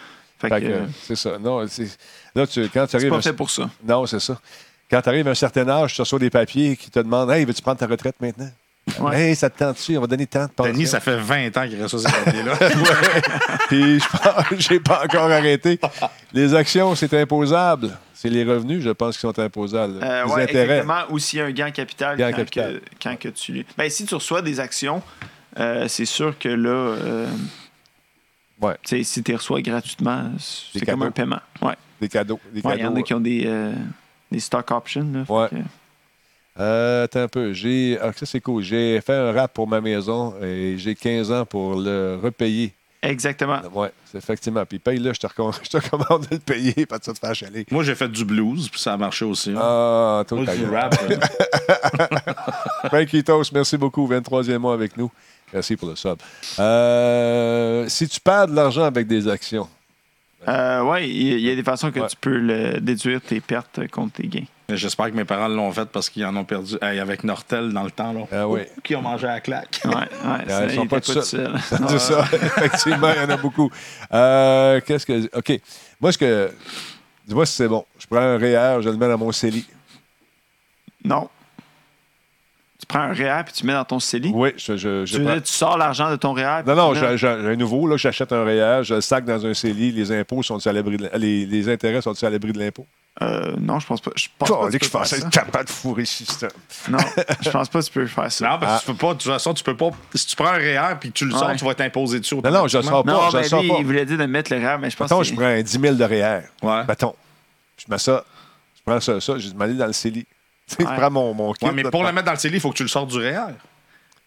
[0.40, 1.38] Fait Fait que, que, euh, c'est ça.
[1.38, 1.98] Non, c'est-
[2.34, 3.08] là, tu, quand tu c'est arrives.
[3.10, 3.70] pas à- fait pour ça.
[3.86, 4.38] Non, c'est ça.
[4.90, 7.44] Quand tu arrives à un certain âge, tu reçois des papiers qui te demandent Hey,
[7.46, 8.50] veux-tu prendre ta retraite maintenant?
[9.00, 9.20] Ouais.
[9.30, 9.96] Hey, ça te tente-tu?
[9.96, 10.72] On va donner tant de pension.
[10.72, 12.54] Denis, ça fait 20 ans qu'il reçoit ces papiers-là.
[13.68, 15.78] Puis je pense, j'ai pas encore arrêté.
[16.32, 17.96] Les actions, c'est imposable.
[18.14, 20.00] C'est les revenus, je pense, qui sont imposables.
[20.02, 20.62] Euh, les ouais, intérêts.
[20.78, 21.02] exactement.
[21.10, 22.80] Ou s'il y a un gain capital, Gain quand, capital.
[22.80, 23.64] Que, quand que tu.
[23.76, 25.02] Ben, si tu reçois des actions,
[25.58, 27.26] euh, c'est sûr que là, euh,
[28.60, 28.74] Ouais.
[28.84, 31.38] si tu les reçois gratuitement, c'est comme un paiement.
[31.62, 31.74] Ouais.
[32.00, 32.40] Des cadeaux.
[32.64, 33.72] Ouais, Il y en a qui ont des, euh,
[34.32, 35.06] des stock options.
[35.12, 35.48] Là, fait Ouais.
[35.50, 35.56] que-
[36.58, 37.52] Euh, attends un peu.
[37.52, 38.62] J'ai, ah, ça, c'est cool.
[38.62, 42.72] J'ai fait un rap pour ma maison et j'ai 15 ans pour le repayer.
[43.00, 43.60] Exactement.
[43.74, 44.64] Oui, c'est effectivement.
[44.66, 47.18] Puis paye-le, je te, recommande, je te recommande de le payer, pas de ça te
[47.20, 47.64] faire chaler.
[47.70, 49.50] Moi, j'ai fait du blues, puis ça a marché aussi.
[49.50, 49.60] hein.
[49.62, 50.96] Ah, toi, Moi, du rap.
[52.88, 54.08] Frankitos, merci beaucoup.
[54.08, 55.10] 23e mois avec nous.
[55.52, 56.16] Merci pour le sub.
[56.58, 59.68] Euh, si tu perds de l'argent avec des actions,
[60.46, 62.06] Euh, oui, il y, a des façons que Ouais.
[62.08, 64.46] tu peux le, déduire tes pertes contre tes gains.
[64.70, 67.84] J'espère que mes parents l'ont fait parce qu'ils en ont perdu Hey, avec Nortel dans
[67.84, 68.12] le temps.
[68.12, 68.20] Là.
[68.30, 68.60] Ah oui.
[68.84, 69.80] Qui ont mangé à la claque.
[69.86, 71.58] Ouais, ouais, ça, ils sont pas tout tout seuls.
[71.58, 71.80] seul.
[71.88, 72.20] c'est ça.
[72.34, 73.70] Effectivement, il y en a beaucoup.
[74.12, 75.34] Euh, qu'est-ce que.
[75.34, 75.58] OK.
[75.98, 76.50] Moi, ce que.
[77.26, 77.86] Dis-moi si c'est bon.
[77.98, 79.66] Je prends un REER, je le mets dans mon CELI.
[81.02, 81.30] Non.
[82.90, 84.30] Tu prends un REER puis tu mets dans ton CELI?
[84.34, 86.62] Oui, je, je, je Tu, prends- tu sors l'argent de ton REER.
[86.66, 89.92] Non, non, j'ai un nouveau, là, j'achète un REER, je le sac dans un CELI,
[89.92, 92.86] les impôts sont à l'abri de les, les intérêts sont à l'abri de l'impôt?
[93.20, 94.12] Euh, non, je pense pas.
[94.14, 96.50] Je pense Oh, pas que je pensais être capable de fourrer ce système.
[96.68, 96.90] ça.
[96.92, 96.98] Non,
[97.42, 98.48] je pense pas que tu peux faire ça.
[98.48, 98.78] Non, parce Ah.
[98.78, 99.90] que tu peux pas, de toute façon, tu peux pas.
[100.14, 101.56] Si tu prends un REER puis que tu le sors, Ouais.
[101.56, 102.36] tu vas t'imposer dessus.
[102.36, 103.12] Non, non, je le sors pas.
[103.12, 103.74] Non, je le sors lui, pas.
[103.80, 105.60] il voulait dire de mettre le REER, mais je pense Mettons, que je prends un
[105.60, 106.42] 10 000 de REER.
[106.62, 106.84] Ouais.
[106.88, 107.14] Mettons.
[107.76, 108.24] Je mets ça.
[108.76, 110.24] Je prends ça, ça, je m'aller dans le CELI.
[110.68, 111.64] Tu prends mon, mon kit.
[111.64, 113.10] Ouais, mais là, pour le mettre dans le CELI, il faut que tu le sortes
[113.10, 113.54] du REER.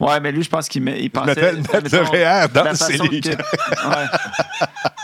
[0.01, 1.53] Ouais, mais lui, je pense qu'il met- il pensait.
[1.53, 4.05] le REER dans Ouais.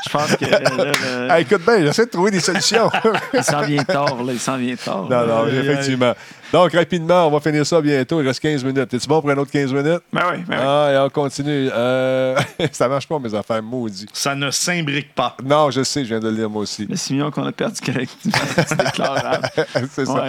[0.06, 2.90] Je pense que là, le- Ah, écoute bien, j'essaie de trouver des solutions.
[3.34, 4.34] il s'en vient tard, là.
[4.34, 5.04] Il s'en vient tard.
[5.10, 6.14] non, non, Euh, effectivement.
[6.54, 8.22] Donc, rapidement, on va finir ça bientôt.
[8.22, 8.94] Il reste 15 minutes.
[8.94, 10.00] Es-tu bon pour un autre 15 minutes?
[10.14, 10.64] Ben oui, ben oui.
[10.66, 11.70] Ah, et on continue.
[11.74, 12.38] Euh,
[12.72, 14.06] ça marche pas, mes affaires, maudit.
[14.14, 15.36] Ça ne s'imbrique pas.
[15.44, 16.86] Non, je sais, je viens de le lire moi aussi.
[16.90, 19.50] Le 6 millions qu'on a perdu collectivement, c'est déclarable.
[19.92, 20.24] C'est ça.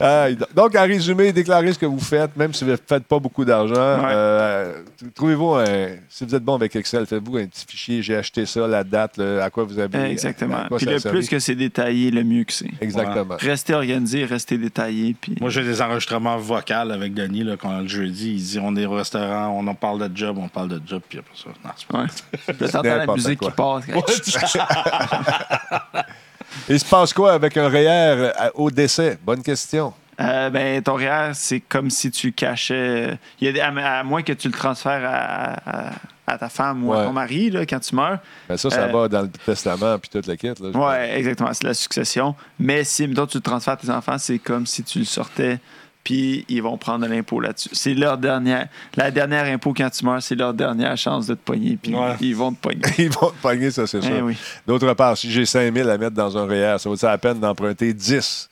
[0.00, 0.36] Ouais.
[0.54, 3.44] Donc, en résumé, déclarez ce que vous faites, même si vous ne faites pas beaucoup
[3.44, 4.03] d'argent.
[4.06, 4.12] Ouais.
[4.14, 4.82] Euh,
[5.14, 5.66] Trouvez-vous un.
[6.08, 8.02] Si vous êtes bon avec Excel, faites-vous un petit fichier.
[8.02, 10.10] J'ai acheté ça, la date, le- à quoi vous avez.
[10.10, 10.64] Exactement.
[10.76, 12.70] Puis le plus que c'est détaillé, le mieux que c'est.
[12.80, 13.36] Exactement.
[13.40, 15.14] Restez organisé, restez détaillé.
[15.20, 15.36] Puis...
[15.40, 18.34] Moi, j'ai des enregistrements vocaux avec Denis là, quand le jeudi.
[18.34, 21.02] Il dit on est au restaurant, on en parle de job, on parle de job,
[21.08, 21.50] puis après ça.
[21.64, 22.06] Non, c'est pas- Ouais.
[22.60, 23.50] Là, t'entends la N'importe musique quoi.
[23.50, 24.04] qui passe.
[26.68, 29.18] Il se passe quoi avec un REER à- au décès?
[29.24, 29.92] Bonne question.
[30.20, 33.18] Euh, ben, ton REER, c'est comme si tu cachais.
[33.40, 35.92] Il y a des- à, à moins que tu le transfères à, à-
[36.26, 36.98] à ta femme ou Ouais.
[37.00, 38.18] à ton mari là, quand tu meurs.
[38.48, 40.58] Ben ça, ça Euh, va dans le testament puis toute la pense.
[40.74, 41.50] Ouais, exactement.
[41.52, 42.34] C'est la succession.
[42.58, 45.58] Mais si, mettons, tu le transfères à tes enfants, c'est comme si tu le sortais,
[46.02, 47.68] puis ils vont prendre de l'impôt là-dessus.
[47.72, 48.68] C'est leur dernière.
[48.96, 52.14] La dernière impôt quand tu meurs, c'est leur dernière chance de te pogner, puis Ouais.
[52.20, 52.80] ils vont te pogner.
[52.98, 54.20] Ils vont te pogner, ça, c'est Eh sûr.
[54.22, 54.36] oui.
[54.66, 57.38] D'autre part, si j'ai 5 000 à mettre dans un REER, ça vaut-il la peine
[57.40, 58.48] d'emprunter 10?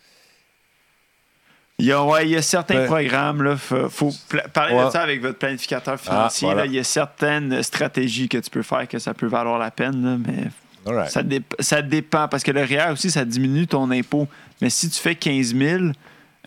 [1.79, 2.87] Il y a, ouais, il y a certains Ouais.
[2.87, 4.13] programmes, là, faut,
[4.53, 4.85] parler Ouais.
[4.87, 6.47] de ça avec votre planificateur financier.
[6.49, 6.67] Ah, voilà.
[6.67, 6.67] là.
[6.71, 10.05] il y a certaines stratégies que tu peux faire que ça peut valoir la peine,
[10.05, 11.11] là, mais right.
[11.11, 12.29] ça, dép- ça dépend.
[12.29, 14.29] Parce que le REER aussi, ça diminue ton impôt.
[14.61, 15.83] Mais si tu fais 15 000,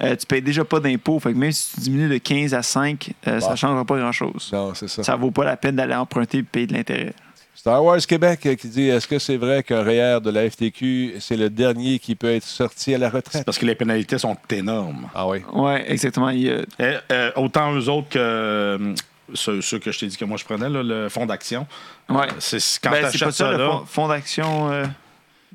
[0.03, 1.19] euh, tu payes déjà pas d'impôt.
[1.19, 3.97] Fait que même si tu diminues de 15 à 5, euh, ça ne changera pas
[3.97, 4.49] grand-chose.
[4.53, 5.03] Non, c'est ça.
[5.03, 7.13] Ça vaut pas la peine d'aller emprunter et payer de l'intérêt.
[7.55, 11.37] Star Wars Québec qui dit Est-ce que c'est vrai qu'un REER de la FTQ, c'est
[11.37, 13.45] le dernier qui peut être sorti à la C'est retraite?
[13.45, 15.07] parce que les pénalités sont énormes.
[15.15, 15.39] Ah oui.
[15.53, 16.29] Oui, exactement.
[16.29, 18.93] Il y a- Eh, euh, autant eux autres que euh,
[19.33, 21.65] ceux, ceux que je t'ai dit que moi je prenais, là, le fonds d'action.
[22.09, 22.27] ouais.
[22.39, 23.81] C'est quand Ben, c'est t'achètes pas ça, ça, le là.
[23.87, 24.71] fonds d'action.
[24.71, 24.85] euh,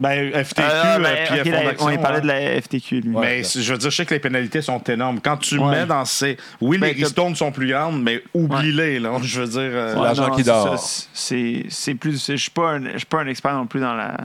[0.01, 3.11] Ben, FTQ, ah, ben, euh, puis ok, le la- on parlait de la FTQ, lui.
[3.15, 3.21] Ouais.
[3.21, 5.21] Mais je veux dire, je sais que les pénalités sont énormes.
[5.21, 5.71] Quand tu Ouais.
[5.71, 6.39] mets dans ces.
[6.61, 9.13] Oui, Ben, les ristournes sont plus grandes, mais oublie-les, là.
[9.23, 9.61] Je veux dire.
[9.61, 10.03] euh, Ouais.
[10.05, 10.79] l'argent qui c'est dort.
[10.79, 12.27] C'est plus.
[12.31, 14.17] Je suis pas un- je suis pas un expert non plus dans la.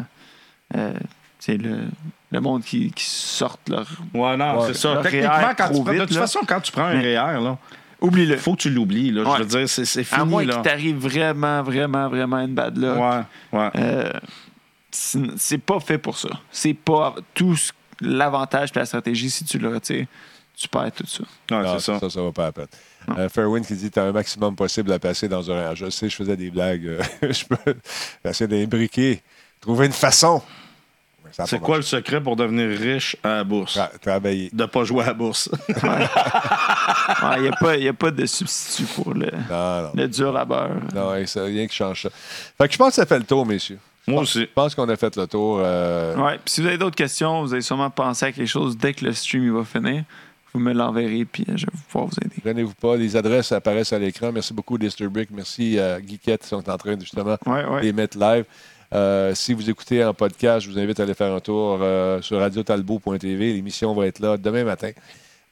[0.77, 0.93] euh,
[1.39, 1.79] c'est le,
[2.31, 3.85] le monde qui, qui sortent leur.
[4.13, 4.67] Ouais, non, Ouais.
[4.67, 4.99] c'est ça.
[5.03, 6.21] Techniquement, quand tu prends, de vite, toute là.
[6.21, 7.57] façon, quand tu prends un Mais- REER, là,
[8.01, 8.37] Oublie-le.
[8.37, 9.23] faut que tu l'oublies, là.
[9.23, 9.29] Ouais.
[9.39, 12.97] Je veux dire, c'est fini, À moins qu'il t'arrive vraiment, vraiment, vraiment une bad luck.
[12.97, 13.69] Ouais, ouais.
[13.77, 14.09] Euh,
[15.37, 16.29] c'est pas fait pour ça.
[16.51, 19.29] C'est pas tout ce- l'avantage de la stratégie.
[19.29, 20.05] Si tu le retires,
[20.55, 21.23] tu perds tout ça.
[21.51, 21.99] Non, c'est ça.
[21.99, 22.67] ça, ça va pas à peine.
[23.17, 25.75] Euh, Fairwind qui dit Tu as un maximum possible à passer dans un.
[25.75, 26.85] Je sais, je faisais des blagues.
[26.87, 27.01] euh,
[27.31, 27.75] je peux
[28.23, 29.21] essayer d'imbriquer,
[29.61, 30.41] trouver une façon.
[31.45, 33.75] C'est quoi le secret pour devenir riche à la bourse?
[33.75, 34.49] Tra- travailler.
[34.53, 35.49] De pas jouer à la bourse.
[35.67, 35.75] Il
[37.41, 39.91] n'y a, pas- y a pas de substitut pour le, Non, non.
[39.95, 40.69] le dur labeur.
[40.93, 42.09] Non, rien qui change ça.
[42.57, 43.79] Fait que je pense que ça fait le tour, messieurs.
[44.07, 44.41] Moi aussi.
[44.41, 45.59] Je pense qu'on a fait le tour.
[45.61, 46.33] euh, Ouais.
[46.43, 49.03] Puis si vous avez d'autres questions, vous allez sûrement penser à quelque chose dès que
[49.05, 50.03] le stream il va finir.
[50.53, 52.35] Vous me l'enverrez, puis euh, je vais pouvoir vous aider.
[52.41, 52.95] Prenez-vous pas.
[52.95, 54.31] Les adresses apparaissent à l'écran.
[54.31, 55.29] Merci beaucoup, Disturbic.
[55.31, 57.81] Merci à Geekette qui sont en train de justement Ouais, ouais.
[57.81, 58.45] les mettre live.
[58.93, 62.21] Euh, si vous écoutez en podcast, je vous invite à aller faire un tour euh,
[62.21, 63.53] sur radiotalbo.tv.
[63.53, 64.91] L'émission va être là demain matin.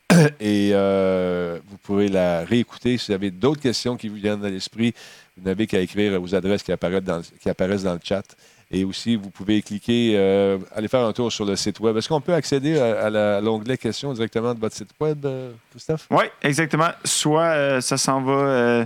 [0.40, 2.98] Et euh, vous pourrez la réécouter.
[2.98, 4.94] Si vous avez d'autres questions qui vous viennent à l'esprit,
[5.38, 8.24] vous n'avez qu'à écrire aux adresses qui apparaissent dans, le- qui apparaissent dans le chat.
[8.72, 11.96] Et aussi, vous pouvez cliquer, euh, aller faire un tour sur le site web.
[11.96, 16.08] Est-ce qu'on peut accéder à, l'onglet questions directement de votre site web, euh, Christophe?
[16.10, 16.90] Oui, exactement.
[17.04, 18.86] Soit euh, ça s'en va.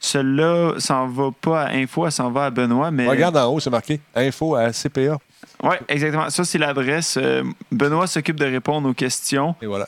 [0.00, 3.06] Celui-là s'en va pas à info, ça s'en va à Benoît, mais.
[3.06, 5.18] Regarde en haut, c'est marqué info à CPA.
[5.62, 6.30] Oui, exactement.
[6.30, 7.18] Ça, c'est l'adresse.
[7.72, 9.56] Benoît s'occupe de répondre aux questions.
[9.60, 9.86] Et voilà,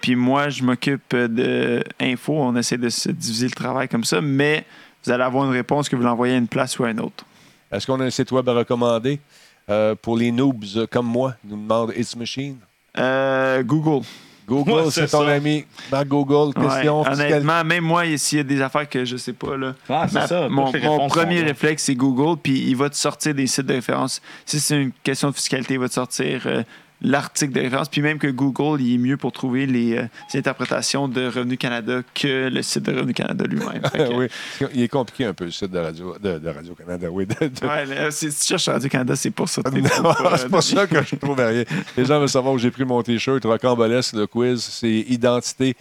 [0.00, 2.34] puis moi, je m'occupe de info.
[2.34, 4.64] On essaie de se diviser le travail comme ça, mais
[5.04, 7.24] vous allez avoir une réponse que vous l'envoyez à une place ou à une autre.
[7.72, 9.20] Est-ce qu'on a un site web à recommander
[9.68, 11.34] euh, pour les noobs euh, comme moi?
[11.44, 12.56] Nous demande It's Machine?
[12.98, 14.04] Euh, Google.
[14.46, 15.32] Google, Ouais, c'est ton ça.
[15.32, 15.64] ami.
[15.90, 17.26] Marc Google, Ouais, question fiscale.
[17.32, 20.14] honnêtement, même moi, s'il y a des affaires que je sais pas, là, Ah, c'est
[20.18, 20.48] ma- ça.
[20.50, 20.70] mon,
[21.08, 24.20] premier réflexe, c'est Google, puis il va te sortir des sites de référence.
[24.44, 26.62] Si c'est une question de fiscalité, il va te sortir euh,
[27.02, 30.38] l'article de référence, puis même que Google, il est mieux pour trouver les, euh, les
[30.38, 33.82] interprétations de Revenu Canada que le site de Revenu Canada lui-même.
[34.16, 34.26] Oui,
[34.74, 37.08] il est compliqué un peu le site de Radio, de, de Radio Canada.
[37.10, 39.62] Oui, de- de- Ouais, là, si tu cherches Radio Canada, c'est pour ça.
[39.62, 41.64] pas, c'est euh, pas ça que je trouve rien.
[41.96, 43.44] Les gens veulent savoir où j'ai pris mon t-shirt.
[43.44, 45.76] Rocambolesque, le quiz, c'est Identité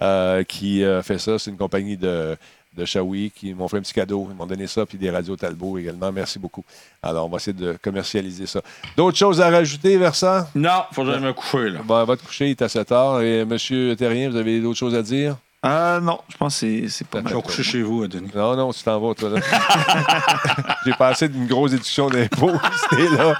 [0.00, 1.38] euh, qui euh, fait ça.
[1.38, 2.36] C'est une compagnie de,
[2.76, 4.28] de Shawi qui m'ont fait un petit cadeau.
[4.30, 6.10] Ils m'ont donné ça, puis des radios Talbot également.
[6.12, 6.64] Merci beaucoup.
[7.02, 8.62] Alors, on va essayer de commercialiser ça.
[8.96, 10.46] D'autres choses à rajouter, Versant?
[10.54, 11.80] Non, faut que j'aille me coucher, là.
[11.84, 13.20] Bon, va te coucher, il est à 7 heures.
[13.20, 13.56] Et M.
[13.96, 15.36] Terrien, vous avez d'autres choses à dire?
[15.64, 17.34] Ah non, je pense que c'est- pas Je mal.
[17.34, 18.28] vais coucher chez vous, Denis.
[18.34, 19.40] Non, non, tu t'en vas, toi, là.
[20.84, 22.50] J'ai passé d'une grosse déduction d'impôts.
[22.90, 23.36] C'était là.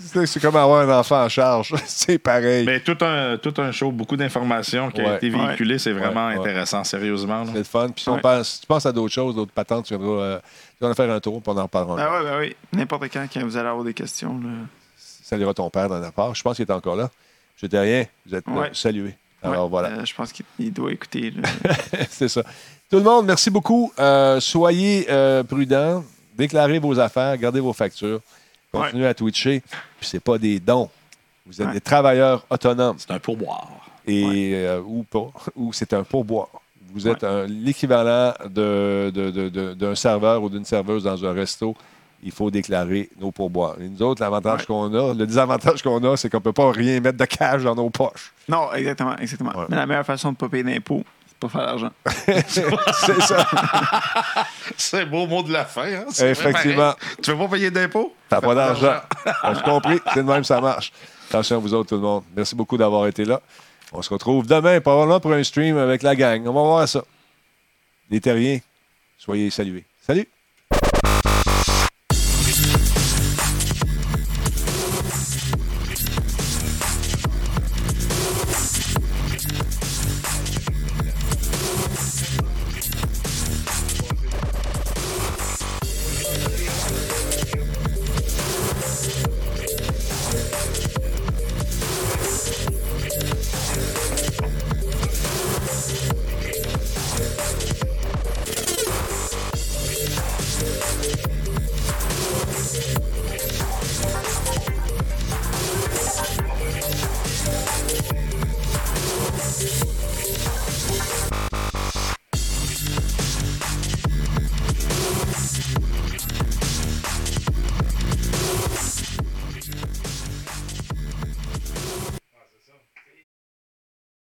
[0.00, 1.72] C'est- C'est comme avoir un enfant en charge.
[1.86, 2.66] C'est pareil.
[2.66, 5.16] Mais tout un, tout un show, beaucoup d'informations qui a Ouais.
[5.16, 6.40] été véhiculées, c'est vraiment Ouais, ouais.
[6.40, 7.44] intéressant, sérieusement.
[7.46, 7.88] C'est le fun.
[7.90, 8.20] Puis si, on Ouais.
[8.20, 10.38] pense, si tu penses à d'autres choses, d'autres patentes, tu viendras, euh,
[10.80, 11.96] tu vas faire un tour, puis on en reparlera.
[12.00, 12.56] Ah ouais, ben oui.
[12.72, 14.36] N'importe quand, quand vous allez avoir des questions.
[14.42, 14.48] Là.
[14.96, 16.34] Saluera ton père dans la part.
[16.34, 17.08] Je pense qu'il est encore là.
[17.56, 18.04] Je t'ai rien.
[18.26, 18.70] Vous êtes Ouais.
[18.72, 19.14] salué.
[19.44, 19.88] Alors Ouais, voilà.
[19.90, 21.32] euh, je pense qu'il il doit écouter.
[22.10, 22.42] C'est ça.
[22.90, 23.92] Tout le monde, merci beaucoup.
[23.98, 26.04] Euh, soyez euh, prudents.
[26.36, 27.36] Déclarez vos affaires.
[27.38, 28.20] Gardez vos factures.
[28.72, 29.62] Continuez à twitcher.
[30.00, 30.88] Puis c'est pas des dons.
[31.46, 31.74] Vous êtes Ouais.
[31.74, 32.96] des travailleurs autonomes.
[32.98, 33.68] C'est un pourboire.
[34.06, 36.48] et euh, ou pas, ou c'est un pourboire.
[36.92, 41.74] Vous êtes l'équivalent de- de- de- de- d'un serveur ou d'une serveuse dans un resto.
[42.26, 43.76] Il faut déclarer nos pourboires.
[43.80, 44.66] Et nous autres, l'avantage Ouais.
[44.66, 47.62] qu'on a, le désavantage qu'on a, c'est qu'on ne peut pas rien mettre de cash
[47.62, 48.32] dans nos poches.
[48.48, 49.50] Non, exactement, exactement.
[49.54, 49.66] Ouais.
[49.68, 51.90] Mais la meilleure façon de ne pas payer d'impôts, c'est de pas faire d'argent.
[52.48, 53.46] c'est ça,
[54.78, 55.84] C'est beau mot de la fin.
[55.84, 56.04] Hein?
[56.18, 56.76] Effectivement.
[56.94, 57.16] pareil.
[57.22, 58.14] Tu veux pas payer d'impôts?
[58.30, 58.94] T'as pas d'argent.
[59.42, 60.00] As-tu compris?
[60.14, 60.92] C'est de même, ça marche.
[61.28, 62.24] Attention à vous autres, tout le monde.
[62.34, 63.40] Merci beaucoup d'avoir été là.
[63.92, 66.40] On se retrouve demain, probablement pour un stream avec la gang.
[66.46, 67.02] On va voir ça.
[68.10, 68.58] Les terriens,
[69.18, 69.84] soyez salués.
[70.06, 70.26] Salut!